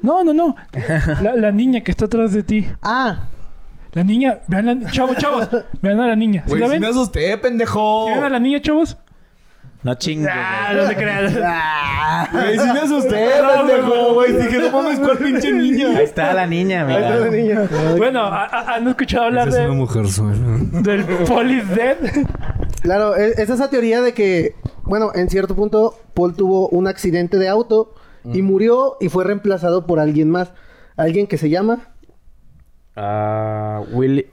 No, 0.00 0.24
no, 0.24 0.32
no. 0.32 0.56
La, 1.22 1.36
la 1.36 1.52
niña 1.52 1.80
que 1.82 1.90
está 1.90 2.06
atrás 2.06 2.32
de 2.32 2.42
ti. 2.42 2.66
Ah, 2.82 3.26
La 3.92 4.02
niña, 4.04 4.38
vean 4.48 4.66
la 4.80 4.90
chavos, 4.90 5.16
chavos, 5.18 5.48
vean 5.82 6.00
a 6.00 6.06
la 6.08 6.16
niña. 6.16 6.42
¿Sí 6.46 6.50
Güey, 6.50 6.60
la 6.60 6.66
sí 6.68 6.72
ven? 6.72 6.80
me 6.80 6.86
asusté, 6.88 7.36
pendejo. 7.38 8.06
¿Sí 8.08 8.14
ven 8.14 8.24
a 8.24 8.28
la 8.30 8.38
niña, 8.40 8.60
chavos? 8.62 8.96
No 9.84 9.94
chingues. 9.96 10.30
Ah, 10.32 10.72
no 10.74 10.88
te 10.88 10.94
creas. 10.96 11.32
Güey, 12.32 12.58
sí 12.58 12.64
me 12.72 12.78
asusté, 12.80 13.30
pendejo, 13.56 14.14
güey. 14.14 14.32
Dije, 14.32 14.58
no 14.58 14.70
mames, 14.82 14.98
¿cuál 15.00 15.18
pinche 15.18 15.48
Ahí 15.48 15.54
niña? 15.54 16.00
está 16.02 16.32
la 16.34 16.46
niña, 16.46 16.86
ahí 16.86 16.94
está 17.02 17.16
la 17.16 17.30
mira. 17.30 17.60
niña. 17.66 17.94
Bueno, 17.96 18.20
¿ha- 18.20 18.44
ha- 18.46 18.74
¿han 18.76 18.86
escuchado 18.88 19.24
hablar 19.26 19.48
es 19.48 19.54
una 19.54 19.62
de, 19.64 19.70
mujer 19.72 20.06
suena. 20.08 20.58
del 20.82 21.04
Paul 21.26 21.50
is 21.50 21.68
Dead? 21.74 21.96
Claro, 22.82 23.16
e- 23.16 23.32
es 23.42 23.48
esa 23.50 23.70
teoría 23.70 24.02
de 24.02 24.12
que, 24.14 24.54
bueno, 24.84 25.10
en 25.14 25.28
cierto 25.30 25.54
punto, 25.56 25.98
Paul 26.14 26.34
tuvo 26.36 26.68
un 26.68 26.86
accidente 26.86 27.38
de 27.38 27.48
auto 27.48 27.94
y 28.24 28.42
murió 28.42 28.96
y 29.00 29.08
fue 29.08 29.24
reemplazado 29.24 29.86
por 29.86 29.98
alguien 29.98 30.30
más. 30.30 30.52
Alguien 30.96 31.26
que 31.26 31.38
se 31.38 31.50
llama 31.50 31.88
Ah, 32.94 33.80
Willi- 33.92 34.26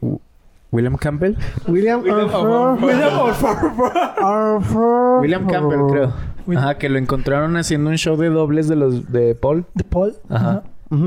William 0.71 0.97
Campbell. 0.97 1.35
William 1.67 1.99
Arthur. 2.09 2.77
William. 2.83 3.13
Arthur. 4.17 5.21
William 5.21 5.47
Campbell, 5.47 5.79
creo. 5.89 6.13
Ajá, 6.55 6.77
que 6.77 6.89
lo 6.89 6.97
encontraron 6.97 7.57
haciendo 7.57 7.89
un 7.89 7.97
show 7.97 8.17
de 8.17 8.29
dobles 8.29 8.67
de 8.67 8.75
los 8.75 9.11
de 9.11 9.35
Paul. 9.35 9.65
¿De 9.73 9.83
Paul? 9.83 10.15
Ajá. 10.29 10.63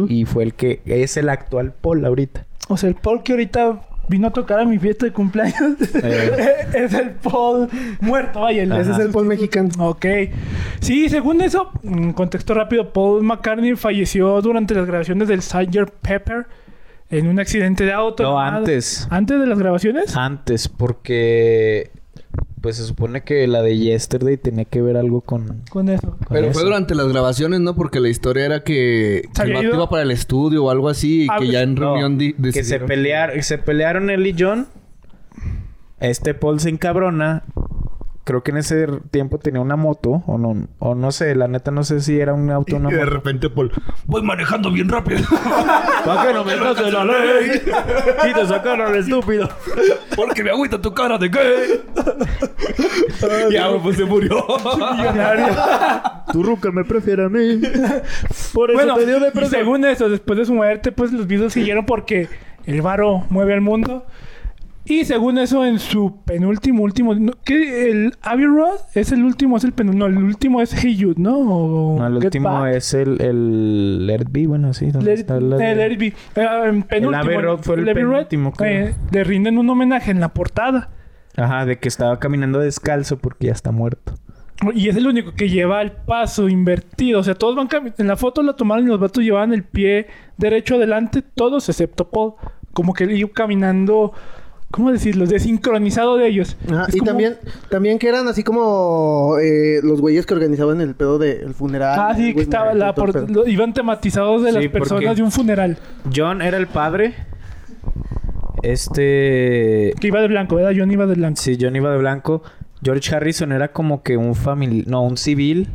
Y 0.08 0.24
fue 0.26 0.44
el 0.44 0.54
que 0.54 0.80
es 0.84 1.16
el 1.16 1.28
actual 1.28 1.72
Paul 1.80 2.04
ahorita. 2.04 2.46
O 2.68 2.76
sea, 2.76 2.88
el 2.88 2.94
Paul 2.94 3.22
que 3.22 3.32
ahorita 3.32 3.80
vino 4.08 4.28
a 4.28 4.30
tocar 4.30 4.60
a 4.60 4.64
mi 4.64 4.78
fiesta 4.78 5.06
de 5.06 5.12
cumpleaños 5.12 5.76
Eh. 5.94 6.66
es 6.74 6.92
el 6.94 7.10
Paul 7.10 7.68
muerto, 8.00 8.40
vaya. 8.42 8.62
Ese 8.80 8.92
es 8.92 8.98
el 8.98 9.10
Paul 9.10 9.26
mexicano. 9.26 9.70
Ok. 9.78 10.06
Sí, 10.80 11.08
según 11.08 11.40
eso, 11.40 11.70
en 11.82 12.12
contexto 12.12 12.54
rápido, 12.54 12.92
Paul 12.92 13.22
McCartney 13.22 13.74
falleció 13.74 14.40
durante 14.40 14.74
las 14.74 14.86
grabaciones 14.86 15.28
del 15.28 15.42
Sgt. 15.42 15.90
Pepper 16.00 16.46
en 17.12 17.28
un 17.28 17.38
accidente 17.38 17.84
de 17.84 17.92
auto. 17.92 18.22
No, 18.24 18.40
antes. 18.40 19.06
¿Antes 19.10 19.38
de 19.38 19.46
las 19.46 19.58
grabaciones? 19.58 20.16
Antes, 20.16 20.68
porque 20.68 21.90
pues 22.60 22.76
se 22.76 22.84
supone 22.84 23.22
que 23.22 23.46
la 23.48 23.60
de 23.60 23.76
Yesterday 23.76 24.36
tenía 24.36 24.64
que 24.64 24.80
ver 24.82 24.96
algo 24.96 25.20
con, 25.20 25.62
Con 25.68 25.88
eso. 25.88 26.10
con 26.10 26.26
Pero 26.30 26.46
eso. 26.46 26.52
fue 26.54 26.62
durante 26.62 26.94
las 26.94 27.08
grabaciones, 27.08 27.58
¿no? 27.60 27.74
Porque 27.74 27.98
la 27.98 28.08
historia 28.08 28.44
era 28.46 28.62
que, 28.62 29.22
¿Se 29.34 29.42
que 29.42 29.48
el 29.48 29.54
vato 29.54 29.66
iba 29.76 29.88
para 29.90 30.02
el 30.04 30.12
estudio 30.12 30.64
o 30.64 30.70
algo 30.70 30.88
así 30.88 31.24
y 31.24 31.26
Ah, 31.28 31.36
que 31.40 31.48
ya 31.48 31.62
en 31.62 31.74
No, 31.74 31.80
reunión 31.92 32.18
di- 32.18 32.34
que 32.34 32.52
se 32.52 32.78
decidieron- 32.78 32.86
pelearon, 32.86 33.42
se 33.42 33.58
pelearon 33.58 34.10
él 34.10 34.26
y 34.28 34.34
John. 34.38 34.68
Este 35.98 36.34
Paul 36.34 36.60
se 36.60 36.68
encabrona. 36.68 37.42
Creo 38.24 38.44
que 38.44 38.52
en 38.52 38.58
ese 38.58 38.86
tiempo 39.10 39.38
tenía 39.38 39.60
una 39.60 39.74
moto 39.74 40.22
o 40.28 40.38
no, 40.38 40.68
o 40.78 40.94
no 40.94 41.10
sé, 41.10 41.34
la 41.34 41.48
neta 41.48 41.72
no 41.72 41.82
sé 41.82 42.00
si 42.00 42.20
era 42.20 42.32
un 42.34 42.50
auto 42.52 42.76
o 42.76 42.78
una 42.78 42.88
Y 42.90 42.92
de 42.92 42.98
moto. 43.00 43.10
repente 43.10 43.50
Paul, 43.50 43.72
voy 44.06 44.22
manejando 44.22 44.70
bien 44.70 44.88
rápido. 44.88 45.22
¿Para 46.04 46.26
qué 46.28 46.32
no 46.32 46.44
me 46.44 46.52
de 46.52 46.92
la 46.92 47.04
ley? 47.04 47.62
Y 48.30 48.32
te 48.34 48.46
sacaron 48.46 48.94
estúpido. 48.94 49.48
Porque 50.14 50.44
me 50.44 50.50
agüita 50.50 50.80
tu 50.80 50.94
cara 50.94 51.18
de 51.18 51.28
gay. 51.30 51.82
ya, 53.50 53.70
pues 53.82 53.96
se 53.96 54.04
murió. 54.04 54.46
Tu 56.32 56.42
ruca 56.42 56.70
me 56.70 56.84
prefiere 56.84 57.24
a 57.24 57.28
mí. 57.28 57.60
Por 58.52 58.70
eso 58.70 58.78
Bueno, 58.78 58.94
te 58.94 59.06
dio 59.06 59.16
y 59.18 59.20
depresión. 59.20 59.50
según 59.50 59.84
eso, 59.84 60.08
después 60.08 60.38
de 60.38 60.44
su 60.46 60.54
muerte, 60.54 60.92
pues 60.92 61.12
los 61.12 61.26
videos 61.26 61.52
siguieron 61.52 61.86
porque 61.86 62.28
el 62.66 62.82
varo 62.82 63.24
mueve 63.30 63.54
al 63.54 63.60
mundo. 63.62 64.06
Y 64.84 65.04
según 65.04 65.38
eso, 65.38 65.64
en 65.64 65.78
su 65.78 66.22
penúltimo, 66.24 66.82
último... 66.82 67.14
no, 67.14 67.32
¿Qué? 67.44 67.90
¿El 67.90 68.14
Abbey 68.20 68.46
Road? 68.46 68.78
¿Es 68.94 69.12
el 69.12 69.24
último? 69.24 69.56
¿Es 69.56 69.62
el 69.64 69.72
penúltimo? 69.72 70.08
No, 70.08 70.18
el 70.18 70.24
último 70.24 70.60
es 70.60 70.72
Hey 70.74 70.98
Jude, 71.00 71.14
¿no? 71.18 71.38
O 71.38 71.98
No, 72.00 72.06
el 72.08 72.14
Get 72.14 72.24
último 72.24 72.48
Back. 72.50 72.74
es 72.74 72.92
el, 72.94 73.20
el 73.20 74.24
Be, 74.28 74.46
bueno, 74.48 74.74
sí. 74.74 74.90
¿dónde 74.90 75.10
Let, 75.12 75.20
está 75.20 75.38
la 75.40 75.56
de- 75.56 75.72
el. 75.86 76.02
Eh, 76.02 76.12
en 76.34 76.82
penúltimo. 76.82 77.22
Abbey 77.22 77.36
Road 77.38 77.58
fue 77.62 77.76
el 77.76 77.84
penúltimo, 77.92 78.52
creo. 78.52 78.88
eh, 78.88 78.94
le 79.12 79.22
rinden 79.24 79.56
un 79.58 79.70
homenaje 79.70 80.10
en 80.10 80.18
la 80.18 80.30
portada. 80.34 80.90
Ajá, 81.36 81.64
de 81.64 81.78
que 81.78 81.88
estaba 81.88 82.18
caminando 82.18 82.58
descalzo 82.58 83.18
porque 83.18 83.46
ya 83.46 83.52
está 83.52 83.70
muerto. 83.70 84.14
Y 84.74 84.88
es 84.88 84.96
el 84.96 85.06
único 85.06 85.32
que 85.32 85.48
lleva 85.48 85.80
el 85.80 85.92
paso 85.92 86.48
invertido. 86.48 87.20
O 87.20 87.22
sea, 87.22 87.34
todos 87.36 87.54
van 87.56 87.68
cami- 87.68 87.94
En 87.98 88.06
la 88.08 88.16
foto 88.16 88.42
la 88.42 88.54
tomaron 88.54 88.84
y 88.84 88.88
los 88.88 88.98
vatos 89.00 89.22
llevaban 89.24 89.52
el 89.54 89.62
pie 89.64 90.08
derecho 90.36 90.74
adelante, 90.74 91.22
todos 91.22 91.68
excepto 91.68 92.10
Paul. 92.10 92.34
Como 92.72 92.92
que 92.94 93.04
él 93.04 93.12
iba 93.12 93.30
caminando, 93.32 94.12
¿cómo 94.72 94.90
decirlo? 94.90 95.26
Desincronizado 95.26 96.16
de 96.16 96.26
ellos. 96.26 96.56
Ajá, 96.68 96.86
y 96.92 96.98
como- 96.98 97.10
también, 97.10 97.36
también 97.70 97.98
que 98.00 98.08
eran 98.08 98.26
así 98.26 98.42
como 98.42 99.36
eh, 99.40 99.78
los 99.84 100.00
güeyes 100.00 100.26
que 100.26 100.34
organizaban 100.34 100.80
el 100.80 100.96
pedo 100.96 101.18
del 101.20 101.54
funeral. 101.54 101.96
Ah, 101.96 102.14
sí, 102.16 102.34
que 102.34 102.40
estaba 102.40 102.74
la 102.74 102.92
por- 102.96 103.30
lo- 103.30 103.46
iban 103.46 103.72
tematizados 103.72 104.42
de 104.42 104.50
Sí, 104.50 104.58
las 104.58 104.66
personas 104.68 105.16
de 105.16 105.22
un 105.22 105.30
funeral. 105.30 105.78
John 106.12 106.42
era 106.42 106.56
el 106.56 106.66
padre. 106.66 107.14
Este. 108.62 109.92
Que 110.00 110.06
iba 110.06 110.20
de 110.20 110.28
blanco, 110.28 110.56
¿verdad? 110.56 110.72
John 110.76 110.90
iba 110.90 111.06
de 111.06 111.14
blanco. 111.14 111.40
Sí, 111.40 111.56
John 111.60 111.74
iba 111.76 111.90
de 111.90 111.98
blanco. 111.98 112.42
George 112.82 113.14
Harrison 113.14 113.52
era 113.52 113.68
como 113.72 114.02
que 114.02 114.16
un 114.16 114.34
familiar. 114.34 114.86
No, 114.88 115.02
un 115.02 115.16
civil. 115.16 115.68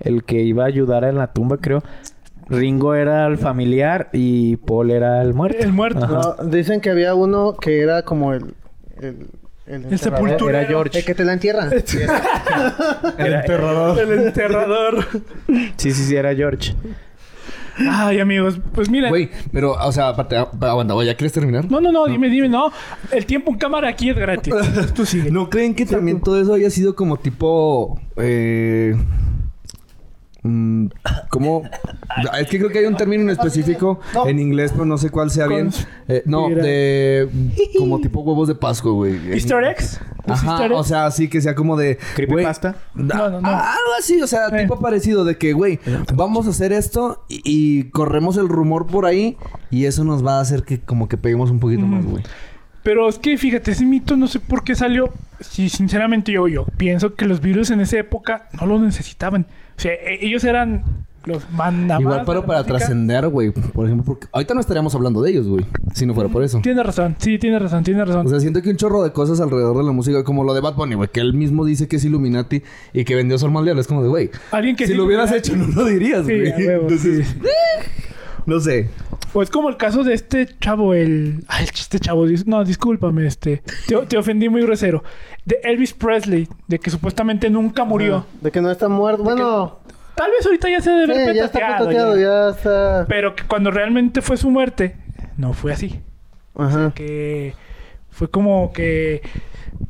El 0.00 0.24
que 0.24 0.42
iba 0.42 0.64
a 0.64 0.66
ayudar 0.66 1.04
en 1.04 1.16
la 1.16 1.32
tumba, 1.32 1.58
creo. 1.58 1.82
Ringo 2.50 2.94
era 2.94 3.26
el 3.26 3.38
familiar 3.38 4.10
y 4.12 4.56
Paul 4.56 4.90
era 4.90 5.22
el 5.22 5.34
muerto. 5.34 5.58
El 5.62 5.72
muerto. 5.72 6.06
No, 6.06 6.44
dicen 6.44 6.80
que 6.80 6.90
había 6.90 7.14
uno 7.14 7.56
que 7.56 7.80
era 7.80 8.02
como 8.02 8.34
el... 8.34 8.54
El, 9.00 9.28
el, 9.66 9.84
enterrador. 9.84 9.98
sepulturero. 9.98 10.58
Era 10.58 10.68
George. 10.68 10.98
El 10.98 11.04
que 11.04 11.14
te 11.14 11.24
la 11.24 11.32
entierra. 11.32 11.70
Era- 13.18 13.40
El 13.44 14.12
enterrador. 14.26 15.06
Sí, 15.76 15.92
sí, 15.92 16.04
sí, 16.04 16.16
era 16.16 16.34
George. 16.34 16.74
Ay, 17.88 18.20
amigos, 18.20 18.60
pues 18.74 18.90
miren. 18.90 19.10
Güey, 19.10 19.30
pero, 19.52 19.72
o 19.72 19.92
sea, 19.92 20.08
aparte, 20.08 20.36
aguanta, 20.36 20.94
¿ya 21.04 21.14
quieres 21.14 21.32
terminar? 21.32 21.70
No, 21.70 21.80
no, 21.80 21.92
no, 21.92 22.06
dime, 22.06 22.28
dime, 22.28 22.48
no. 22.48 22.70
El 23.10 23.24
tiempo 23.26 23.52
en 23.52 23.58
cámara 23.58 23.88
aquí 23.88 24.10
es 24.10 24.16
gratis. 24.16 24.52
Tú 24.94 25.06
sigue. 25.06 25.30
¿No 25.30 25.48
creen 25.48 25.74
que 25.74 25.86
también 25.86 26.20
todo 26.20 26.40
eso 26.40 26.54
haya 26.54 26.68
sido 26.70 26.94
como 26.94 27.16
tipo... 27.18 27.98
Eh, 28.16 28.94
¿Cómo? 30.42 31.62
Es 32.40 32.48
que 32.48 32.58
creo 32.58 32.70
que 32.70 32.78
hay 32.78 32.86
un 32.86 32.96
término 32.96 33.22
en 33.24 33.30
específico 33.30 34.00
en 34.26 34.38
inglés, 34.38 34.70
pero 34.72 34.84
no 34.86 34.96
sé 34.98 35.10
cuál 35.10 35.30
sea 35.30 35.46
bien. 35.46 35.70
Eh, 36.08 36.22
no, 36.24 36.48
de... 36.48 37.28
Como 37.78 38.00
tipo 38.00 38.20
huevos 38.20 38.48
de 38.48 38.54
Pascua, 38.54 38.92
güey. 38.92 39.32
¿Easter 39.32 39.62
eggs? 39.64 40.00
¿Los 40.26 40.38
Ajá, 40.38 40.52
easter 40.52 40.70
eggs? 40.72 40.80
o 40.80 40.84
sea, 40.84 41.10
sí 41.10 41.28
que 41.28 41.40
sea 41.40 41.54
como 41.54 41.76
de... 41.76 41.98
¿Creepypasta? 42.16 42.76
No, 42.94 43.28
no, 43.30 43.40
no. 43.40 43.48
Algo 43.48 43.92
así, 43.98 44.20
o 44.22 44.26
sea, 44.26 44.48
Eh. 44.48 44.62
tipo 44.62 44.80
parecido 44.80 45.24
de 45.24 45.36
que, 45.36 45.52
güey, 45.52 45.78
vamos 46.14 46.46
a 46.46 46.50
hacer 46.50 46.72
esto 46.72 47.22
y, 47.28 47.42
y 47.44 47.84
corremos 47.90 48.36
el 48.36 48.48
rumor 48.48 48.86
por 48.86 49.06
ahí 49.06 49.36
y 49.70 49.84
eso 49.84 50.04
nos 50.04 50.24
va 50.26 50.38
a 50.38 50.40
hacer 50.40 50.62
que 50.64 50.80
como 50.80 51.08
que 51.08 51.16
peguemos 51.16 51.50
un 51.50 51.60
poquito 51.60 51.86
más, 51.86 52.04
güey. 52.06 52.22
Pero 52.82 53.08
es 53.08 53.18
que 53.18 53.36
fíjate, 53.36 53.72
ese 53.72 53.84
mito 53.84 54.16
no 54.16 54.26
sé 54.26 54.40
por 54.40 54.64
qué 54.64 54.74
salió. 54.74 55.12
Si 55.40 55.68
sinceramente 55.68 56.32
yo, 56.32 56.48
yo 56.48 56.64
pienso 56.76 57.14
que 57.14 57.26
los 57.26 57.40
virus 57.40 57.70
en 57.70 57.80
esa 57.80 57.98
época 57.98 58.48
no 58.60 58.66
lo 58.66 58.78
necesitaban. 58.78 59.46
O 59.76 59.80
sea, 59.80 59.92
e- 59.92 60.18
ellos 60.26 60.44
eran 60.44 60.82
los 61.26 61.50
mandamás 61.50 62.00
Igual, 62.00 62.22
pero 62.24 62.46
para 62.46 62.64
trascender, 62.64 63.28
güey. 63.28 63.50
Por 63.50 63.84
ejemplo, 63.84 64.04
porque 64.06 64.26
ahorita 64.32 64.54
no 64.54 64.60
estaríamos 64.60 64.94
hablando 64.94 65.20
de 65.20 65.30
ellos, 65.30 65.46
güey. 65.46 65.66
Si 65.94 66.06
no 66.06 66.14
fuera 66.14 66.30
por 66.30 66.42
eso. 66.42 66.60
Tienes 66.62 66.84
razón, 66.84 67.14
sí, 67.18 67.38
tienes 67.38 67.60
razón, 67.60 67.84
tienes 67.84 68.06
razón. 68.08 68.26
O 68.26 68.30
sea, 68.30 68.40
siento 68.40 68.62
que 68.62 68.70
un 68.70 68.76
chorro 68.76 69.02
de 69.02 69.12
cosas 69.12 69.38
alrededor 69.40 69.76
de 69.76 69.84
la 69.84 69.92
música, 69.92 70.24
como 70.24 70.44
lo 70.44 70.54
de 70.54 70.60
Bad 70.62 70.76
Bunny, 70.76 70.94
güey, 70.94 71.10
que 71.12 71.20
él 71.20 71.34
mismo 71.34 71.66
dice 71.66 71.88
que 71.88 71.96
es 71.96 72.04
Illuminati 72.06 72.62
y 72.94 73.04
que 73.04 73.14
vendió 73.14 73.36
Sol 73.38 73.50
Mundial. 73.50 73.78
Es 73.78 73.86
como 73.86 74.02
de, 74.02 74.08
güey, 74.08 74.30
Alguien 74.50 74.76
que 74.76 74.86
si 74.86 74.92
sí 74.92 74.96
lo 74.98 75.04
hubieras 75.04 75.30
Illuminati- 75.30 75.36
hecho, 75.36 75.56
no 75.56 75.66
lo 75.68 75.84
dirías, 75.84 76.24
Sí, 76.26 76.38
güey. 76.38 76.66
huevo, 76.66 76.82
Entonces, 76.84 77.28
sí. 77.28 77.38
no 78.46 78.60
sé. 78.60 78.88
O 79.32 79.42
es 79.42 79.50
como 79.50 79.68
el 79.68 79.76
caso 79.76 80.02
de 80.02 80.14
este 80.14 80.46
chavo, 80.58 80.94
el... 80.94 81.44
Ay, 81.48 81.64
el 81.64 81.70
chiste 81.70 82.00
chavo. 82.00 82.26
No, 82.46 82.64
discúlpame, 82.64 83.26
este... 83.26 83.62
Te, 83.86 83.96
te 84.06 84.16
ofendí 84.16 84.48
muy 84.48 84.62
grosero. 84.62 85.04
De 85.44 85.60
Elvis 85.62 85.92
Presley, 85.92 86.48
de 86.66 86.78
que 86.78 86.90
supuestamente 86.90 87.48
nunca 87.48 87.84
murió. 87.84 88.26
De 88.40 88.50
que 88.50 88.60
no 88.60 88.70
está 88.70 88.88
muerto. 88.88 89.22
Bueno, 89.22 89.78
Tal 90.20 90.32
vez 90.32 90.44
ahorita 90.44 90.68
ya 90.68 90.82
se 90.82 90.90
debe 90.90 91.14
sí, 91.14 91.34
ya 91.34 91.44
está 91.46 91.58
petateado, 91.58 92.14
ya. 92.16 92.22
ya 92.22 92.48
está. 92.50 93.06
Pero 93.08 93.34
que 93.34 93.44
cuando 93.44 93.70
realmente 93.70 94.20
fue 94.20 94.36
su 94.36 94.50
muerte, 94.50 94.96
no 95.38 95.54
fue 95.54 95.72
así. 95.72 96.00
Ajá. 96.54 96.92
Que 96.94 97.54
fue 98.10 98.28
como 98.28 98.70
que 98.70 99.22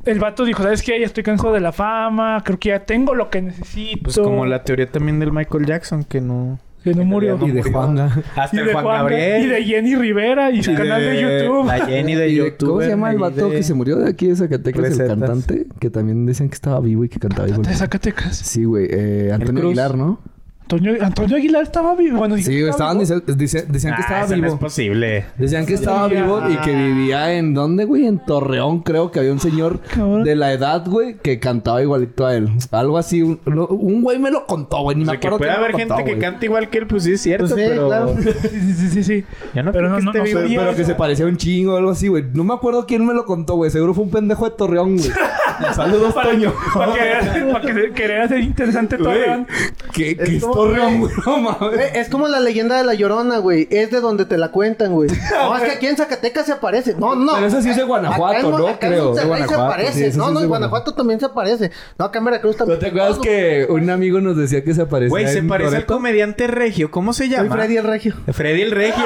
el 0.04 0.20
vato 0.20 0.44
dijo, 0.44 0.62
¿sabes 0.62 0.82
qué? 0.82 1.00
Ya 1.00 1.06
estoy 1.06 1.24
cansado 1.24 1.52
de 1.52 1.58
la 1.58 1.72
fama, 1.72 2.42
creo 2.44 2.60
que 2.60 2.68
ya 2.68 2.84
tengo 2.84 3.16
lo 3.16 3.28
que 3.28 3.42
necesito. 3.42 4.04
Pues 4.04 4.18
como 4.18 4.46
la 4.46 4.62
teoría 4.62 4.88
también 4.88 5.18
del 5.18 5.32
Michael 5.32 5.66
Jackson, 5.66 6.04
que 6.04 6.20
no... 6.20 6.60
Que 6.82 6.94
no 6.94 7.04
murió. 7.04 7.38
Y 7.46 7.50
de. 7.50 7.62
Juanga. 7.62 8.06
Hasta 8.36 8.56
Y 8.56 8.60
el 8.60 8.66
de 8.66 8.72
Juan, 8.72 8.84
Juan 8.84 8.98
Gabriel. 8.98 9.44
Y 9.44 9.48
de 9.48 9.64
Jenny 9.64 9.96
Rivera 9.96 10.50
y 10.50 10.62
su 10.62 10.74
canal 10.74 11.02
de 11.02 11.20
YouTube. 11.20 11.66
La 11.66 11.86
Jenny 11.86 12.14
de 12.14 12.34
YouTube. 12.34 12.68
¿Cómo 12.68 12.80
se 12.80 12.88
llama 12.88 13.10
el 13.10 13.18
vato 13.18 13.50
que 13.50 13.62
se 13.62 13.74
murió 13.74 13.96
de 13.96 14.08
aquí 14.08 14.28
de 14.28 14.36
Zacatecas? 14.36 14.98
El 14.98 15.06
cantante. 15.06 15.66
Que 15.78 15.90
también 15.90 16.24
decían 16.26 16.48
que 16.48 16.54
estaba 16.54 16.80
vivo 16.80 17.04
y 17.04 17.08
que 17.08 17.18
cantaba 17.18 17.48
igual. 17.48 17.62
De 17.62 17.74
Zacatecas. 17.74 18.36
Sí, 18.36 18.64
güey. 18.64 18.88
Eh, 18.90 19.30
Antonio 19.32 19.60
Cruz. 19.60 19.70
Aguilar, 19.70 19.96
¿no? 19.96 20.20
Antonio, 20.70 21.04
Antonio 21.04 21.36
Aguilar 21.36 21.62
estaba 21.64 21.96
vivo. 21.96 22.18
Bueno, 22.18 22.36
Sí, 22.36 22.44
que 22.44 22.68
Estaban 22.68 22.98
vivo. 22.98 23.20
dice- 23.20 23.34
dice- 23.36 23.66
decían 23.68 23.94
que 23.96 24.02
Ah, 24.02 24.04
estaba 24.06 24.24
eso 24.24 24.36
no 24.36 24.42
vivo. 24.42 24.54
es 24.54 24.60
posible. 24.60 25.24
Decían 25.36 25.66
que 25.66 25.74
estaba 25.74 26.08
Sí, 26.08 26.14
vivo 26.14 26.42
y 26.48 26.54
ah. 26.56 26.62
que 26.64 26.72
vivía 26.74 27.32
en 27.34 27.54
dónde, 27.54 27.84
güey? 27.86 28.06
En 28.06 28.18
Torreón, 28.24 28.80
creo 28.82 29.10
que 29.10 29.18
había 29.18 29.32
un 29.32 29.40
señor 29.40 29.80
Cabrón. 29.80 30.22
de 30.22 30.36
la 30.36 30.52
edad, 30.52 30.84
güey, 30.86 31.16
que 31.18 31.40
cantaba 31.40 31.82
igualito 31.82 32.24
a 32.24 32.36
él. 32.36 32.48
Algo 32.70 32.98
así. 32.98 33.22
Un, 33.22 33.40
lo- 33.46 33.66
un 33.66 34.02
güey 34.02 34.18
me 34.20 34.30
lo 34.30 34.46
contó, 34.46 34.82
güey. 34.82 34.96
Ni 34.96 35.02
O 35.02 35.06
me 35.06 35.12
sea, 35.12 35.20
que 35.20 35.26
acuerdo 35.26 35.38
puede 35.38 35.50
me 35.50 35.56
haber 35.56 35.72
gente 35.76 35.94
contó, 35.94 36.04
que 36.04 36.18
canta 36.18 36.44
igual 36.44 36.70
que 36.70 36.78
él, 36.78 36.86
pues 36.86 37.02
sí 37.02 37.12
es 37.14 37.20
cierto, 37.20 37.48
Pues 37.48 37.60
sí, 37.60 37.66
pero... 37.68 37.86
claro. 37.88 38.14
Sí, 38.50 38.72
sí, 38.74 38.88
sí, 38.90 39.02
sí. 39.02 39.24
Yo 39.54 39.62
no 39.64 39.72
Pero 39.72 39.88
creo 39.88 39.90
no, 39.90 39.96
que 39.96 40.02
no, 40.04 40.10
esté 40.24 40.34
no 40.34 40.48
vivo. 40.48 40.62
Pero 40.62 40.76
que 40.76 40.84
se 40.84 40.94
parecía 40.94 41.24
a 41.24 41.28
un 41.28 41.36
chingo 41.36 41.74
o 41.74 41.76
algo 41.78 41.90
así, 41.90 42.06
güey. 42.08 42.24
No 42.32 42.44
me 42.44 42.54
acuerdo 42.54 42.86
quién 42.86 43.04
me 43.04 43.12
lo 43.14 43.24
contó, 43.24 43.56
güey. 43.56 43.70
Seguro 43.72 43.92
fue 43.94 44.04
un 44.04 44.10
pendejo 44.10 44.44
de 44.48 44.52
Torreón, 44.56 44.96
güey. 44.98 45.10
Saludos, 45.74 46.14
Toño. 46.14 46.52
para 46.74 46.92
querer, 46.94 47.52
para 47.52 47.66
que- 47.66 47.92
querer 47.92 48.20
hacer 48.22 48.40
interesante 48.40 48.96
Torreón. 48.96 49.46
¿Qué, 49.92 50.16
qué 50.16 50.40
Torreón, 50.68 51.00
güey? 51.00 51.12
No 51.26 51.38
mames. 51.38 51.58
Güey, 51.76 51.88
Es 51.94 52.08
como 52.08 52.28
la 52.28 52.40
leyenda 52.40 52.76
de 52.78 52.84
la 52.84 52.94
llorona, 52.94 53.38
güey. 53.38 53.68
Es 53.70 53.90
de 53.90 54.00
donde 54.00 54.24
te 54.26 54.38
la 54.38 54.50
cuentan, 54.50 54.92
güey. 54.92 55.08
No, 55.32 55.56
es 55.56 55.62
que 55.64 55.70
aquí 55.72 55.86
en 55.86 55.96
Zacatecas 55.96 56.46
se 56.46 56.52
aparece. 56.52 56.94
No, 56.98 57.14
no. 57.14 57.34
Pero 57.34 57.46
esa 57.46 57.62
sí 57.62 57.70
es 57.70 57.76
de 57.76 57.82
Guanajuato, 57.84 58.36
Acá 58.38 58.46
en- 58.46 58.50
¿no? 58.50 58.68
acá 58.68 58.86
Creo. 58.88 59.14
De 59.14 59.20
se 59.22 59.26
Guanajuato, 59.26 59.62
aparece. 59.64 59.92
sí, 59.92 60.02
esa 60.04 60.12
sí 60.12 60.18
no, 60.18 60.30
no, 60.30 60.40
en 60.40 60.48
Guanajuato 60.48 60.94
también 60.94 61.20
se 61.20 61.26
aparece. 61.26 61.70
No, 61.98 62.04
acá 62.06 62.18
en 62.18 62.24
Veracruz 62.26 62.56
¿No 62.66 62.78
te 62.78 62.86
acuerdas 62.86 63.18
que 63.18 63.66
un 63.68 63.88
amigo 63.90 64.20
nos 64.20 64.36
decía 64.36 64.62
que 64.64 64.74
se 64.74 64.82
aparecía 64.82 65.10
Güey, 65.10 65.26
se 65.28 65.42
parece 65.42 65.76
al 65.76 65.86
comediante 65.86 66.46
regio. 66.46 66.90
¿Cómo 66.90 67.12
se 67.12 67.24
Soy 67.24 67.30
llama? 67.36 67.54
Freddy 67.54 67.76
el 67.76 67.84
Regio. 67.84 68.14
Freddy 68.32 68.62
el 68.62 68.70
regio. 68.70 69.04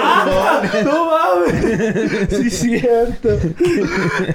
¡No 0.85 1.07
mames! 1.11 1.55
Sí, 2.35 2.51
cierto. 2.51 3.29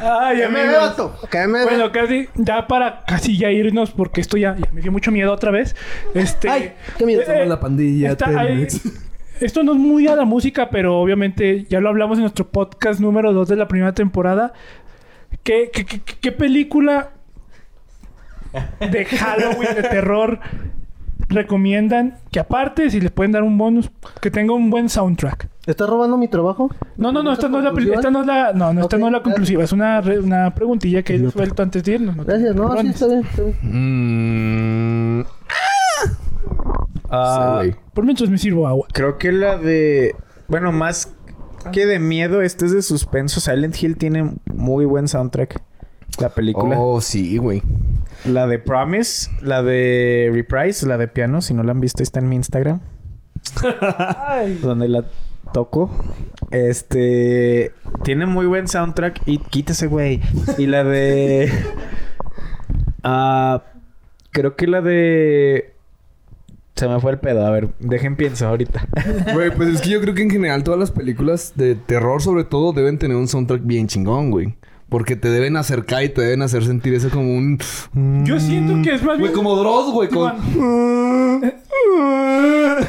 Ay, 0.01 0.37
¿Qué 0.37 0.47
me 0.47 1.47
me 1.47 1.63
Bueno, 1.63 1.91
casi, 1.91 2.29
ya 2.35 2.67
para 2.67 3.03
casi 3.05 3.37
ya 3.37 3.51
irnos, 3.51 3.91
porque 3.91 4.21
esto 4.21 4.37
ya, 4.37 4.55
ya 4.57 4.69
me 4.71 4.81
dio 4.81 4.91
mucho 4.91 5.11
miedo 5.11 5.31
otra 5.33 5.51
vez. 5.51 5.75
Este. 6.13 6.49
Ay, 6.49 6.73
qué 7.17 7.17
miedo. 7.25 7.33
Somos 7.33 7.47
la 7.47 7.59
pandilla 7.59 8.17
ahí- 8.37 8.67
esto 9.41 9.63
no 9.63 9.71
es 9.73 9.77
muy 9.79 10.07
a 10.07 10.15
la 10.15 10.25
música, 10.25 10.69
pero 10.69 10.99
obviamente 10.99 11.65
ya 11.69 11.79
lo 11.79 11.89
hablamos 11.89 12.17
en 12.17 12.23
nuestro 12.23 12.47
podcast 12.49 12.99
número 12.99 13.31
2 13.33 13.47
de 13.47 13.55
la 13.55 13.67
primera 13.67 13.93
temporada. 13.93 14.51
¿Qué, 15.43 15.69
qué, 15.73 15.85
qué- 15.85 16.01
qué 16.19 16.31
película 16.31 17.11
de 18.91 19.05
Halloween, 19.05 19.75
de 19.75 19.83
terror, 19.83 20.39
recomiendan? 21.29 22.17
Que 22.31 22.39
aparte, 22.39 22.89
si 22.89 22.99
les 22.99 23.11
pueden 23.11 23.31
dar 23.31 23.43
un 23.43 23.57
bonus, 23.57 23.89
que 24.21 24.29
tenga 24.31 24.53
un 24.53 24.69
buen 24.69 24.89
soundtrack. 24.89 25.47
¿Estás 25.67 25.87
robando 25.87 26.17
mi 26.17 26.27
trabajo? 26.27 26.69
No, 26.97 27.11
no, 27.11 27.21
no, 27.21 27.31
esta 27.31 27.47
no 27.47 27.59
es 27.59 27.63
la, 27.63 27.93
esta 27.93 28.09
no 28.09 28.21
es 28.21 28.25
la, 28.27 28.53
no, 28.53 28.73
no, 28.73 28.81
esta 28.81 28.95
Ok, 28.95 28.99
no 28.99 29.05
es 29.07 29.11
la 29.13 29.19
gracias. 29.19 29.23
conclusiva. 29.23 29.63
Es 29.63 29.71
una, 29.71 30.01
re- 30.01 30.19
una 30.19 30.53
preguntilla 30.55 31.03
que 31.03 31.15
he 31.15 31.29
suelto 31.31 31.61
antes 31.61 31.83
de 31.83 31.91
irnos. 31.93 32.15
no 32.17 32.25
Gracias, 32.25 32.55
no, 32.55 32.75
sí, 32.81 32.87
está 32.87 33.05
bien, 33.07 33.19
está 33.19 33.43
bien. 33.43 33.57
Mm, 33.61 34.98
Ah, 37.09 37.59
sí, 37.61 37.69
güey. 37.69 37.75
Por 37.93 38.05
mientras 38.05 38.29
me 38.29 38.37
sirvo 38.37 38.67
agua. 38.67 38.87
creo 38.93 39.17
que 39.17 39.31
la 39.31 39.57
de... 39.57 40.15
Bueno, 40.47 40.71
más 40.71 41.13
que 41.71 41.85
de 41.85 41.99
miedo, 41.99 42.41
este 42.41 42.65
es 42.65 42.71
de 42.71 42.81
suspenso. 42.81 43.39
Silent 43.39 43.81
Hill 43.81 43.97
tiene 43.97 44.35
muy 44.45 44.85
buen 44.85 45.07
soundtrack. 45.07 45.61
La 46.19 46.29
película. 46.29 46.79
Oh, 46.79 47.01
sí, 47.01 47.37
güey. 47.37 47.61
La 48.25 48.47
de 48.47 48.59
Promise, 48.59 49.29
la 49.41 49.63
de 49.63 50.29
Reprise, 50.33 50.85
la 50.85 50.97
de 50.97 51.07
piano. 51.07 51.41
Si 51.41 51.53
no 51.53 51.63
la 51.63 51.71
han 51.71 51.79
visto, 51.79 52.03
está 52.03 52.19
en 52.19 52.29
mi 52.29 52.35
Instagram. 52.35 52.81
donde 54.61 54.87
la 54.89 55.05
toco. 55.53 55.89
Este... 56.51 57.71
Tiene 58.03 58.25
muy 58.25 58.45
buen 58.47 58.67
soundtrack. 58.67 59.21
Y 59.25 59.37
quítese, 59.37 59.87
güey. 59.87 60.21
Y 60.57 60.65
la 60.67 60.83
de... 60.83 61.51
Ah... 63.01 63.63
creo 64.31 64.57
que 64.57 64.67
la 64.67 64.81
de... 64.81 65.73
Se 66.79 66.87
me 66.87 66.99
fue 67.01 67.11
el 67.11 67.19
pedo. 67.19 67.45
A 67.45 67.49
ver, 67.51 67.69
dejen 67.79 68.15
pienso 68.15 68.47
ahorita. 68.47 68.87
Güey, 69.33 69.51
pues 69.51 69.67
es 69.69 69.81
que 69.81 69.89
yo 69.89 69.99
creo 69.99 70.13
que 70.15 70.21
en 70.21 70.29
general 70.29 70.63
todas 70.63 70.79
las 70.79 70.91
películas 70.91 71.51
de 71.55 71.75
terror, 71.75 72.21
sobre 72.21 72.45
todo, 72.45 72.71
deben 72.71 72.97
tener 72.97 73.17
un 73.17 73.27
soundtrack 73.27 73.61
bien 73.65 73.87
chingón, 73.87 74.31
güey. 74.31 74.55
Porque 74.87 75.15
te 75.15 75.29
deben 75.29 75.55
acercar 75.57 76.03
y 76.03 76.09
te 76.09 76.21
deben 76.21 76.41
hacer 76.41 76.63
sentir 76.63 76.93
eso 76.95 77.09
como 77.09 77.35
un... 77.35 77.59
Yo 78.25 78.39
siento 78.39 78.81
que 78.81 78.95
es 78.95 79.03
más 79.03 79.19
Güey, 79.19 79.29
bien... 79.29 79.33
como 79.33 79.55
Dross, 79.55 79.91
güey. 79.91 80.09
Con... 80.09 80.31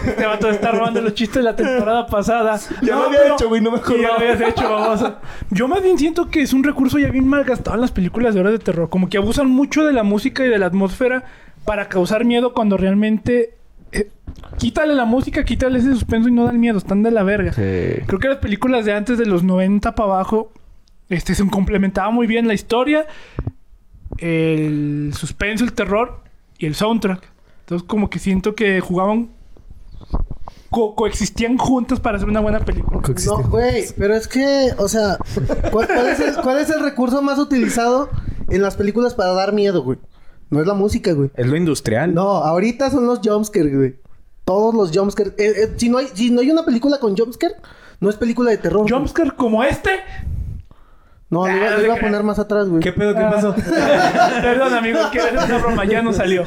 Este 0.07 0.27
vato 0.27 0.49
está 0.49 0.71
robando 0.71 1.01
los 1.03 1.13
chistes 1.15 1.37
de 1.37 1.43
la 1.43 1.57
temporada 1.57 2.07
pasada. 2.07 2.59
Ya 2.83 2.95
lo 2.97 3.05
había 3.05 3.19
pero- 3.23 3.35
hecho, 3.35 3.49
güey, 3.49 3.61
no 3.61 3.73
me 3.73 3.79
Sí, 3.79 3.95
ya 4.01 4.09
lo 4.09 4.15
habías 4.15 4.41
hecho, 4.41 4.63
baboso. 4.71 5.17
Yo 5.51 5.69
más 5.69 5.83
bien 5.83 5.99
siento 5.99 6.31
que 6.31 6.41
es 6.43 6.53
un 6.55 6.65
recurso 6.65 6.99
ya 6.99 7.11
bien 7.11 7.27
malgastado 7.29 7.75
en 7.75 7.83
las 7.83 7.93
películas 7.93 8.35
de 8.35 8.41
horas 8.41 8.53
de 8.53 8.61
terror. 8.61 8.89
Como 8.89 9.09
que 9.11 9.19
abusan 9.19 9.49
mucho 9.49 9.85
de 9.85 9.93
la 9.93 10.03
música 10.03 10.45
y 10.45 10.49
de 10.49 10.59
la 10.59 10.67
atmósfera 10.67 11.25
para 11.65 11.89
causar 11.89 12.25
miedo 12.25 12.55
cuando 12.55 12.77
realmente... 12.77 13.55
eh, 13.93 14.11
quítale 14.59 14.95
la 14.95 15.05
música, 15.05 15.45
quítale 15.45 15.79
ese 15.79 15.93
suspenso 15.93 16.29
y 16.29 16.33
no 16.33 16.45
dan 16.45 16.59
miedo. 16.61 16.79
Están 16.79 17.03
de 17.03 17.11
la 17.11 17.23
verga. 17.23 17.53
Sí. 17.53 18.03
Creo 18.07 18.19
que 18.19 18.29
las 18.29 18.39
películas 18.39 18.85
de 18.85 18.93
antes 18.95 19.19
de 19.19 19.27
los 19.27 19.43
90 19.43 19.95
para 19.95 20.13
abajo 20.15 20.53
este, 21.09 21.35
se 21.35 21.47
complementaba 21.49 22.11
muy 22.11 22.27
bien 22.27 22.47
la 22.47 22.55
historia, 22.55 23.07
el 24.19 25.13
suspenso, 25.17 25.65
el 25.65 25.73
terror 25.73 26.23
y 26.59 26.67
el 26.67 26.75
soundtrack. 26.75 27.23
Entonces 27.61 27.87
como 27.87 28.11
que 28.11 28.19
siento 28.19 28.55
que 28.55 28.81
jugaban... 28.81 29.31
co- 30.71 30.95
coexistían 30.95 31.57
juntas 31.59 32.01
para 32.01 32.17
hacer 32.17 32.29
una 32.29 32.41
buena 32.41 32.61
película. 32.61 33.01
No, 33.27 33.37
güey, 33.49 33.85
pero 33.99 34.15
es 34.15 34.29
que, 34.29 34.71
o 34.79 34.89
sea, 34.89 35.17
¿cuál, 35.73 35.87
cuál 35.89 36.07
es 36.09 36.21
el, 36.21 36.35
cuál 36.43 36.59
es 36.59 36.71
el 36.71 36.81
recurso 36.83 37.23
más 37.23 37.39
utilizado 37.39 38.11
en 38.49 38.63
las 38.63 38.77
películas 38.77 39.15
para 39.15 39.33
dar 39.33 39.53
miedo, 39.53 39.83
güey? 39.83 39.99
No 40.51 40.61
es 40.61 40.67
la 40.67 40.75
música, 40.75 41.13
güey. 41.13 41.31
Es 41.37 41.47
lo 41.47 41.57
industrial. 41.57 42.13
No, 42.13 42.23
ahorita 42.23 42.91
son 42.91 43.07
los 43.07 43.21
jumpscares, 43.23 43.75
güey. 43.75 43.97
Todos 44.45 44.75
los 44.75 44.91
jumpscares. 44.97 45.33
Eh, 45.39 45.53
eh, 45.63 45.75
si, 45.77 45.89
no 45.89 45.99
hay, 45.99 46.09
si 46.13 46.31
no 46.31 46.41
hay 46.41 46.51
una 46.51 46.65
película 46.65 46.99
con 46.99 47.17
jumpscare, 47.17 47.55
no 48.01 48.11
es 48.11 48.17
película 48.17 48.51
de 48.51 48.59
terror. 48.59 48.91
Jumpscare 48.91 49.33
como 49.37 49.63
este. 49.63 49.91
No, 51.31 51.47
lo 51.47 51.57
iba, 51.57 51.67
Ah, 51.69 51.77
lo 51.79 51.85
iba 51.85 51.95
a 51.95 51.99
poner 52.01 52.25
más 52.25 52.41
atrás, 52.41 52.69
güey. 52.69 52.83
¿Qué 52.83 52.93
pedo? 52.93 53.15
¿Qué 53.15 53.21
pasó? 53.21 53.55
Perdón, 54.43 54.75
amigo, 54.75 54.99
quiero 55.13 55.29
hacer 55.41 55.55
una 55.55 55.59
broma, 55.59 55.85
ya 55.85 56.03
no 56.03 56.13
salió. 56.13 56.45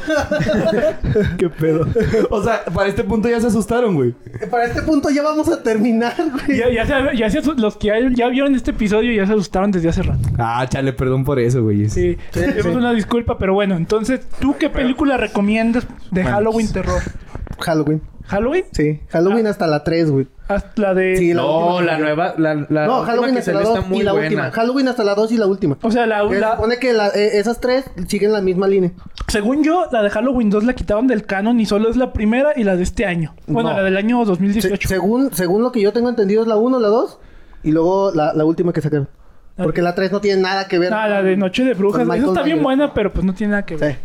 ¿Qué 1.37 1.49
pedo? 1.49 1.87
O 2.29 2.43
sea, 2.43 2.65
para 2.65 2.89
este 2.89 3.03
punto 3.05 3.29
ya 3.29 3.39
se 3.39 3.47
asustaron, 3.47 3.95
güey. 3.95 4.13
Para 4.51 4.65
este 4.65 4.81
punto 4.81 5.09
ya 5.09 5.23
vamos 5.23 5.47
a 5.49 5.63
terminar, 5.63 6.13
güey. 6.17 6.57
Ya, 6.59 6.69
ya 6.69 6.85
se- 6.85 7.17
ya 7.17 7.29
se 7.29 7.41
los 7.55 7.77
que 7.77 7.87
ya, 7.87 7.95
ya 8.13 8.27
vieron 8.27 8.55
este 8.55 8.71
episodio 8.71 9.13
ya 9.13 9.25
se 9.25 9.33
asustaron 9.33 9.71
desde 9.71 9.87
hace 9.89 10.03
rato. 10.03 10.27
Ah, 10.37 10.65
chale, 10.67 10.91
perdón 10.93 11.23
por 11.23 11.39
eso, 11.39 11.63
güey. 11.63 11.89
Sí, 11.89 12.17
tenemos 12.31 12.75
una 12.75 12.91
disculpa, 12.91 13.37
pero 13.37 13.53
bueno, 13.53 13.75
entonces, 13.77 14.27
¿tú 14.41 14.55
qué 14.59 14.69
película 14.69 15.15
recomiendas 15.17 15.87
de 16.11 16.23
Bueno, 16.23 16.35
Halloween 16.37 16.67
pues- 16.67 16.73
terror? 16.73 17.01
Halloween. 17.59 18.01
¿Halloween? 18.27 18.65
Sí, 18.71 19.01
Halloween 19.09 19.47
hasta 19.47 19.67
la 19.67 19.83
3, 19.83 20.09
güey. 20.11 20.27
Hasta 20.47 20.81
la 20.81 20.93
de... 20.93 21.17
Sí, 21.17 21.33
la 21.33 21.41
No, 21.41 21.75
última 21.75 21.91
la 21.91 21.97
nueva... 21.99 22.33
La, 22.37 22.55
la 22.69 22.85
No, 22.85 23.01
Halloween 23.03 23.37
hasta 23.37 23.51
la 23.53 23.59
salió 23.59 23.69
2 23.69 23.77
está 23.79 23.89
muy 23.89 23.99
y 23.99 24.03
la 24.03 24.11
buena. 24.11 24.27
última. 24.27 24.51
Halloween 24.51 24.87
hasta 24.87 25.03
la 25.03 25.15
2 25.15 25.31
y 25.31 25.37
la 25.37 25.47
última. 25.47 25.77
O 25.81 25.91
sea, 25.91 26.05
la, 26.05 26.27
Que 26.27 26.39
la- 26.39 26.49
Se 26.51 26.55
supone 26.55 26.77
que 26.79 26.93
la- 26.93 27.07
eh, 27.09 27.37
esas 27.39 27.59
tres 27.61 27.85
siguen 28.07 28.31
la 28.33 28.41
misma 28.41 28.67
línea. 28.67 28.91
según 29.27 29.63
yo, 29.63 29.85
la 29.91 30.01
de 30.03 30.09
Halloween 30.09 30.49
2 30.49 30.63
la 30.63 30.73
quitaron 30.73 31.07
del 31.07 31.25
canon 31.25 31.59
y 31.59 31.65
solo 31.65 31.89
es 31.89 31.95
la 31.97 32.11
primera 32.13 32.51
y 32.55 32.63
la 32.63 32.75
de 32.75 32.83
este 32.83 33.05
año. 33.05 33.35
Bueno, 33.47 33.69
No. 33.71 33.77
la 33.77 33.83
del 33.83 33.97
año 33.97 34.19
Se- 34.23 34.25
2018. 34.31 34.87
según, 34.87 35.33
según 35.33 35.61
lo 35.63 35.71
que 35.71 35.81
yo 35.81 35.91
tengo 35.93 36.09
entendido 36.09 36.41
es 36.41 36.47
la 36.47 36.55
1, 36.55 36.79
la 36.79 36.87
2 36.89 37.19
y 37.63 37.71
luego 37.71 38.11
la, 38.13 38.33
la 38.33 38.45
última 38.45 38.73
que 38.73 38.81
sacaron. 38.81 39.07
Porque 39.55 39.81
la 39.81 39.93
3 39.95 40.11
no 40.11 40.19
tiene 40.19 40.41
nada 40.41 40.67
que 40.67 40.79
ver. 40.79 40.91
Ah, 40.93 41.07
la 41.07 41.21
de 41.23 41.37
Noche 41.37 41.63
de 41.63 41.73
Brujas. 41.73 42.01
Esa 42.07 42.15
está 42.27 42.41
bien 42.41 42.63
buena, 42.63 42.93
pero 42.93 43.13
pues 43.13 43.23
no 43.25 43.33
tiene 43.33 43.51
nada 43.51 43.65
que 43.65 43.75
ver. 43.75 43.91
Sí. 43.93 43.97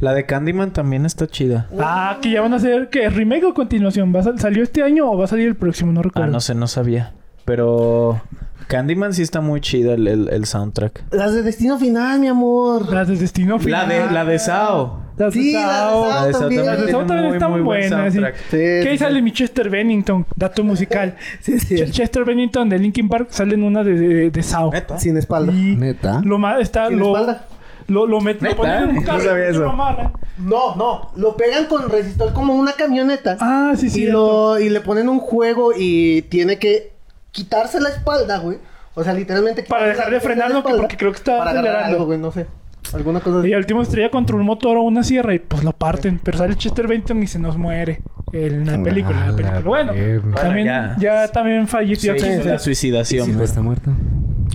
La 0.00 0.14
de 0.14 0.24
Candyman 0.24 0.72
también 0.72 1.04
está 1.04 1.26
chida. 1.26 1.66
Ah, 1.78 2.18
que 2.22 2.30
ya 2.30 2.40
van 2.40 2.52
a 2.54 2.56
hacer... 2.56 2.88
¿Qué? 2.90 3.08
¿Remake 3.10 3.44
o 3.44 3.54
continuación? 3.54 4.14
¿Va 4.14 4.20
a 4.20 4.22
sal- 4.22 4.38
¿Salió 4.40 4.62
este 4.62 4.82
año 4.82 5.10
o 5.10 5.16
va 5.18 5.24
a 5.24 5.28
salir 5.28 5.46
el 5.46 5.56
próximo? 5.56 5.92
No 5.92 6.00
Ah, 6.00 6.04
recuerdo. 6.04 6.30
no 6.32 6.40
sé, 6.40 6.54
no 6.54 6.66
sabía. 6.68 7.12
Pero 7.44 8.20
Candyman 8.68 9.12
sí 9.12 9.22
está 9.22 9.40
muy 9.40 9.60
chida 9.60 9.94
el, 9.94 10.06
el- 10.08 10.28
el 10.30 10.44
soundtrack. 10.46 11.04
Las 11.10 11.34
de 11.34 11.42
Destino 11.42 11.78
Final, 11.78 12.18
mi 12.20 12.28
amor. 12.28 12.90
Las 12.92 13.08
de 13.08 13.16
Destino 13.16 13.56
La 13.56 13.60
Final. 13.60 13.88
de, 13.88 14.10
la 14.10 14.24
de 14.24 14.38
Sao. 14.38 15.00
Las 15.18 15.34
de 15.34 15.40
Sí, 15.42 15.52
la 15.52 15.60
de 15.60 15.66
Sao. 15.66 15.90
Sao. 15.90 16.08
La 16.20 16.26
de 16.26 16.32
Sao 16.32 16.40
también. 16.42 16.66
Las 16.66 16.80
de 16.80 16.90
Sao 16.92 17.06
también 17.06 17.34
están 17.34 17.64
buenas, 17.64 18.12
sí. 18.14 18.20
Que 18.50 18.88
sí, 18.92 18.98
sale 18.98 19.20
mi 19.20 19.32
Chester 19.32 19.68
Bennington, 19.68 20.24
dato 20.36 20.64
musical. 20.64 21.14
Sí, 21.40 21.58
sí. 21.58 21.74
Ch- 21.74 21.90
Chester 21.90 22.24
Bennington 22.24 22.68
de 22.70 22.78
Linkin 22.78 23.08
Park 23.08 23.26
sale 23.30 23.54
en 23.54 23.64
una 23.64 23.82
de, 23.84 23.94
de, 23.98 24.30
de 24.30 24.42
Sao. 24.42 24.70
¿Neta? 24.72 24.98
Sin 24.98 25.16
espalda. 25.18 25.52
Y 25.52 25.76
Neta. 25.76 26.22
lo 26.24 26.38
más 26.38 26.60
está 26.60 26.88
Sin 26.88 26.98
lo, 27.00 27.08
espalda. 27.18 27.46
Lo 27.90 28.06
lo 28.06 28.20
met- 28.20 28.40
lo 28.40 28.56
ponen 28.56 28.82
en 28.84 28.88
un 28.90 28.94
No 28.96 29.02
carro 29.02 29.20
sabía 29.24 29.48
eso. 29.48 29.68
amarran. 29.68 30.12
No, 30.38 30.74
no. 30.76 31.10
Lo 31.16 31.36
pegan 31.36 31.66
con 31.66 31.90
resistor 31.90 32.32
como 32.32 32.54
una 32.54 32.72
camioneta. 32.72 33.36
Ah, 33.40 33.74
sí, 33.76 33.90
sí. 33.90 34.04
y, 34.04 34.06
lo, 34.06 34.58
y 34.58 34.70
le 34.70 34.80
ponen 34.80 35.08
un 35.08 35.18
juego 35.20 35.72
y 35.76 36.22
tiene 36.22 36.58
que 36.58 36.92
quitarse 37.32 37.80
la 37.80 37.90
espalda, 37.90 38.38
güey. 38.38 38.58
O 38.94 39.04
sea, 39.04 39.12
literalmente... 39.12 39.62
Para 39.64 39.86
dejar 39.86 40.06
de 40.06 40.12
la- 40.16 40.20
frenar, 40.20 40.48
la 40.48 40.54
¿no? 40.54 40.62
Que 40.62 40.68
espalda 40.68 40.82
porque 40.82 40.96
creo 40.96 41.12
que 41.12 41.18
está 41.18 41.42
acelerando. 41.42 41.86
algo, 41.94 42.06
güey, 42.06 42.18
no 42.18 42.32
sé. 42.32 42.46
Alguna 42.94 43.20
cosa 43.20 43.40
así. 43.40 43.48
Y 43.48 43.52
al 43.52 43.60
último 43.60 43.82
estrella 43.82 44.10
contra 44.10 44.34
un 44.34 44.42
motor 44.44 44.76
o 44.78 44.82
una 44.82 45.04
sierra 45.04 45.34
y 45.34 45.38
pues 45.38 45.62
lo 45.62 45.72
parten. 45.72 46.18
Pero 46.24 46.38
sale 46.38 46.56
Chester 46.56 46.88
Bennington 46.88 47.22
y 47.22 47.26
se 47.26 47.38
nos 47.38 47.56
muere 47.56 48.00
en 48.32 48.66
la 48.66 48.82
película. 48.82 49.16
en 49.16 49.26
la 49.26 49.32
Ah, 49.32 49.36
película. 49.36 49.54
la 49.54 49.60
Bueno, 49.60 49.92
verga. 49.92 50.34
también, 50.42 50.66
ya. 50.66 50.96
ya. 50.98 51.28
también 51.28 51.68
falleció. 51.68 52.14
Sí, 52.18 52.26
la 52.44 52.58
suicidación. 52.58 53.40
Está 53.40 53.60
muerto. 53.62 53.92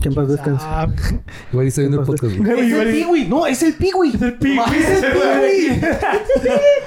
Que 0.01 0.09
en 0.09 0.15
paz 0.15 0.27
descanse. 0.27 0.63
Ah, 0.67 0.87
Igual 1.51 1.67
estoy 1.67 1.83
viendo 1.85 2.01
el 2.01 2.05
podcast, 2.05 2.35
güey. 2.37 2.59
Es 2.61 2.73
el 2.73 2.91
Piwi, 2.93 3.25
no, 3.27 3.47
es 3.47 3.63
el 3.63 3.73
Piwi. 3.73 4.09
Es 4.13 4.21
el 4.21 4.33
Piwi. 4.35 4.59
Es 4.75 5.03
el 5.03 5.11
Piwi. 5.13 5.81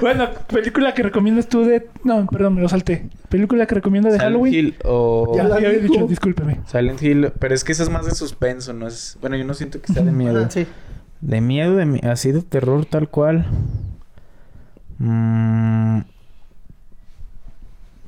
bueno, 0.00 0.28
película 0.46 0.94
que 0.94 1.02
recomiendas 1.02 1.48
tú 1.48 1.64
de... 1.64 1.88
No, 2.04 2.26
perdón, 2.26 2.54
me 2.56 2.60
lo 2.62 2.68
salté. 2.68 3.08
Película 3.28 3.66
que 3.66 3.74
recomiendas 3.74 4.12
de 4.12 4.18
Silent 4.18 4.34
Halloween. 4.34 4.54
Hill 4.54 4.76
o... 4.84 5.32
Ya, 5.36 5.44
la 5.44 5.56
había 5.56 5.70
dijo. 5.70 5.92
dicho, 5.94 6.06
discúlpeme. 6.06 6.60
Silent 6.70 7.02
Hill, 7.02 7.32
pero 7.38 7.54
es 7.54 7.64
que 7.64 7.72
esa 7.72 7.82
es 7.82 7.90
más 7.90 8.04
de 8.06 8.12
suspenso, 8.14 8.72
no 8.72 8.86
es... 8.86 9.16
Bueno, 9.20 9.36
yo 9.36 9.44
no 9.44 9.54
siento 9.54 9.80
que 9.80 9.92
sea 9.92 10.02
de 10.02 10.12
miedo. 10.12 10.44
Ah, 10.44 10.50
sí. 10.50 10.66
De 11.20 11.40
miedo, 11.40 11.76
de 11.76 11.86
mi- 11.86 12.00
así 12.04 12.30
de 12.30 12.42
terror 12.42 12.84
tal 12.86 13.08
cual. 13.08 13.46
Mm, 14.98 16.00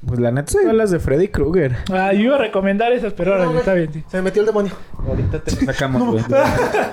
Pues 0.07 0.19
la 0.19 0.31
neta, 0.31 0.53
todas 0.53 0.75
las 0.75 0.91
de 0.91 0.99
Freddy 0.99 1.29
Krueger. 1.29 1.77
Ah, 1.93 2.13
yo 2.13 2.21
iba 2.21 2.37
a 2.37 2.39
recomendar 2.39 2.91
esas, 2.93 3.13
pero 3.13 3.33
ahora 3.33 3.45
No, 3.45 3.59
está 3.59 3.75
bien, 3.75 3.93
sí. 3.93 4.03
Se 4.09 4.17
me 4.17 4.23
metió 4.25 4.41
el 4.41 4.47
demonio. 4.47 4.73
Ahorita 5.07 5.41
te 5.41 5.53
lo 5.53 5.73
sacamos, 5.73 6.03
güey. 6.13 6.25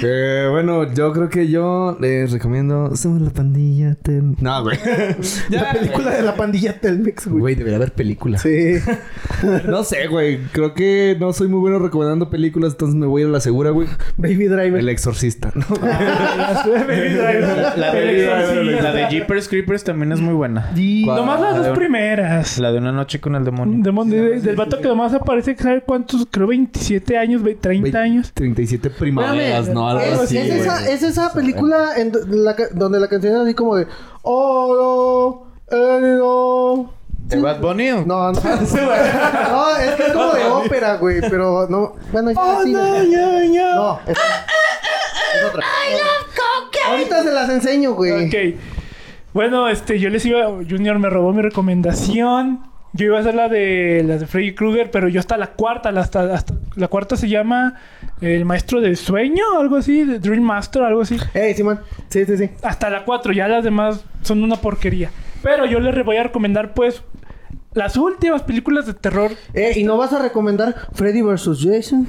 Eh, 0.02 0.48
bueno, 0.50 0.92
yo 0.94 1.14
creo 1.14 1.30
que 1.30 1.48
yo 1.50 1.98
les 2.00 2.32
recomiendo 2.32 2.96
Somos 2.96 3.22
la 3.22 3.30
pandilla 3.30 3.96
Tel... 4.02 4.36
No, 4.40 4.64
güey. 4.64 4.78
La 5.50 5.72
película 5.74 6.12
de 6.12 6.22
la 6.24 6.36
pandilla 6.36 6.80
Telmex, 6.80 7.28
güey. 7.28 7.40
Güey, 7.42 7.56
debería 7.56 7.78
haber 7.78 7.92
película. 7.94 8.38
Sí. 8.38 8.76
No 9.68 9.84
sé, 9.84 10.08
güey. 10.08 10.40
Creo 10.52 10.74
que 10.74 11.18
no 11.20 11.34
soy 11.34 11.48
muy 11.48 11.60
bueno 11.60 11.78
recomendando 11.80 12.30
películas, 12.30 12.74
entonces 12.74 12.96
me 12.96 13.06
voy 13.06 13.22
a 13.22 13.26
ir 13.26 13.30
a 13.30 13.34
la 13.34 13.40
segura, 13.42 13.72
güey. 13.72 13.88
Baby 14.18 14.46
Driver. 14.48 14.80
El 14.80 14.90
exorcista, 14.90 15.52
¿no? 15.54 15.66
La 15.86 16.64
de 16.64 16.80
Baby 16.80 17.10
Driver. 17.14 17.78
La 17.78 17.94
de, 17.94 18.24
exorcista. 18.24 18.82
la 18.84 18.94
de 18.94 19.08
Jeepers 19.10 19.48
Creepers 19.50 19.84
también 19.84 20.12
es 20.14 20.22
muy 20.22 20.34
buena. 20.34 20.72
Y-. 20.76 21.06
Nomás 21.06 21.40
las 21.42 21.58
dos 21.58 21.78
primeras. 21.78 22.58
La 22.60 22.72
de 22.72 22.78
una 22.78 22.92
noche 22.92 23.20
con 23.20 23.36
el 23.36 23.44
demonio. 23.44 23.80
Demon- 23.84 24.10
de- 24.10 24.40
del 24.40 24.56
vato 24.56 24.80
que 24.80 24.88
nomás 24.88 25.14
aparece, 25.14 25.56
¿sabe 25.58 25.82
cuántos? 25.82 26.26
Creo 26.32 26.48
27 26.48 27.18
años, 27.18 27.44
ve- 27.44 27.56
30 27.60 28.00
años. 28.00 28.32
37 28.34 28.90
primaveras, 28.92 29.60
Espérame, 29.68 29.74
¿no? 29.94 30.00
Algo 30.00 30.16
es, 30.16 30.20
así, 30.22 30.38
es 30.38 30.48
güey. 30.48 30.60
esa, 30.62 30.90
es 30.90 31.04
esa 31.04 31.34
película 31.34 31.94
en 31.98 32.12
la 32.28 32.56
donde 32.72 33.00
la 33.00 33.08
canción 33.08 33.36
es 33.36 33.42
así 33.42 33.54
como 33.54 33.76
de 33.76 33.88
Oh, 34.22 35.46
no, 35.70 35.78
eh, 35.78 36.00
no. 36.18 36.94
¿De 37.28 37.40
Bad 37.40 37.62
Bunny? 37.62 37.92
No, 37.92 38.04
no. 38.06 38.32
no, 38.32 39.78
es 39.78 39.96
que 39.96 40.04
es 40.04 40.14
como 40.14 40.34
de 40.34 40.46
ópera, 40.46 40.98
güey, 40.98 41.22
pero 41.22 41.68
no. 41.70 41.96
Bueno, 42.12 42.32
ya 42.32 42.60
sí. 42.64 42.74
No, 42.74 44.00
es, 44.06 44.18
es 44.18 45.44
otra. 45.46 45.66
Ahorita 46.90 47.24
se 47.24 47.32
las 47.32 47.50
enseño, 47.50 47.94
güey. 47.94 48.28
Ok. 48.28 48.60
Bueno, 49.34 49.68
este, 49.68 50.00
yo 50.00 50.10
les 50.10 50.26
iba... 50.26 50.46
Junior 50.70 51.00
me 51.00 51.10
robó 51.10 51.34
mi 51.34 51.42
recomendación. 51.42 52.73
Yo 52.96 53.06
iba 53.08 53.18
a 53.18 53.22
hacer 53.22 53.34
la 53.34 53.50
de 53.50 54.04
la 54.06 54.18
de 54.20 54.28
Freddy 54.28 54.54
Krueger, 54.54 54.92
pero 54.92 55.08
yo 55.08 55.20
hasta 55.20 55.36
la 55.38 55.48
cuarta, 55.48 55.92
la, 55.92 56.02
hasta, 56.02 56.32
hasta- 56.34 56.54
la 56.76 56.88
cuarta 56.88 57.16
se 57.18 57.28
llama 57.28 57.76
El 58.22 58.46
Maestro 58.46 58.82
del 58.82 58.98
Sueño, 58.98 59.44
algo 59.60 59.78
así, 59.78 60.04
de 60.04 60.20
Dream 60.20 60.44
Master, 60.44 60.84
algo 60.84 61.02
así. 61.02 61.18
Ey, 61.34 61.56
Simón. 61.56 61.80
Sí, 62.10 62.24
sí, 62.26 62.38
sí. 62.38 62.50
Hasta 62.62 62.90
la 62.92 63.04
4, 63.04 63.34
ya 63.34 63.48
las 63.48 63.64
demás 63.64 64.06
son 64.22 64.44
una 64.44 64.58
porquería. 64.58 65.10
Pero 65.42 65.66
yo 65.66 65.80
les 65.80 66.06
voy 66.06 66.18
a 66.18 66.24
recomendar, 66.24 66.74
pues, 66.76 67.02
las 67.74 67.98
últimas 67.98 68.44
películas 68.44 68.86
de 68.86 68.94
terror. 68.94 69.32
Eh, 69.56 69.74
¿y 69.76 69.84
no 69.84 69.98
vas 69.98 70.14
a 70.14 70.22
recomendar 70.22 70.76
Freddy 70.94 71.24
vs. 71.24 71.60
Jason? 71.64 72.08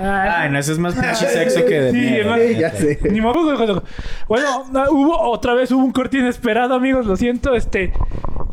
Ah, 0.00 0.40
Ay, 0.44 0.50
no, 0.50 0.58
eso 0.58 0.72
es 0.72 0.78
más 0.78 0.94
pinche 0.94 1.28
sexo 1.28 1.64
que 1.66 1.78
de 1.80 1.90
Sí, 1.92 1.96
miedo. 1.98 2.34
Sí, 2.34 2.54
ya 2.58 2.70
sé. 2.70 2.98
Ni 3.10 3.20
modo. 3.20 3.82
Bueno, 4.26 4.64
no, 4.72 4.84
hubo 4.90 5.20
otra 5.30 5.52
vez 5.52 5.70
hubo 5.70 5.84
un 5.84 5.92
corte 5.92 6.16
inesperado, 6.18 6.74
amigos. 6.74 7.04
Lo 7.04 7.16
siento. 7.16 7.54
Este, 7.54 7.92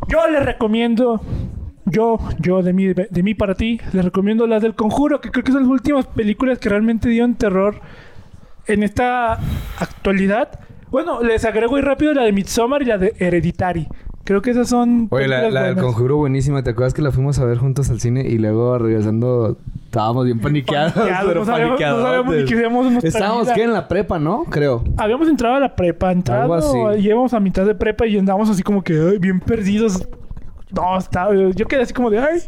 yo 0.09 0.27
les 0.27 0.43
recomiendo, 0.45 1.21
yo, 1.91 2.19
yo 2.39 2.61
de 2.61 2.73
mí, 2.73 2.87
de 2.87 3.23
mí 3.23 3.33
para 3.33 3.55
ti, 3.55 3.79
les 3.93 4.03
recomiendo 4.05 4.47
las 4.47 4.61
del 4.61 4.75
Conjuro, 4.75 5.21
que 5.21 5.31
creo 5.31 5.43
que 5.43 5.51
son 5.51 5.63
las 5.63 5.71
últimas 5.71 6.05
películas 6.07 6.59
que 6.59 6.69
realmente 6.69 7.09
dieron 7.09 7.35
terror 7.35 7.79
en 8.67 8.83
esta 8.83 9.39
actualidad. 9.79 10.59
Bueno, 10.91 11.21
les 11.23 11.45
agrego 11.45 11.71
muy 11.73 11.81
rápido 11.81 12.13
la 12.13 12.23
de 12.23 12.31
Midsommar 12.31 12.81
y 12.81 12.85
la 12.85 12.97
de 12.97 13.13
Hereditary. 13.19 13.87
Creo 14.23 14.41
que 14.43 14.51
esas 14.51 14.69
son. 14.69 15.07
Oye, 15.09 15.27
la, 15.27 15.49
la 15.49 15.63
del 15.63 15.75
conjuro 15.77 16.17
buenísima. 16.17 16.61
¿Te 16.63 16.71
acuerdas 16.71 16.93
que 16.93 17.01
la 17.01 17.11
fuimos 17.11 17.39
a 17.39 17.45
ver 17.45 17.57
juntos 17.57 17.89
al 17.89 17.99
cine 17.99 18.21
y 18.27 18.37
luego 18.37 18.77
regresando 18.77 19.57
estábamos 19.85 20.25
bien 20.25 20.39
paniqueados? 20.39 20.93
Paniqueados, 20.93 21.27
pero 21.27 21.39
no 21.39 21.45
sabíamos- 21.47 21.79
no 21.79 21.87
paniqueados. 21.87 22.03
sabíamos 22.49 22.85
ni 22.85 22.91
nuestra 22.91 23.07
Estábamos 23.09 23.49
que 23.49 23.63
en 23.63 23.73
la 23.73 23.87
prepa, 23.87 24.19
¿no? 24.19 24.43
Creo. 24.45 24.83
Habíamos 24.97 25.27
entrado 25.29 25.55
a 25.55 25.59
la 25.59 25.75
prepa, 25.75 26.09
Algo 26.09 26.19
entrado, 26.19 26.53
así. 26.89 27.01
llevamos 27.01 27.33
a 27.33 27.39
mitad 27.39 27.65
de 27.65 27.73
prepa 27.73 28.05
y 28.05 28.19
andábamos 28.19 28.49
así 28.51 28.61
como 28.61 28.83
que 28.83 28.93
ay, 28.93 29.17
bien 29.17 29.39
perdidos. 29.39 30.07
No, 30.71 30.97
estaba, 30.97 31.33
yo 31.33 31.65
quedé 31.67 31.81
así 31.81 31.93
como 31.93 32.09
de 32.11 32.19
ay. 32.19 32.43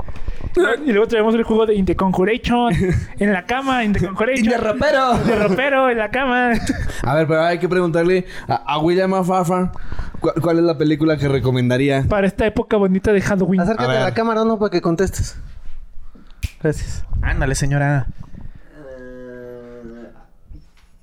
Y 0.86 0.92
luego 0.92 1.08
traemos 1.08 1.34
el 1.34 1.44
juego 1.44 1.66
de 1.66 1.74
In 1.76 1.86
the 1.86 1.96
Conjuration 1.96 2.72
en 3.18 3.34
la 3.34 3.46
cama, 3.46 3.84
In 3.84 3.94
the 3.94 4.00
Conjuration. 4.06 4.48
de 4.48 4.58
rapero. 4.58 5.18
De 5.18 5.36
ropero 5.36 5.90
en 5.90 5.98
la 5.98 6.12
cama. 6.12 6.52
A 7.04 7.16
ver, 7.16 7.28
pero 7.28 7.42
hay 7.44 7.58
que 7.58 7.68
preguntarle 7.68 8.26
a, 8.48 8.56
a 8.56 8.78
William 8.80 9.14
Afafar 9.14 9.72
¿cuál, 10.20 10.36
cuál 10.42 10.58
es 10.60 10.64
la 10.64 10.78
película 10.78 11.18
que 11.18 11.28
recomendaría. 11.28 12.04
Para 12.08 12.28
esta 12.28 12.46
época 12.46 12.78
bonita 12.78 13.12
de 13.12 13.22
Halloween. 13.22 13.62
Acércate 13.62 13.92
A 13.92 14.02
a, 14.02 14.04
la 14.04 14.14
cámara, 14.14 14.46
no, 14.46 14.60
para 14.60 14.70
que 14.70 14.82
contestes. 14.82 15.38
Gracias. 16.62 17.04
Ándale, 17.24 17.56
señora. 17.56 18.08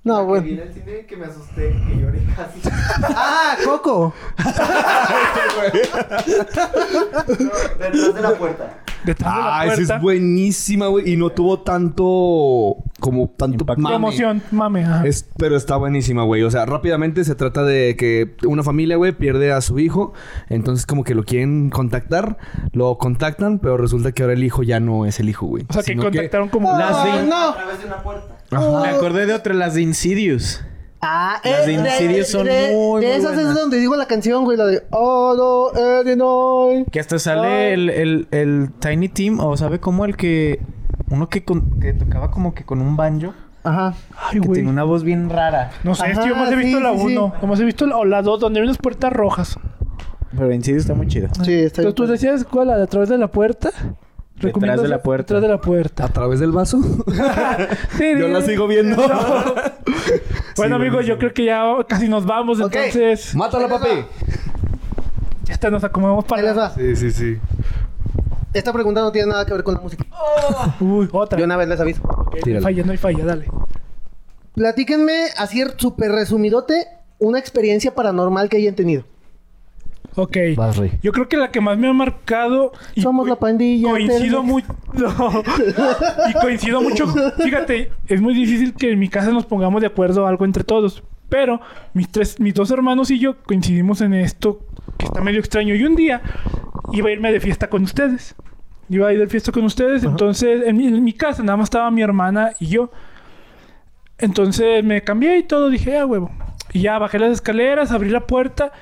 No, 0.09 0.25
bueno. 0.25 0.47
el 0.47 0.73
cine 0.73 1.05
que 1.07 1.17
me 1.19 1.27
asusté, 1.27 1.77
que 1.87 2.01
lloré 2.01 2.21
casi. 2.35 2.61
¡Ah, 3.15 3.57
Coco! 3.63 4.15
Detrás 7.79 8.15
de 8.15 8.23
la 8.23 8.31
puerta. 8.33 8.79
Detrás 9.05 9.35
de 9.35 9.41
la 9.41 9.61
Ah, 9.61 9.67
esa 9.67 9.97
es 9.97 10.03
buenísima, 10.03 10.87
güey. 10.87 11.13
Y 11.13 11.17
no 11.19 11.29
tuvo 11.31 11.61
tanto... 11.61 12.77
Como 13.01 13.29
tanto 13.29 13.59
Impacto. 13.61 13.83
mame. 13.83 13.95
Promoción, 13.97 14.43
mame. 14.51 14.83
ajá. 14.85 15.07
Es, 15.07 15.29
pero 15.37 15.57
está 15.57 15.77
buenísima, 15.77 16.25
güey. 16.25 16.43
O 16.43 16.51
sea, 16.51 16.65
rápidamente 16.65 17.23
se 17.25 17.35
trata 17.35 17.63
de 17.63 17.95
que 17.97 18.35
una 18.47 18.63
familia, 18.63 18.97
güey, 18.97 19.13
pierde 19.13 19.53
a 19.53 19.61
su 19.61 19.79
hijo. 19.79 20.15
Entonces, 20.49 20.87
como 20.87 21.05
que 21.05 21.15
lo 21.15 21.25
quieren 21.25 21.69
contactar. 21.71 22.39
Lo 22.73 22.97
contactan, 22.97 23.59
pero 23.59 23.77
resulta 23.77 24.13
que 24.13 24.23
ahora 24.23 24.33
el 24.33 24.43
hijo 24.43 24.63
ya 24.63 24.81
no 24.81 25.05
es 25.05 25.21
el 25.21 25.29
hijo, 25.29 25.47
güey. 25.47 25.65
O 25.69 25.73
sea, 25.75 25.83
que 25.83 25.97
contactaron 25.97 26.49
como... 26.49 26.77
Las 26.79 26.97
¡Ah, 26.97 27.23
no! 27.29 27.51
A 27.51 27.55
través 27.57 27.79
de 27.81 27.87
una 27.87 28.03
puerta. 28.03 28.38
Ajá. 28.51 28.81
Me 28.83 28.89
acordé 28.89 29.27
de 29.27 29.35
otra, 29.35 29.55
las 29.55 29.75
de 29.75 29.83
Insidious. 29.83 30.63
Ah, 31.01 31.41
Las 31.45 31.65
de 31.67 31.73
Insidious 31.75 32.29
son 32.29 32.47
de, 32.47 32.71
muy, 32.73 33.01
de 33.03 33.07
muy 33.09 33.17
esas 33.17 33.35
buenas. 33.35 33.51
es 33.53 33.55
donde 33.61 33.79
digo 33.79 33.95
la 33.95 34.07
canción, 34.07 34.45
güey, 34.45 34.57
la 34.59 34.67
de 34.67 34.83
Oh, 34.91 35.71
no, 35.75 36.03
Illinois. 36.03 36.85
Que 36.91 36.99
hasta 36.99 37.19
sale 37.21 37.73
el, 37.73 37.89
el, 37.91 38.29
el 38.33 38.71
Tiny 38.81 39.09
Team, 39.09 39.39
o 39.41 39.57
sabe 39.57 39.79
cómo 39.79 40.05
el 40.05 40.17
que... 40.17 40.61
Uno 41.11 41.29
que, 41.29 41.45
con- 41.45 41.79
que 41.79 41.93
tocaba 41.93 42.31
como 42.33 42.53
que 42.55 42.65
con 42.65 42.81
un 42.81 42.97
banjo. 42.97 43.33
Ajá. 43.65 43.95
Ay, 44.17 44.33
Que 44.33 44.39
güey. 44.41 44.53
tiene 44.55 44.71
una 44.71 44.83
voz 44.85 45.05
bien 45.05 45.31
rara. 45.31 45.71
No 45.85 45.95
sé, 45.95 46.07
es 46.11 46.15
que 46.19 46.25
Ajá, 46.25 46.29
yo 46.29 46.37
más 46.37 46.51
he 46.53 46.57
visto 46.57 46.79
sí, 46.79 46.83
la 46.83 46.93
sí, 46.95 46.99
sí. 46.99 47.17
1. 47.17 47.35
Como 47.41 47.55
he 47.55 47.65
visto 47.65 47.87
la, 47.87 47.97
o 47.97 48.05
la 48.05 48.23
2, 48.23 48.41
donde 48.41 48.61
hay 48.61 48.65
unas 48.67 48.79
puertas 48.79 49.13
rojas. 49.13 49.57
Pero 50.37 50.53
Insidious 50.53 50.83
está 50.83 50.95
muy 50.95 51.07
chida. 51.07 51.29
Sí, 51.45 51.55
está 51.55 51.83
Entonces, 51.83 51.95
¿tú 51.95 52.07
decías 52.07 52.45
cuál? 52.45 52.69
¿La 52.69 52.77
de 52.77 52.83
a 52.83 52.87
través 52.89 53.09
de 53.09 53.19
la 53.19 53.29
puerta? 53.29 53.71
Detrás 54.39 54.55
¿Recomiendas 54.55 54.83
de 54.83 54.89
la 54.89 55.03
puerta. 55.03 55.35
Detrás 55.35 55.43
de 55.43 55.49
la 55.49 55.61
puerta. 55.61 56.05
¿A 56.05 56.09
través 56.09 56.39
del 56.39 56.53
vaso? 56.53 56.81
Sí, 57.97 58.05
Yo 58.19 58.29
la 58.29 58.41
sigo 58.43 58.69
viendo. 58.69 58.97
Bueno, 60.57 60.77
amigos, 60.77 61.07
yo 61.07 61.19
creo 61.19 61.33
que 61.33 61.45
ya 61.45 61.63
casi 61.89 62.09
nos 62.09 62.27
vamos. 62.27 62.59
Entonces, 62.59 63.35
¡Mátala, 63.35 63.69
papi! 63.69 64.05
ya 65.45 65.55
está, 65.55 65.71
nos 65.71 65.85
acomodamos 65.85 66.25
Ahí 66.33 66.43
les 66.43 66.55
para... 66.55 66.69
va. 66.69 66.75
Sí, 66.75 66.97
sí, 66.97 67.11
sí. 67.13 67.39
Esta 68.53 68.73
pregunta 68.73 69.01
no 69.01 69.13
tiene 69.13 69.29
nada 69.29 69.47
que 69.47 69.53
ver 69.53 69.63
con 69.63 69.75
la 69.75 69.81
música. 69.81 70.05
Uy, 70.81 71.09
otra. 71.13 71.39
Yo 71.39 71.45
una 71.45 71.57
vez 71.57 71.69
les 71.69 71.79
aviso. 71.81 72.03
Ok, 72.03 72.45
no 72.47 72.61
falla, 72.61 72.85
no 72.85 72.93
hay 72.93 72.99
falla, 72.99 73.25
dale. 73.25 73.47
Platíquenme, 74.55 75.27
así 75.37 75.63
súper 75.77 76.11
resumidote, 76.11 76.89
una 77.21 77.39
experiencia 77.39 77.95
paranormal 77.95 78.49
que 78.49 78.57
hayan 78.57 78.75
tenido. 78.75 79.05
Ok. 80.19 80.37
Vas, 80.57 80.77
Rey. 80.77 80.91
Yo 81.01 81.13
creo 81.13 81.29
que 81.29 81.37
la 81.37 81.53
que 81.53 81.61
más 81.61 81.79
me 81.79 81.89
ha 81.89 81.93
marcado... 81.93 82.73
y 82.97 83.03
Somos 83.03 83.29
la 83.29 83.37
pandilla. 83.37 83.89
Coincido 83.89 84.43
mucho... 84.43 84.67
No. 84.93 85.45
y 86.29 86.33
coincido 86.41 86.83
mucho... 86.83 87.07
Fíjate, 87.37 87.93
es 88.09 88.21
muy 88.21 88.35
difícil 88.35 88.75
que 88.75 88.91
en 88.91 88.99
mi 88.99 89.09
casa 89.09 89.31
nos 89.31 89.47
pongamos 89.47 89.81
de 89.81 89.87
acuerdo 89.87 90.27
algo 90.27 90.45
entre 90.45 90.65
todos. 90.65 91.05
Pero 91.29 91.61
mis 91.95 92.09
tres, 92.09 92.41
mis 92.41 92.53
dos 92.53 92.73
hermanos 92.73 93.13
y 93.13 93.21
yo 93.21 93.37
coincidimos 93.43 94.01
en 94.01 94.13
esto 94.15 94.61
que 94.97 95.07
está 95.07 95.21
medio 95.21 95.39
extraño. 95.39 95.77
Y 95.77 95.85
un 95.85 95.95
día 95.95 96.21
iba 96.93 97.09
a 97.09 97.13
irme 97.13 97.31
de 97.31 97.39
fiesta 97.39 97.71
con 97.71 97.85
ustedes. 97.85 98.35
Iba 98.89 99.09
a 99.09 99.13
ir 99.13 99.21
de 99.21 99.29
fiesta 99.29 99.53
con 99.53 99.65
ustedes. 99.65 100.03
Entonces, 100.03 100.67
en 100.67 100.77
mi, 100.77 100.89
en 100.89 101.05
mi 101.05 101.13
casa 101.13 101.45
nada 101.45 101.59
más 101.59 101.67
estaba 101.67 101.91
mi 101.93 102.03
hermana 102.03 102.55
y 102.59 102.67
yo. 102.67 102.91
Entonces 104.19 104.83
me 104.83 105.03
cambié 105.03 105.39
y 105.39 105.43
todo. 105.45 105.71
Dije, 105.71 105.97
ah, 105.97 106.07
huevo. 106.07 106.33
Y 106.73 106.81
ya 106.81 106.99
bajé 106.99 107.21
las 107.21 107.31
escaleras, 107.31 107.93
abrí 107.93 108.11
la 108.11 108.27
puerta. 108.27 108.73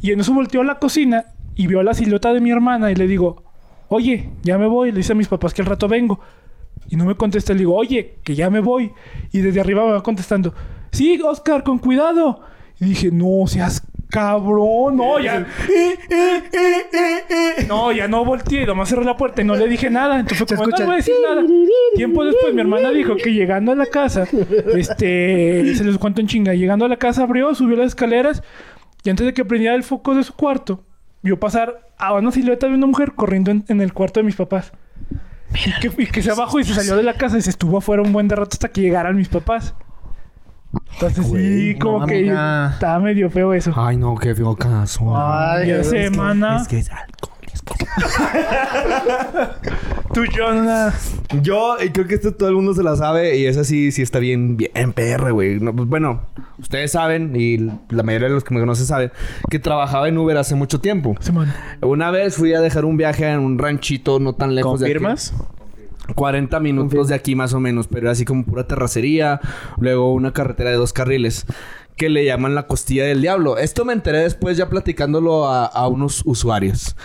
Y 0.00 0.12
en 0.12 0.20
eso 0.20 0.32
volteó 0.32 0.62
a 0.62 0.64
la 0.64 0.78
cocina 0.78 1.26
y 1.54 1.66
vio 1.66 1.82
la 1.82 1.94
silueta 1.94 2.32
de 2.32 2.40
mi 2.40 2.50
hermana. 2.50 2.90
Y 2.90 2.94
le 2.94 3.06
digo, 3.06 3.42
oye, 3.88 4.30
ya 4.42 4.58
me 4.58 4.66
voy. 4.66 4.92
Le 4.92 4.98
dice 4.98 5.12
a 5.12 5.16
mis 5.16 5.28
papás 5.28 5.54
que 5.54 5.62
al 5.62 5.68
rato 5.68 5.88
vengo. 5.88 6.20
Y 6.88 6.96
no 6.96 7.04
me 7.04 7.14
contesta. 7.14 7.52
Le 7.52 7.60
digo, 7.60 7.74
oye, 7.74 8.16
que 8.24 8.34
ya 8.34 8.50
me 8.50 8.60
voy. 8.60 8.92
Y 9.32 9.40
desde 9.40 9.60
arriba 9.60 9.84
me 9.84 9.92
va 9.92 10.02
contestando, 10.02 10.54
sí, 10.90 11.20
Oscar, 11.22 11.62
con 11.62 11.78
cuidado. 11.78 12.40
Y 12.80 12.86
dije, 12.86 13.10
no 13.12 13.46
seas 13.46 13.82
cabrón. 14.10 14.96
No, 14.96 15.18
ya. 15.20 15.38
eh, 15.70 15.98
eh, 16.10 16.42
eh. 16.52 17.66
No, 17.68 17.92
ya 17.92 18.08
no 18.08 18.24
volteé. 18.24 18.66
Nomás 18.66 18.88
cerré 18.88 19.04
la 19.04 19.16
puerta 19.16 19.40
y 19.40 19.44
no 19.44 19.56
le 19.56 19.68
dije 19.68 19.88
nada. 19.88 20.20
Entonces 20.20 20.38
fue 20.38 20.56
como, 20.56 20.68
no 20.68 20.84
voy 20.84 20.94
a 20.94 20.96
decir 20.96 21.14
nada. 21.22 21.42
Tiempo 21.94 22.24
después, 22.24 22.52
mi 22.52 22.60
hermana 22.60 22.90
dijo 22.90 23.16
que 23.16 23.32
llegando 23.32 23.72
a 23.72 23.74
la 23.74 23.86
casa, 23.86 24.26
este, 24.74 25.74
se 25.74 25.84
les 25.84 25.96
cuento 25.98 26.20
en 26.20 26.26
chinga. 26.26 26.54
Llegando 26.54 26.84
a 26.84 26.88
la 26.88 26.96
casa, 26.96 27.22
abrió, 27.22 27.54
subió 27.54 27.76
las 27.76 27.88
escaleras. 27.88 28.42
Y 29.04 29.10
antes 29.10 29.26
de 29.26 29.34
que 29.34 29.44
prendiera 29.44 29.74
el 29.74 29.82
foco 29.82 30.14
de 30.14 30.22
su 30.24 30.34
cuarto, 30.34 30.84
vio 31.22 31.38
pasar 31.40 31.88
a 31.98 32.12
una 32.14 32.30
silueta 32.32 32.66
de 32.66 32.74
una 32.74 32.86
mujer 32.86 33.12
corriendo 33.14 33.50
en, 33.50 33.64
en 33.68 33.80
el 33.80 33.92
cuarto 33.92 34.20
de 34.20 34.24
mis 34.24 34.36
papás. 34.36 34.72
Y 35.52 35.80
que, 35.88 36.02
y 36.02 36.06
que 36.06 36.22
se 36.22 36.32
bajó 36.32 36.60
y 36.60 36.64
se 36.64 36.74
salió 36.74 36.96
de 36.96 37.02
la 37.02 37.14
casa 37.14 37.36
y 37.38 37.42
se 37.42 37.50
estuvo 37.50 37.78
afuera 37.78 38.02
un 38.02 38.12
buen 38.12 38.28
de 38.28 38.36
rato 38.36 38.50
hasta 38.52 38.68
que 38.68 38.82
llegaran 38.82 39.16
mis 39.16 39.28
papás. 39.28 39.74
Entonces 40.94 41.26
sí, 41.26 41.76
como 41.80 42.00
no, 42.00 42.06
que 42.06 42.18
amiga. 42.18 42.70
estaba 42.74 42.98
medio 43.00 43.30
feo 43.30 43.52
eso. 43.54 43.72
Ay, 43.74 43.96
no, 43.96 44.14
qué 44.16 44.34
feo 44.34 44.54
caso. 44.54 45.12
Ay, 45.16 45.68
Ya 45.68 45.76
es 45.78 45.90
que- 45.90 46.04
semana. 46.10 46.64
que 46.68 46.78
es 46.78 46.90
alcohol. 46.90 47.30
Tú, 50.12 50.24
Jonas. 50.24 51.14
Yo 51.40 51.76
y 51.80 51.90
creo 51.90 52.06
que 52.06 52.16
esto 52.16 52.34
todo 52.34 52.48
el 52.48 52.56
mundo 52.56 52.74
se 52.74 52.82
la 52.82 52.96
sabe 52.96 53.38
y 53.38 53.46
esa 53.46 53.62
sí, 53.62 53.92
sí 53.92 54.02
está 54.02 54.18
bien, 54.18 54.56
bien 54.56 54.92
PR, 54.92 55.30
güey. 55.30 55.60
No, 55.60 55.74
pues, 55.74 55.88
bueno, 55.88 56.22
ustedes 56.58 56.90
saben 56.92 57.32
y 57.36 57.58
la 57.58 58.02
mayoría 58.02 58.26
de 58.26 58.34
los 58.34 58.42
que 58.42 58.52
me 58.52 58.60
conocen 58.60 58.86
saben 58.86 59.12
que 59.48 59.60
trabajaba 59.60 60.08
en 60.08 60.18
Uber 60.18 60.36
hace 60.36 60.56
mucho 60.56 60.80
tiempo. 60.80 61.14
Simón. 61.20 61.52
Una 61.80 62.10
vez 62.10 62.34
fui 62.34 62.52
a 62.54 62.60
dejar 62.60 62.84
un 62.84 62.96
viaje 62.96 63.28
en 63.28 63.38
un 63.38 63.58
ranchito 63.58 64.18
no 64.18 64.34
tan 64.34 64.56
lejos 64.56 64.80
¿Confirmas? 64.80 65.30
de 65.30 65.36
aquí. 65.36 66.14
40 66.16 66.58
minutos 66.58 67.06
de 67.06 67.14
aquí 67.14 67.36
más 67.36 67.54
o 67.54 67.60
menos, 67.60 67.86
pero 67.86 68.02
era 68.02 68.10
así 68.10 68.24
como 68.24 68.44
pura 68.44 68.66
terracería, 68.66 69.40
luego 69.78 70.12
una 70.12 70.32
carretera 70.32 70.70
de 70.70 70.76
dos 70.76 70.92
carriles 70.92 71.46
que 71.96 72.08
le 72.08 72.24
llaman 72.24 72.56
la 72.56 72.66
costilla 72.66 73.04
del 73.04 73.20
diablo. 73.20 73.58
Esto 73.58 73.84
me 73.84 73.92
enteré 73.92 74.18
después 74.18 74.56
ya 74.56 74.68
platicándolo 74.68 75.46
a, 75.46 75.66
a 75.66 75.86
unos 75.86 76.22
usuarios. 76.24 76.96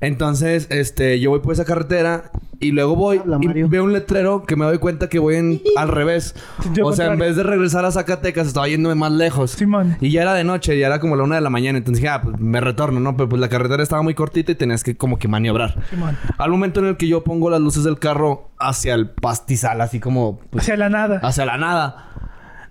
Entonces, 0.00 0.66
este, 0.70 1.20
yo 1.20 1.30
voy 1.30 1.40
por 1.40 1.52
esa 1.52 1.64
carretera 1.64 2.30
y 2.60 2.70
luego 2.72 2.94
voy 2.96 3.18
Habla, 3.18 3.38
y 3.40 3.46
Mario. 3.46 3.68
veo 3.68 3.84
un 3.84 3.92
letrero 3.92 4.44
que 4.44 4.56
me 4.56 4.64
doy 4.64 4.78
cuenta 4.78 5.08
que 5.08 5.18
voy 5.18 5.36
en, 5.36 5.60
al 5.76 5.88
revés. 5.88 6.34
O 6.82 6.92
sea, 6.92 7.12
en 7.12 7.18
vez 7.18 7.36
de 7.36 7.42
regresar 7.42 7.84
a 7.84 7.90
Zacatecas, 7.90 8.46
estaba 8.46 8.68
yéndome 8.68 8.94
más 8.94 9.12
lejos. 9.12 9.52
Simón. 9.52 9.96
Y 10.00 10.10
ya 10.10 10.22
era 10.22 10.34
de 10.34 10.44
noche, 10.44 10.78
ya 10.78 10.86
era 10.86 10.98
como 11.00 11.16
la 11.16 11.24
una 11.24 11.34
de 11.36 11.40
la 11.40 11.50
mañana. 11.50 11.78
Entonces 11.78 12.00
dije, 12.02 12.12
ah, 12.12 12.22
pues 12.22 12.38
me 12.38 12.60
retorno, 12.60 13.00
¿no? 13.00 13.16
Pero 13.16 13.28
pues 13.28 13.40
la 13.40 13.48
carretera 13.48 13.82
estaba 13.82 14.02
muy 14.02 14.14
cortita 14.14 14.52
y 14.52 14.54
tenías 14.54 14.82
que 14.84 14.96
como 14.96 15.18
que 15.18 15.28
maniobrar. 15.28 15.76
Simón. 15.90 16.16
Al 16.38 16.50
momento 16.50 16.80
en 16.80 16.86
el 16.86 16.96
que 16.96 17.08
yo 17.08 17.24
pongo 17.24 17.50
las 17.50 17.60
luces 17.60 17.84
del 17.84 17.98
carro 17.98 18.50
hacia 18.58 18.94
el 18.94 19.10
pastizal, 19.10 19.80
así 19.80 20.00
como 20.00 20.38
pues, 20.50 20.64
Hacia 20.64 20.76
la 20.76 20.88
nada. 20.88 21.18
hacia 21.22 21.44
la 21.44 21.56
nada. 21.58 22.10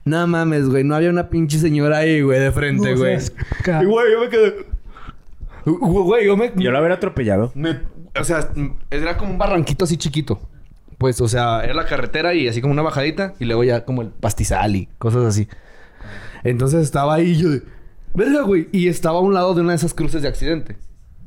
No 0.05 0.28
mames, 0.28 0.67
güey. 0.67 0.84
No 0.84 0.95
había 0.95 1.09
una 1.09 1.30
pinche 1.30 1.57
señora 1.59 1.99
ahí, 1.99 2.21
güey, 2.21 2.39
de 2.39 2.51
frente, 2.51 2.93
güey. 2.95 3.17
Y, 3.82 3.86
güey, 3.86 4.11
yo 4.11 4.19
me 4.21 4.30
quedé... 4.30 4.72
Güey, 5.66 6.26
yo 6.26 6.38
me... 6.38 6.51
Yo 6.55 6.72
lo 6.72 6.80
hubiera 6.80 6.95
atropellado. 6.95 7.51
me- 7.55 7.80
O 8.20 8.24
sea, 8.24 8.49
era 8.91 9.18
como 9.18 9.32
un 9.32 9.38
barranquito 9.38 9.86
así 9.86 9.97
chiquito. 9.97 10.39
Pues, 10.97 11.20
o 11.22 11.28
sea, 11.28 11.61
era 11.64 11.74
la 11.74 11.86
carretera 11.86 12.34
y 12.34 12.47
así 12.47 12.61
como 12.61 12.74
una 12.74 12.82
bajadita. 12.82 13.34
Y 13.39 13.45
luego 13.45 13.64
ya 13.64 13.86
como 13.86 14.01
el 14.01 14.09
pastizal 14.09 14.76
y 14.76 14.88
cosas 14.97 15.24
así. 15.26 15.47
Entonces 16.43 16.82
estaba 16.84 17.16
ahí 17.16 17.36
yo 17.38 17.49
de... 17.49 17.61
Verga, 18.14 18.41
güey. 18.43 18.68
Y 18.72 18.88
estaba 18.89 19.18
a 19.18 19.22
un 19.22 19.34
lado 19.34 19.53
de 19.55 19.61
una 19.61 19.72
de 19.72 19.78
esas 19.78 19.93
cruces 19.93 20.22
de 20.22 20.28
accidente. 20.28 20.78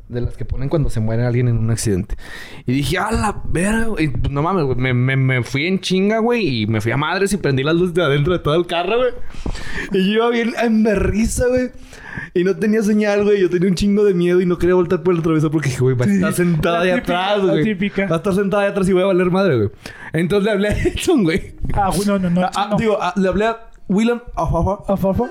De 0.09 0.21
las 0.21 0.37
que 0.37 0.45
ponen 0.45 0.69
cuando 0.69 0.89
se 0.89 1.01
muere 1.01 1.25
alguien 1.27 1.49
en 1.49 1.59
un 1.59 1.69
accidente. 1.73 2.15
Y 2.65 2.73
dije, 2.75 2.97
a 2.99 3.11
la 3.11 3.43
verga, 3.47 3.87
güey. 3.87 4.05
Y, 4.05 4.09
pues, 4.09 4.31
no 4.31 4.41
mames, 4.41 4.65
güey. 4.65 4.77
Me, 4.79 4.95
me, 4.95 5.17
me 5.17 5.43
fui 5.43 5.67
en 5.67 5.81
chinga, 5.81 6.21
güey. 6.21 6.63
Y 6.63 6.67
me 6.69 6.81
fui 6.81 6.93
a 6.93 6.97
madres 6.97 7.33
y 7.33 7.39
prendí 7.39 7.65
las 7.65 7.75
luces 7.75 7.95
de 7.95 8.05
adentro 8.05 8.33
de 8.33 8.39
todo 8.39 8.55
el 8.55 8.67
carro, 8.69 8.99
güey. 8.99 9.13
Y 9.93 10.07
yo 10.07 10.13
iba 10.13 10.31
bien 10.31 10.53
en 10.63 10.85
berriza, 10.85 11.49
güey. 11.49 11.71
Y 12.35 12.45
no 12.45 12.57
tenía 12.57 12.83
señal, 12.83 13.25
güey. 13.25 13.41
Yo 13.41 13.51
tenía 13.51 13.69
un 13.69 13.75
chingo 13.75 14.05
de 14.05 14.15
miedo 14.15 14.41
y 14.41 14.47
no 14.47 14.59
quería 14.59 14.75
voltar 14.75 15.03
por 15.03 15.15
el 15.15 15.21
atravesar 15.21 15.51
porque 15.51 15.69
dije, 15.69 15.81
güey, 15.81 15.97
va 15.97 16.05
a 16.05 16.09
estar 16.09 16.33
sentada 16.33 16.83
típica, 16.83 16.99
atrás, 17.33 17.43
güey. 17.43 17.75
Va 18.09 18.15
a 18.15 18.19
estar 18.19 18.35
sentada 18.35 18.63
ahí 18.65 18.71
atrás 18.71 18.89
y 18.89 18.93
voy 18.93 19.03
a 19.03 19.07
valer 19.07 19.31
madre, 19.31 19.57
güey. 19.57 19.71
Entonces 20.13 20.45
le 20.45 20.51
hablé 20.51 20.69
a 20.69 20.73
Edson, 20.73 21.25
güey. 21.25 21.55
Ah, 21.75 21.91
güey, 21.95 22.07
no, 22.07 22.19
no, 22.19 22.31
no. 22.31 22.43
Ah, 22.43 22.51
ah, 22.55 22.69
no. 22.71 22.77
Digo, 22.77 22.99
ah, 23.01 23.13
le 23.17 23.29
hablé 23.29 23.47
a 23.47 23.59
William. 23.89 24.21
Ajá, 24.35 24.59
ajá. 24.59 24.79
Ah, 24.89 24.97
Fafo. 24.97 25.29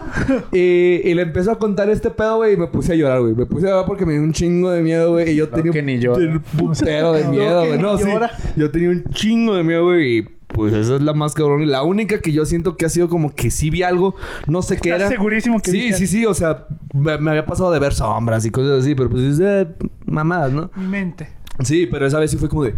Y, 0.51 1.01
y 1.03 1.13
le 1.13 1.23
empezó 1.23 1.51
a 1.51 1.59
contar 1.59 1.89
este 1.89 2.09
pedo, 2.09 2.37
güey, 2.37 2.53
y 2.53 2.57
me 2.57 2.67
puse 2.67 2.93
a 2.93 2.95
llorar, 2.95 3.21
güey. 3.21 3.35
Me 3.35 3.45
puse 3.45 3.67
a 3.67 3.71
llorar 3.71 3.85
porque 3.85 4.05
me 4.05 4.13
dio 4.13 4.21
un 4.21 4.33
chingo 4.33 4.71
de 4.71 4.81
miedo, 4.81 5.11
güey. 5.11 5.31
Y 5.31 5.35
yo 5.35 5.49
tenía 5.49 5.71
que 5.71 5.81
ni 5.81 6.05
un 6.07 6.39
putero 6.39 7.13
de 7.13 7.23
miedo, 7.29 7.65
güey. 7.65 7.79
No, 7.79 7.97
sí. 7.97 8.09
Yo 8.55 8.71
tenía 8.71 8.89
un 8.89 9.03
chingo 9.11 9.55
de 9.55 9.63
miedo, 9.63 9.83
güey. 9.85 10.17
Y 10.17 10.27
pues 10.55 10.73
esa 10.73 10.95
es 10.95 11.01
la 11.01 11.13
más 11.13 11.33
cabrón. 11.33 11.61
Y 11.61 11.65
la 11.65 11.83
única 11.83 12.21
que 12.21 12.31
yo 12.31 12.45
siento 12.45 12.77
que 12.77 12.85
ha 12.85 12.89
sido 12.89 13.09
como 13.09 13.35
que 13.35 13.51
sí 13.51 13.69
vi 13.69 13.83
algo. 13.83 14.15
No 14.47 14.61
sé 14.61 14.77
qué 14.77 14.89
¿Estás 14.89 15.01
era. 15.01 15.09
segurísimo 15.09 15.59
que 15.61 15.69
Sí, 15.69 15.93
sí, 15.93 16.07
sí. 16.07 16.25
O 16.25 16.33
sea, 16.33 16.65
me, 16.93 17.17
me 17.17 17.31
había 17.31 17.45
pasado 17.45 17.71
de 17.71 17.79
ver 17.79 17.93
sombras 17.93 18.45
y 18.45 18.51
cosas 18.51 18.79
así. 18.81 18.95
Pero 18.95 19.09
pues 19.09 19.23
es 19.23 19.37
de 19.37 19.67
mamadas, 20.05 20.53
¿no? 20.53 20.71
Mi 20.75 20.87
mente. 20.87 21.29
Sí, 21.63 21.87
pero 21.91 22.05
esa 22.07 22.19
vez 22.19 22.31
sí 22.31 22.37
fue 22.37 22.47
como 22.49 22.63
de... 22.63 22.73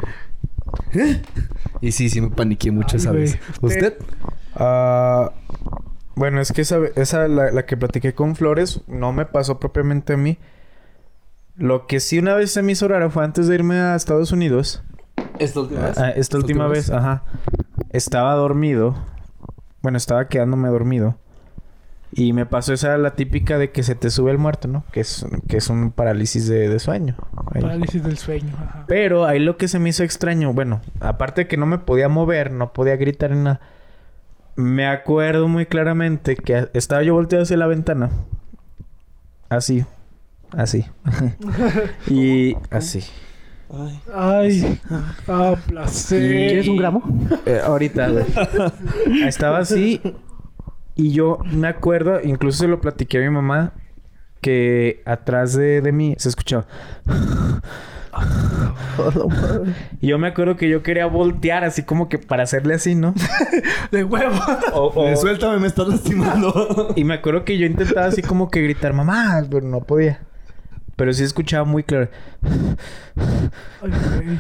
¿Eh? 0.94 1.22
Y 1.82 1.92
sí, 1.92 2.10
sí 2.10 2.20
me 2.20 2.30
paniqué 2.30 2.72
mucho 2.72 2.98
Ay, 2.98 3.00
esa 3.02 3.12
vez. 3.12 3.40
¿Usted? 3.62 3.98
Ah, 4.56 5.32
bueno, 6.16 6.42
es 6.42 6.52
que 6.52 6.62
esa, 6.62 6.80
esa 6.96 7.28
la, 7.28 7.52
la 7.52 7.66
que 7.66 7.78
platiqué 7.78 8.14
con 8.14 8.36
Flores, 8.36 8.82
no 8.88 9.14
me 9.14 9.26
pasó 9.26 9.60
propiamente 9.60 10.14
a 10.14 10.18
mí. 10.18 10.38
Lo 11.56 11.88
que 11.88 12.00
sí 12.00 12.20
una 12.20 12.34
vez 12.36 12.52
se 12.52 12.62
me 12.62 12.72
hizo 12.74 12.88
raro 12.88 13.10
fue 13.10 13.24
antes 13.24 13.48
de 13.48 13.56
irme 13.56 13.76
a 13.76 13.96
Estados 13.96 14.32
Unidos. 14.32 14.84
¿Esta 15.40 15.60
última 15.62 15.82
vez? 15.82 15.98
Ah, 15.98 16.10
esta 16.12 16.38
última 16.38 16.68
vez, 16.68 16.90
ajá. 16.90 17.24
Estaba 17.98 18.36
dormido. 18.36 18.96
Bueno, 19.82 19.98
estaba 19.98 20.28
quedándome 20.28 20.70
dormido. 20.70 21.18
Y 22.12 22.32
me 22.32 22.46
pasó 22.46 22.74
esa 22.74 22.96
la 23.00 23.16
típica 23.16 23.58
de 23.58 23.72
que 23.72 23.82
se 23.82 23.96
te 23.96 24.12
sube 24.12 24.30
el 24.30 24.38
muerto, 24.38 24.68
¿no? 24.68 24.84
Que 24.92 25.00
es, 25.00 25.26
que 25.50 25.58
es 25.58 25.68
un 25.72 25.92
parálisis 25.92 26.48
de, 26.48 26.70
de 26.70 26.78
sueño. 26.78 27.16
Ahí. 27.52 27.64
Parálisis 27.64 28.04
del 28.04 28.20
sueño. 28.20 28.54
Ajá. 28.56 28.86
Pero 28.88 29.26
ahí 29.26 29.40
lo 29.40 29.58
que 29.58 29.68
se 29.68 29.80
me 29.80 29.90
hizo 29.90 30.04
extraño, 30.04 30.54
bueno, 30.54 30.82
aparte 31.00 31.42
de 31.42 31.48
que 31.48 31.58
no 31.58 31.66
me 31.66 31.80
podía 31.80 32.08
mover, 32.08 32.52
no 32.52 32.72
podía 32.72 32.96
gritar 32.98 33.32
ni 33.32 33.44
nada. 33.44 33.62
Me 34.56 34.88
acuerdo 34.88 35.48
muy 35.48 35.66
claramente 35.66 36.36
que 36.36 36.70
estaba 36.74 37.02
yo 37.02 37.16
volteado 37.16 37.44
hacia 37.44 37.58
la 37.58 37.66
ventana. 37.66 38.12
Así. 39.50 39.86
Así. 40.52 40.86
y 42.08 42.56
así. 42.70 43.04
Ay. 44.14 44.80
Ah, 45.28 45.56
placer. 45.68 46.20
¿Quieres 46.22 46.68
un 46.68 46.78
gramo? 46.78 47.04
Eh, 47.46 47.60
ahorita, 47.64 48.10
güey. 48.10 48.26
Estaba 49.28 49.60
así. 49.60 50.02
Y 50.96 51.12
yo 51.12 51.40
me 51.52 51.68
acuerdo, 51.68 52.20
incluso 52.24 52.60
se 52.60 52.68
lo 52.68 52.80
platiqué 52.82 53.18
a 53.20 53.22
mi 53.22 53.30
mamá, 53.30 53.74
que 54.42 55.02
atrás 55.06 55.54
de, 55.54 55.82
de 55.82 55.92
mí 55.92 56.16
se 56.18 56.30
escuchaba. 56.30 56.66
Y 60.02 60.08
yo 60.08 60.18
me 60.18 60.28
acuerdo 60.30 60.56
que 60.56 60.70
yo 60.70 60.82
quería 60.82 61.06
voltear 61.06 61.64
así 61.64 61.84
como 61.84 62.10
que 62.10 62.18
para 62.18 62.44
hacerle 62.44 62.74
así, 62.76 62.96
¿no? 62.96 63.14
De 63.92 64.04
huevo. 64.04 64.36
O- 64.74 64.92
o- 65.12 65.16
suéltame, 65.16 65.60
me 65.60 65.68
estás 65.68 65.88
lastimando. 65.88 66.94
y 66.96 67.04
me 67.04 67.14
acuerdo 67.16 67.46
que 67.46 67.58
yo 67.60 67.66
intentaba 67.68 68.08
así 68.08 68.22
como 68.24 68.50
que 68.50 68.62
gritar 68.64 68.94
mamá, 68.94 69.44
pero 69.50 69.68
no 69.68 69.82
podía. 69.82 70.22
Pero 70.98 71.14
sí 71.14 71.24
escuchaba 71.24 71.64
muy 71.64 71.84
claro. 71.84 72.10
Ay, 73.82 73.92
güey. 74.16 74.40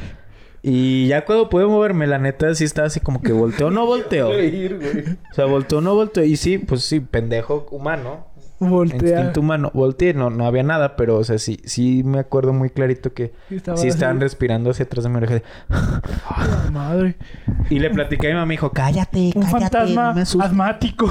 Y 0.63 1.07
ya 1.07 1.23
cuando 1.23 1.49
pude 1.49 1.65
moverme, 1.65 2.07
la 2.07 2.17
neta 2.17 2.53
sí 2.53 2.65
estaba 2.65 2.87
así 2.87 2.99
como 2.99 3.21
que 3.21 3.31
volteo 3.31 3.67
o 3.67 3.71
no 3.71 3.85
volteo. 3.85 4.31
O 4.31 5.33
sea, 5.33 5.45
volteo 5.45 5.77
o 5.77 5.81
no 5.81 5.95
volteo. 5.95 6.25
Y 6.25 6.35
sí, 6.35 6.57
pues 6.57 6.83
sí, 6.83 6.99
pendejo 6.99 7.67
humano. 7.71 8.27
Voltea. 8.59 8.97
Instinto 9.17 9.41
humano. 9.41 9.69
Volteé, 9.73 10.13
no, 10.13 10.29
no 10.31 10.45
había 10.45 10.63
nada, 10.63 10.95
pero, 10.95 11.17
o 11.17 11.23
sea, 11.23 11.37
sí, 11.37 11.59
sí 11.65 12.01
me 12.03 12.17
acuerdo 12.19 12.53
muy 12.53 12.69
clarito 12.71 13.13
que 13.13 13.31
Estaba 13.51 13.77
sí 13.77 13.87
estaban 13.87 14.17
así. 14.17 14.23
respirando 14.23 14.71
hacia 14.71 14.85
atrás 14.85 15.03
de 15.03 15.09
mi 15.11 15.17
oreja. 15.17 15.41
Ay, 15.69 16.47
la 16.65 16.71
madre. 16.71 17.15
Y 17.69 17.79
le 17.79 17.89
platiqué 17.89 18.27
a 18.27 18.29
mi 18.29 18.33
mamá, 18.35 18.45
me 18.45 18.53
dijo, 18.53 18.71
cállate, 18.71 19.31
Un 19.35 19.41
cállate, 19.43 19.51
fantasma 19.51 20.03
no 20.09 20.15
me 20.15 20.21
asustes". 20.21 20.49
asmático. 20.49 21.05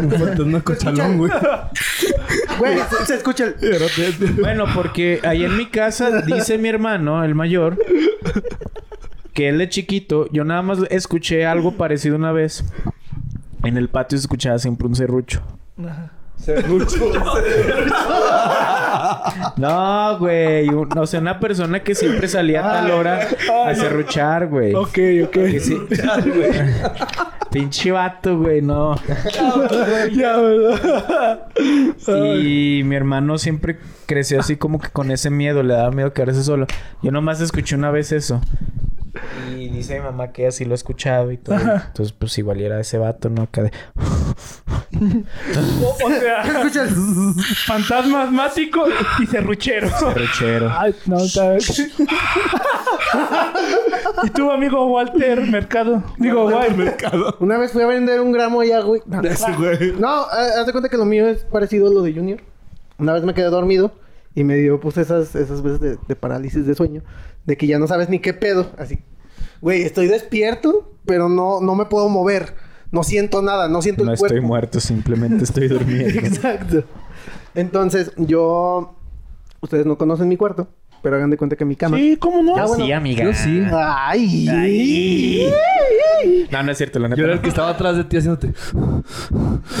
Un 0.00 0.10
fantasma 0.10 0.60
cochalón, 0.60 1.18
güey. 1.18 1.32
Güey, 2.58 2.78
se, 2.90 3.06
se 3.06 3.14
escucha 3.16 3.44
el... 3.46 3.54
Bueno, 4.40 4.64
porque 4.74 5.20
ahí 5.24 5.44
en 5.44 5.56
mi 5.56 5.66
casa 5.66 6.22
dice 6.22 6.58
mi 6.58 6.68
hermano, 6.68 7.24
el 7.24 7.34
mayor, 7.34 7.76
que 9.34 9.48
él 9.48 9.58
de 9.58 9.68
chiquito, 9.68 10.28
yo 10.32 10.44
nada 10.44 10.62
más 10.62 10.78
escuché 10.90 11.44
algo 11.44 11.72
parecido 11.72 12.16
una 12.16 12.32
vez. 12.32 12.64
En 13.64 13.76
el 13.76 13.88
patio 13.88 14.16
se 14.18 14.22
escuchaba 14.22 14.58
siempre 14.58 14.86
un 14.86 14.94
serrucho. 14.94 15.42
No, 19.56 20.18
güey. 20.18 20.68
un- 20.68 20.88
o 20.98 21.06
sea, 21.06 21.20
una 21.20 21.38
persona 21.40 21.80
que 21.82 21.94
siempre 21.94 22.28
salía 22.28 22.60
a 22.68 22.72
tal 22.82 22.90
hora 22.90 23.26
a 23.66 23.74
serruchar, 23.74 24.48
güey. 24.48 24.74
ok, 24.74 24.98
ok. 25.24 25.30
Que 25.32 25.60
sí. 25.60 25.78
Pinche 27.50 27.92
vato, 27.92 28.38
güey, 28.38 28.62
no. 28.62 28.96
ya, 30.14 30.38
¿verdad? 30.38 31.46
Y 32.38 32.80
mi 32.84 32.96
hermano 32.96 33.36
siempre 33.36 33.78
creció 34.06 34.40
así 34.40 34.56
como 34.56 34.80
que 34.80 34.88
con 34.88 35.10
ese 35.10 35.28
miedo, 35.28 35.62
le 35.62 35.74
daba 35.74 35.90
miedo 35.90 36.14
quedarse 36.14 36.42
solo. 36.44 36.66
Yo 37.02 37.10
nomás 37.12 37.42
escuché 37.42 37.74
una 37.76 37.90
vez 37.90 38.10
eso. 38.12 38.40
Y 39.56 39.68
dice 39.68 39.96
mi 39.96 40.04
mamá 40.04 40.32
que 40.32 40.46
así 40.46 40.64
lo 40.64 40.72
ha 40.72 40.74
escuchado 40.74 41.32
y 41.32 41.36
todo. 41.36 41.56
Entonces, 41.56 42.12
pues 42.12 42.38
igual 42.38 42.60
era 42.60 42.80
ese 42.80 42.98
vato, 42.98 43.28
¿no? 43.28 43.42
Acá 43.42 43.64
de... 43.64 43.72
O, 45.82 45.90
o 46.06 46.10
sea, 46.10 46.42
Escucha 46.42 46.84
el... 46.84 46.90
fantasma 47.66 48.22
asmático 48.22 48.84
y 49.20 49.26
serruchero. 49.26 49.90
Serruchero. 49.98 50.72
Ay, 50.74 50.94
no, 51.06 51.18
está... 51.18 51.56
¿Y 54.24 54.30
tu 54.30 54.50
amigo 54.50 54.86
Walter 54.86 55.40
Mercado? 55.42 56.02
Digo, 56.18 56.46
Walter. 56.46 56.96
Una 57.40 57.58
vez 57.58 57.72
fui 57.72 57.82
a 57.82 57.86
vender 57.86 58.20
un 58.20 58.32
gramo 58.32 58.60
allá, 58.60 58.80
güey. 58.80 59.02
No, 59.12 59.20
Ese 59.22 59.52
güey. 59.52 59.92
No, 59.98 60.22
eh, 60.22 60.58
haz 60.58 60.66
de 60.66 60.72
cuenta 60.72 60.88
que 60.88 60.96
lo 60.96 61.04
mío 61.04 61.28
es 61.28 61.44
parecido 61.44 61.88
a 61.88 61.90
lo 61.90 62.02
de 62.02 62.14
Junior. 62.14 62.40
Una 62.98 63.12
vez 63.12 63.24
me 63.24 63.34
quedé 63.34 63.46
dormido 63.46 63.92
y 64.34 64.44
me 64.44 64.56
dio 64.56 64.80
pues 64.80 64.96
esas, 64.98 65.34
esas 65.34 65.62
veces 65.62 65.80
de, 65.80 65.98
de 66.06 66.16
parálisis 66.16 66.66
de 66.66 66.74
sueño. 66.74 67.02
De 67.44 67.56
que 67.56 67.66
ya 67.66 67.78
no 67.78 67.86
sabes 67.86 68.08
ni 68.08 68.18
qué 68.20 68.32
pedo. 68.34 68.70
Así. 68.78 68.98
Güey, 69.60 69.82
estoy 69.82 70.06
despierto, 70.08 70.92
pero 71.06 71.28
no, 71.28 71.60
no 71.60 71.74
me 71.74 71.86
puedo 71.86 72.08
mover. 72.08 72.54
No 72.90 73.02
siento 73.04 73.42
nada, 73.42 73.68
no 73.68 73.80
siento 73.82 74.04
No 74.04 74.12
el 74.12 74.18
cuerpo. 74.18 74.34
estoy 74.34 74.46
muerto, 74.46 74.80
simplemente 74.80 75.44
estoy 75.44 75.68
durmiendo. 75.68 76.20
Exacto. 76.20 76.84
Entonces, 77.54 78.12
yo... 78.16 78.96
Ustedes 79.60 79.86
no 79.86 79.96
conocen 79.96 80.28
mi 80.28 80.36
cuarto, 80.36 80.68
pero 81.02 81.16
hagan 81.16 81.30
de 81.30 81.36
cuenta 81.36 81.54
que 81.56 81.64
mi 81.64 81.76
cama... 81.76 81.96
Sí, 81.96 82.16
¿cómo 82.16 82.42
no? 82.42 82.56
Ah, 82.56 82.66
bueno. 82.66 82.84
Sí, 82.84 82.92
amiga. 82.92 83.24
Yo 83.24 83.32
sí. 83.32 83.62
¡Ay! 83.72 85.46
No, 86.50 86.62
no 86.64 86.72
es 86.72 86.78
cierto, 86.78 86.98
la 86.98 87.08
neta. 87.08 87.20
Yo 87.20 87.24
era 87.26 87.34
no. 87.34 87.38
el 87.38 87.42
que 87.42 87.48
estaba 87.48 87.70
atrás 87.70 87.96
de 87.96 88.04
ti 88.04 88.16
haciéndote. 88.16 88.52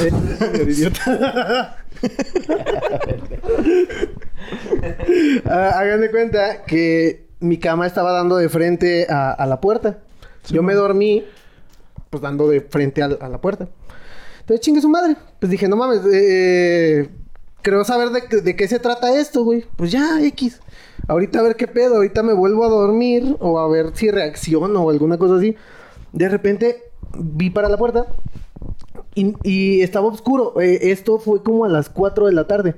Eh, 0.00 0.66
idiota. 0.68 1.76
Ah, 5.44 5.72
hagan 5.78 6.00
de 6.00 6.10
cuenta 6.10 6.64
que 6.64 7.26
mi 7.40 7.58
cama 7.58 7.86
estaba 7.86 8.12
dando 8.12 8.36
de 8.36 8.48
frente 8.48 9.06
a, 9.08 9.32
a 9.32 9.46
la 9.46 9.60
puerta. 9.60 9.98
Yo 10.48 10.62
me 10.62 10.74
dormí, 10.74 11.24
pues 12.10 12.22
dando 12.22 12.48
de 12.48 12.60
frente 12.60 13.02
a, 13.02 13.06
a 13.06 13.28
la 13.28 13.40
puerta. 13.40 13.68
Entonces, 14.40 14.60
chingue 14.64 14.80
su 14.80 14.88
madre. 14.88 15.16
Pues 15.38 15.50
dije, 15.50 15.68
no 15.68 15.76
mames, 15.76 16.00
eh, 16.12 17.08
creo 17.62 17.84
saber 17.84 18.10
de, 18.10 18.22
qué- 18.26 18.40
de 18.40 18.56
qué 18.56 18.66
se 18.68 18.78
trata 18.78 19.14
esto, 19.18 19.44
güey. 19.44 19.64
Pues 19.76 19.90
ya, 19.92 20.20
X. 20.24 20.60
Ahorita 21.08 21.40
a 21.40 21.42
ver 21.42 21.56
qué 21.56 21.66
pedo. 21.68 21.96
Ahorita 21.96 22.22
me 22.22 22.32
vuelvo 22.32 22.64
a 22.64 22.68
dormir 22.68 23.36
o 23.40 23.58
a 23.58 23.68
ver 23.68 23.90
si 23.94 24.10
reacciono 24.10 24.82
o 24.82 24.90
alguna 24.90 25.18
cosa 25.18 25.36
así. 25.36 25.56
De 26.12 26.28
repente 26.28 26.82
vi 27.18 27.50
para 27.50 27.68
la 27.68 27.76
puerta 27.76 28.06
y, 29.14 29.34
y 29.42 29.80
estaba 29.82 30.06
oscuro. 30.08 30.60
Eh, 30.60 30.90
esto 30.90 31.18
fue 31.18 31.42
como 31.42 31.64
a 31.64 31.68
las 31.68 31.88
4 31.88 32.26
de 32.26 32.32
la 32.32 32.46
tarde. 32.46 32.74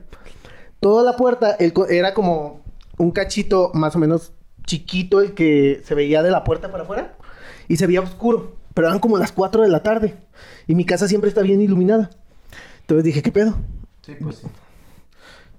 Toda 0.84 1.02
la 1.02 1.16
puerta 1.16 1.52
el 1.52 1.72
co- 1.72 1.86
era 1.88 2.12
como 2.12 2.60
un 2.98 3.10
cachito 3.10 3.70
más 3.72 3.96
o 3.96 3.98
menos 3.98 4.32
chiquito 4.66 5.22
el 5.22 5.32
que 5.32 5.80
se 5.82 5.94
veía 5.94 6.22
de 6.22 6.30
la 6.30 6.44
puerta 6.44 6.70
para 6.70 6.82
afuera. 6.82 7.14
Y 7.68 7.78
se 7.78 7.86
veía 7.86 8.02
oscuro. 8.02 8.56
Pero 8.74 8.88
eran 8.88 8.98
como 8.98 9.16
las 9.16 9.32
4 9.32 9.62
de 9.62 9.68
la 9.68 9.82
tarde. 9.82 10.14
Y 10.66 10.74
mi 10.74 10.84
casa 10.84 11.08
siempre 11.08 11.28
está 11.28 11.40
bien 11.40 11.62
iluminada. 11.62 12.10
Entonces 12.82 13.02
dije, 13.02 13.22
¿qué 13.22 13.32
pedo? 13.32 13.56
Sí, 14.02 14.14
pues 14.20 14.36
sí. 14.36 14.46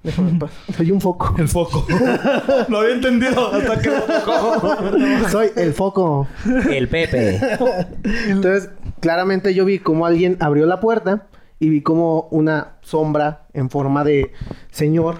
Déjame 0.03 0.29
en 0.29 0.37
paz. 0.37 0.51
Soy 0.77 0.91
un 0.91 1.01
foco. 1.01 1.33
El 1.39 1.47
foco. 1.47 1.87
Lo 2.69 2.81
había 2.81 2.93
entendido 2.93 3.51
hasta 3.51 3.81
que 3.81 3.89
Soy 5.31 5.49
el 5.55 5.73
foco. 5.73 6.27
El 6.69 6.87
Pepe. 6.87 7.41
Entonces, 8.27 8.69
claramente 8.99 9.55
yo 9.55 9.65
vi 9.65 9.79
como 9.79 10.05
alguien 10.05 10.37
abrió 10.39 10.67
la 10.67 10.79
puerta 10.79 11.25
y 11.59 11.69
vi 11.69 11.81
como 11.81 12.27
una 12.31 12.73
sombra 12.81 13.47
en 13.53 13.69
forma 13.69 14.03
de 14.03 14.31
señor 14.71 15.17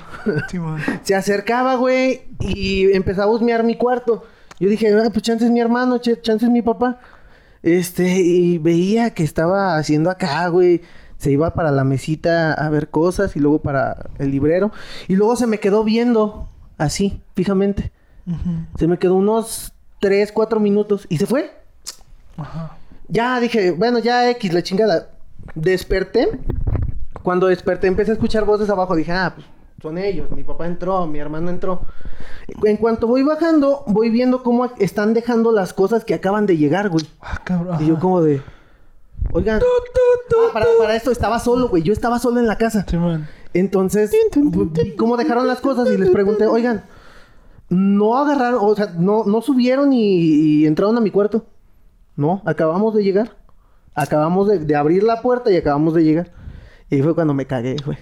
Sí, 0.49 0.57
se 1.03 1.15
acercaba, 1.15 1.75
güey, 1.75 2.21
y 2.39 2.91
empezaba 2.93 3.31
a 3.31 3.33
husmear 3.36 3.63
mi 3.63 3.75
cuarto. 3.75 4.23
Yo 4.59 4.69
dije, 4.69 4.93
ah, 4.93 5.09
pues 5.11 5.23
chance 5.23 5.45
es 5.45 5.51
mi 5.51 5.59
hermano, 5.59 5.97
ch- 5.99 6.21
chance 6.21 6.45
es 6.45 6.51
mi 6.51 6.61
papá. 6.61 6.99
Este, 7.63 8.19
y 8.21 8.57
veía 8.57 9.09
que 9.11 9.23
estaba 9.23 9.77
haciendo 9.77 10.09
acá, 10.09 10.47
güey. 10.49 10.81
Se 11.17 11.31
iba 11.31 11.53
para 11.53 11.71
la 11.71 11.83
mesita 11.83 12.53
a 12.53 12.69
ver 12.69 12.89
cosas 12.89 13.36
y 13.36 13.39
luego 13.39 13.59
para 13.59 14.09
el 14.19 14.31
librero. 14.31 14.71
Y 15.07 15.15
luego 15.15 15.36
se 15.36 15.47
me 15.47 15.59
quedó 15.59 15.83
viendo 15.83 16.47
así, 16.77 17.21
fijamente. 17.36 17.91
Se 18.77 18.88
me 18.88 18.97
quedó 18.99 19.15
unos 19.15 19.73
3, 20.01 20.31
4 20.31 20.59
minutos 20.59 21.05
y 21.09 21.17
se 21.17 21.25
fue. 21.25 21.51
Ajá. 22.38 22.77
Ya 23.07 23.39
dije, 23.39 23.71
bueno, 23.71 23.99
ya 23.99 24.29
X, 24.31 24.53
la 24.53 24.61
chingada. 24.63 25.09
Desperté. 25.54 26.39
Cuando 27.24 27.48
desperté 27.48 27.88
empecé 27.88 28.12
a 28.12 28.14
escuchar 28.16 28.46
voces 28.46 28.70
abajo. 28.70 28.96
Dije, 28.96 29.12
ah, 29.12 29.34
pues 29.36 29.48
son 29.82 29.98
ellos. 29.98 30.32
Mi 30.32 30.43
papá 30.43 30.66
entró, 30.66 31.06
mi 31.06 31.20
hermano 31.20 31.50
entró. 31.50 31.82
En 32.64 32.78
cuanto 32.78 33.08
voy 33.08 33.24
bajando, 33.24 33.84
voy 33.88 34.10
viendo 34.10 34.43
cómo 34.43 34.66
están 34.80 35.14
dejando 35.14 35.52
las 35.52 35.74
cosas 35.74 36.06
que 36.06 36.14
acaban 36.14 36.46
de 36.46 36.58
llegar, 36.58 36.89
güey. 36.89 37.06
Ah, 37.22 37.39
cabrón. 37.43 37.78
Y 37.82 37.88
yo 37.88 38.00
como 38.00 38.22
de... 38.22 38.41
Oigan, 39.32 39.60
ah, 39.62 40.50
para, 40.54 40.66
para 40.78 40.96
esto 40.96 41.12
estaba 41.12 41.39
solo, 41.39 41.68
güey. 41.70 41.84
Yo 41.84 41.93
estaba 41.93 42.20
solo 42.20 42.39
en 42.39 42.48
la 42.48 42.58
casa. 42.58 42.86
Sí, 42.88 42.98
man. 42.98 43.28
Entonces, 43.54 44.12
vi 44.36 44.96
cómo 44.96 45.18
dejaron 45.18 45.48
las 45.48 45.62
cosas 45.62 45.89
y 45.89 45.98
les 45.98 46.10
pregunté, 46.10 46.46
oigan, 46.46 46.84
no 47.70 48.18
agarraron, 48.18 48.60
o 48.62 48.76
sea, 48.76 48.88
no, 48.98 49.24
no 49.24 49.41
subieron 49.41 49.93
y, 49.93 50.04
y 50.04 50.66
entraron 50.66 50.98
a 50.98 51.02
mi 51.02 51.10
cuarto. 51.10 51.46
No, 52.18 52.41
acabamos 52.46 52.93
de 52.93 53.04
llegar. 53.04 53.32
Acabamos 53.96 54.48
de, 54.50 54.60
de 54.60 54.76
abrir 54.76 55.04
la 55.04 55.22
puerta 55.22 55.50
y 55.52 55.58
acabamos 55.58 55.93
de 55.93 56.04
llegar. 56.04 56.32
Y 56.89 57.02
fue 57.02 57.16
cuando 57.16 57.34
me 57.34 57.46
cagué, 57.46 57.76
güey. 57.86 57.98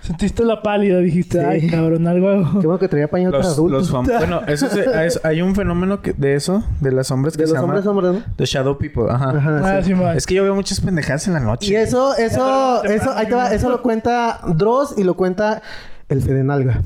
Sentiste 0.00 0.44
la 0.44 0.60
pálida, 0.62 0.98
dijiste, 0.98 1.38
Sí. 1.40 1.44
ay, 1.48 1.70
cabrón, 1.70 2.06
algo 2.06 2.28
hago. 2.28 2.60
Qué 2.60 2.66
bueno 2.66 2.78
que 2.78 2.88
traía 2.88 3.08
pañal 3.08 3.30
para 3.30 3.42
Los, 3.44 3.52
adultos. 3.54 3.90
los 3.90 4.06
Bueno, 4.18 4.42
eso 4.46 4.68
se- 4.68 4.84
es- 5.06 5.18
hay 5.24 5.40
un 5.40 5.54
fenómeno 5.54 6.02
que, 6.02 6.12
de 6.12 6.34
eso, 6.34 6.62
de 6.80 6.92
las 6.92 7.06
sombras 7.06 7.36
que 7.36 7.44
de 7.44 7.46
se 7.48 7.54
los 7.54 7.62
llama... 7.62 7.74
hombres 7.74 7.86
hombres, 7.86 8.12
¿no? 8.28 8.34
The 8.36 8.44
Shadow 8.44 8.76
People, 8.76 9.04
ajá. 9.08 9.30
Ajá, 9.30 9.78
Ah, 9.78 9.82
sí. 9.82 9.94
Es 10.14 10.26
que 10.26 10.34
yo 10.34 10.42
veo 10.42 10.54
muchas 10.54 10.80
pendejadas 10.82 11.26
en 11.28 11.32
la 11.34 11.40
noche. 11.40 11.72
Y 11.72 11.76
eso, 11.76 12.14
eso, 12.16 12.84
eso, 12.84 13.12
ahí 13.14 13.26
te 13.28 13.34
va, 13.34 13.54
eso 13.54 13.70
lo 13.70 13.80
cuenta 13.80 14.40
Dross 14.46 14.94
y 14.98 15.04
lo 15.04 15.14
cuenta 15.16 15.62
el 16.10 16.20
Fede 16.20 16.44
Nalga. 16.44 16.82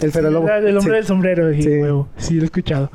El 0.00 0.10
Fede 0.10 0.30
Lobo. 0.32 0.48
Ah, 0.50 0.56
El 0.58 0.76
hombre 0.76 0.82
Sí. 0.94 0.96
del 0.96 1.06
sombrero, 1.06 1.48
dije, 1.48 1.62
Sí. 1.62 1.80
huevo. 1.80 2.08
Sí, 2.16 2.34
lo 2.34 2.42
he 2.42 2.44
escuchado. 2.46 2.90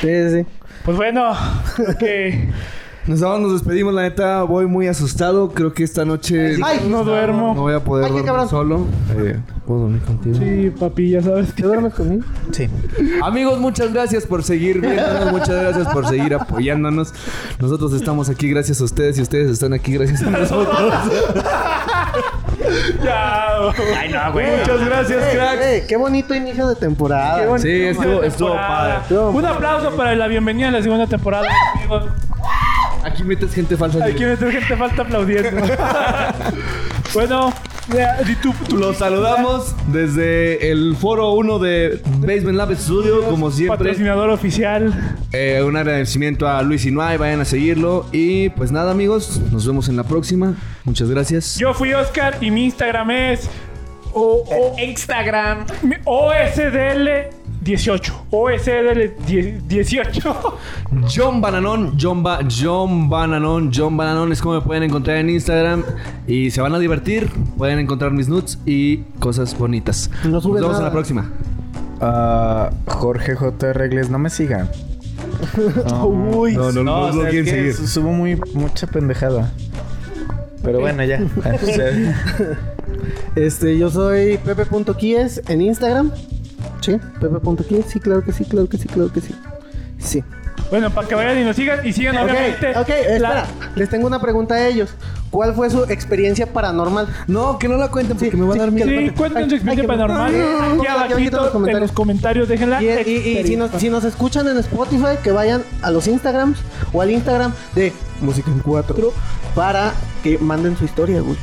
Sí, 0.00 0.08
sí, 0.08 0.30
sí. 0.40 0.46
Pues 0.86 0.96
bueno, 0.96 1.32
que 1.98 2.48
Nos 3.06 3.20
vamos, 3.20 3.40
nos 3.40 3.52
despedimos. 3.52 3.94
La 3.94 4.02
neta, 4.02 4.42
voy 4.42 4.66
muy 4.66 4.88
asustado. 4.88 5.50
Creo 5.50 5.72
que 5.72 5.84
esta 5.84 6.04
noche 6.04 6.56
Ay, 6.64 6.88
no 6.90 7.04
duermo. 7.04 7.54
no 7.54 7.62
voy 7.62 7.74
a 7.74 7.80
poder 7.80 8.06
Ay, 8.06 8.10
dormir 8.10 8.26
cabrón. 8.26 8.48
solo. 8.48 8.86
Eh, 9.16 9.38
¿Puedo 9.64 9.80
dormir 9.82 10.02
contigo? 10.02 10.36
Sí, 10.36 10.70
papi, 10.78 11.10
ya 11.10 11.22
sabes 11.22 11.52
que 11.52 11.62
¿Te 11.62 11.68
duermes 11.68 11.94
conmigo? 11.94 12.24
Sí. 12.50 12.68
Amigos, 13.22 13.60
muchas 13.60 13.92
gracias 13.92 14.26
por 14.26 14.42
seguir 14.42 14.80
viéndonos, 14.80 15.32
muchas 15.32 15.50
gracias 15.50 15.88
por 15.88 16.08
seguir 16.08 16.34
apoyándonos. 16.34 17.14
Nosotros 17.60 17.92
estamos 17.92 18.28
aquí 18.28 18.48
gracias 18.50 18.80
a 18.80 18.84
ustedes 18.84 19.18
y 19.18 19.22
ustedes 19.22 19.50
están 19.52 19.72
aquí 19.72 19.92
gracias 19.92 20.22
a 20.22 20.30
nosotros. 20.30 20.92
Ya. 23.02 23.58
Ay, 23.96 24.10
no, 24.10 24.32
güey. 24.32 24.58
Muchas 24.58 24.84
gracias, 24.84 25.24
cracks. 25.34 25.62
Eh, 25.64 25.84
qué 25.88 25.96
bonito 25.96 26.34
inicio 26.34 26.66
de 26.68 26.74
temporada. 26.74 27.58
Sí, 27.58 27.70
estuvo, 27.70 28.54
padre. 28.54 29.16
Un 29.32 29.44
aplauso 29.44 29.94
para 29.96 30.14
la 30.16 30.26
bienvenida 30.26 30.68
a 30.68 30.70
la 30.72 30.82
segunda 30.82 31.06
temporada, 31.06 31.46
amigos. 31.76 32.04
Aquí 33.06 33.22
metes 33.22 33.54
gente 33.54 33.76
falsa. 33.76 34.04
Aquí 34.04 34.24
me 34.24 34.36
gente 34.36 34.76
falta 34.76 35.02
aplaudiendo. 35.02 35.62
bueno, 37.14 37.52
Los 38.76 38.96
saludamos 38.96 39.76
desde 39.92 40.72
el 40.72 40.96
foro 40.96 41.30
1 41.34 41.58
de 41.60 42.00
Basement 42.18 42.56
Lab 42.58 42.74
Studio, 42.74 43.22
como 43.22 43.52
siempre. 43.52 43.76
Patrocinador 43.78 44.30
oficial. 44.30 44.92
Eh, 45.32 45.62
un 45.64 45.76
agradecimiento 45.76 46.48
a 46.48 46.60
Luis 46.62 46.84
Inuay, 46.84 47.16
vayan 47.16 47.40
a 47.40 47.44
seguirlo. 47.44 48.06
Y 48.10 48.48
pues 48.50 48.72
nada, 48.72 48.90
amigos, 48.90 49.40
nos 49.52 49.64
vemos 49.64 49.88
en 49.88 49.96
la 49.96 50.02
próxima. 50.02 50.54
Muchas 50.84 51.08
gracias. 51.08 51.58
Yo 51.58 51.74
fui 51.74 51.94
Oscar 51.94 52.38
y 52.40 52.50
mi 52.50 52.64
Instagram 52.64 53.12
es 53.12 53.48
o, 54.14 54.42
o- 54.48 54.76
Instagram. 54.80 55.64
OSDL 56.04 57.30
18. 57.66 58.26
OSDL 58.30 59.12
10 59.26 59.68
18. 59.68 60.34
John 61.14 61.40
Bananón, 61.40 61.96
John, 62.00 62.22
Ba- 62.22 62.40
John 62.48 63.08
Bananón, 63.10 63.70
John 63.74 63.96
Bananón 63.96 64.32
es 64.32 64.40
como 64.40 64.54
me 64.54 64.60
pueden 64.62 64.84
encontrar 64.84 65.18
en 65.18 65.28
Instagram. 65.30 65.82
Y 66.26 66.50
se 66.50 66.60
van 66.62 66.74
a 66.74 66.78
divertir. 66.78 67.30
Pueden 67.58 67.78
encontrar 67.78 68.12
mis 68.12 68.28
nudes 68.28 68.58
y 68.64 68.98
cosas 69.18 69.56
bonitas. 69.58 70.10
No 70.24 70.30
Nos 70.30 70.44
vemos 70.44 70.62
en 70.62 70.68
nada. 70.72 70.82
la 70.84 70.92
próxima. 70.92 71.30
Ah, 72.00 72.70
Jorge 72.86 73.34
J. 73.34 73.72
Regles, 73.72 74.08
no 74.10 74.18
me 74.18 74.30
sigan. 74.30 74.70
Uy. 76.04 76.54
No, 76.54 76.72
no, 76.72 76.82
no, 76.82 77.12
no 77.12 77.22
quieren 77.28 77.46
seguir. 77.46 77.74
su- 77.74 77.86
Subo 77.86 78.12
muy 78.12 78.36
mucha 78.54 78.86
pendejada. 78.86 79.52
Pero 80.62 80.80
bueno, 80.80 81.04
ya. 81.04 81.20
Este, 83.36 83.78
yo 83.78 83.90
soy 83.90 84.38
pepe.quies 84.38 85.42
en 85.48 85.60
Instagram. 85.60 86.10
Sí, 86.80 86.98
pepe.quies. 87.20 87.86
Sí, 87.86 88.00
claro 88.00 88.22
que 88.22 88.32
sí, 88.32 88.44
claro 88.44 88.68
que 88.68 88.78
sí, 88.78 88.88
claro 88.88 89.12
que 89.12 89.20
sí. 89.20 89.34
Sí. 89.98 90.24
Bueno, 90.70 90.90
para 90.90 91.06
que 91.06 91.14
vayan 91.14 91.38
y 91.38 91.44
nos 91.44 91.56
sigan 91.56 91.86
y 91.86 91.92
sigan 91.92 92.16
obviamente. 92.16 92.70
Ok, 92.70 92.78
ok, 92.80 92.88
espera. 92.88 93.46
Les 93.76 93.88
tengo 93.88 94.06
una 94.06 94.20
pregunta 94.20 94.54
a 94.54 94.66
ellos. 94.66 94.90
¿Cuál 95.36 95.52
fue 95.54 95.68
su 95.68 95.84
experiencia 95.84 96.46
paranormal? 96.46 97.08
No, 97.26 97.58
que 97.58 97.68
no 97.68 97.76
la 97.76 97.88
cuenten 97.88 98.16
porque 98.16 98.30
Sí, 98.30 98.36
me 98.38 98.46
va 98.46 98.52
a 98.52 98.54
sí, 98.54 98.58
dar 98.58 98.72
miedo. 98.72 98.88
Sí, 98.88 99.10
cuenten 99.10 99.50
su 99.50 99.56
experiencia 99.56 99.86
paranormal. 99.86 100.34
ay, 100.34 100.40
Aquí 100.40 100.78
aquí 100.78 100.86
abajito 100.86 101.36
en 101.54 101.60
los 101.62 101.68
en 101.74 101.80
los 101.80 101.92
comentarios 101.92 102.48
déjenla. 102.48 102.82
Y, 102.82 102.86
y- 102.88 103.38
y 103.40 103.44
si, 103.46 103.54
nos, 103.56 103.70
si 103.72 103.90
nos 103.90 104.04
escuchan 104.04 104.48
en 104.48 104.56
Spotify, 104.56 105.18
que 105.22 105.32
vayan 105.32 105.62
a 105.82 105.90
los 105.90 106.06
Instagrams 106.08 106.58
o 106.90 107.02
al 107.02 107.10
Instagram 107.10 107.52
de 107.74 107.92
Música 108.22 108.50
en 108.50 108.60
4 108.60 109.12
para 109.54 109.92
que 110.22 110.38
manden 110.38 110.74
su 110.78 110.86
historia, 110.86 111.20
güey. 111.20 111.36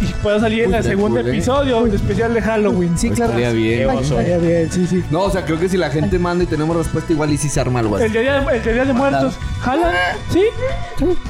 Y 0.00 0.06
pueda 0.22 0.38
salir 0.38 0.62
en 0.62 0.74
el 0.74 0.84
segundo 0.84 1.18
cool, 1.18 1.26
¿eh? 1.28 1.32
episodio 1.32 1.82
de 1.82 1.96
especial 1.96 2.32
de 2.32 2.40
Halloween. 2.40 2.96
Sí, 2.96 3.10
claro. 3.10 3.32
Estaría 3.32 3.50
bien. 3.50 3.90
Ay, 3.90 3.98
Estaría 4.00 4.38
bien, 4.38 4.70
sí, 4.70 4.86
sí. 4.86 5.02
No, 5.10 5.22
o 5.22 5.30
sea, 5.30 5.44
creo 5.44 5.58
que 5.58 5.68
si 5.68 5.76
la 5.76 5.90
gente 5.90 6.20
manda 6.20 6.44
y 6.44 6.46
tenemos 6.46 6.76
respuesta, 6.76 7.12
igual 7.12 7.32
y 7.32 7.36
si 7.36 7.48
se 7.48 7.58
arma 7.60 7.80
algo 7.80 7.96
El 7.98 8.04
así. 8.04 8.12
día 8.12 8.40
de, 8.40 8.56
el 8.58 8.62
día 8.62 8.84
de 8.84 8.92
muertos. 8.92 9.34
¿Jalan? 9.60 9.92
¿Sí? 10.32 10.42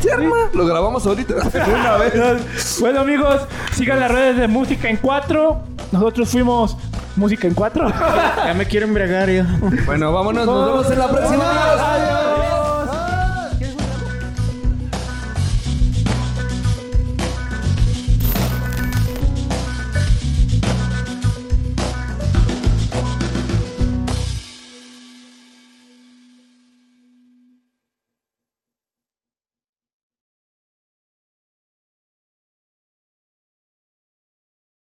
Se 0.02 0.12
arma. 0.12 0.50
Lo 0.52 0.66
grabamos 0.66 1.06
ahorita. 1.06 1.34
Una 1.80 1.96
vez. 1.96 2.07
Bueno, 2.80 3.00
amigos, 3.00 3.42
sigan 3.72 4.00
las 4.00 4.10
redes 4.10 4.36
de 4.36 4.48
Música 4.48 4.88
en 4.88 4.96
4. 4.96 5.60
Nosotros 5.92 6.28
fuimos 6.28 6.76
Música 7.16 7.46
en 7.48 7.54
4. 7.54 7.88
ya 8.46 8.54
me 8.54 8.66
quiero 8.66 8.86
embriagar 8.86 9.30
ya. 9.30 9.46
Bueno, 9.86 10.12
vámonos. 10.12 10.46
Nos 10.46 10.66
vemos 10.66 10.90
en 10.90 10.98
la 10.98 11.08
próxima. 11.08 11.44
Adiós. 11.72 12.27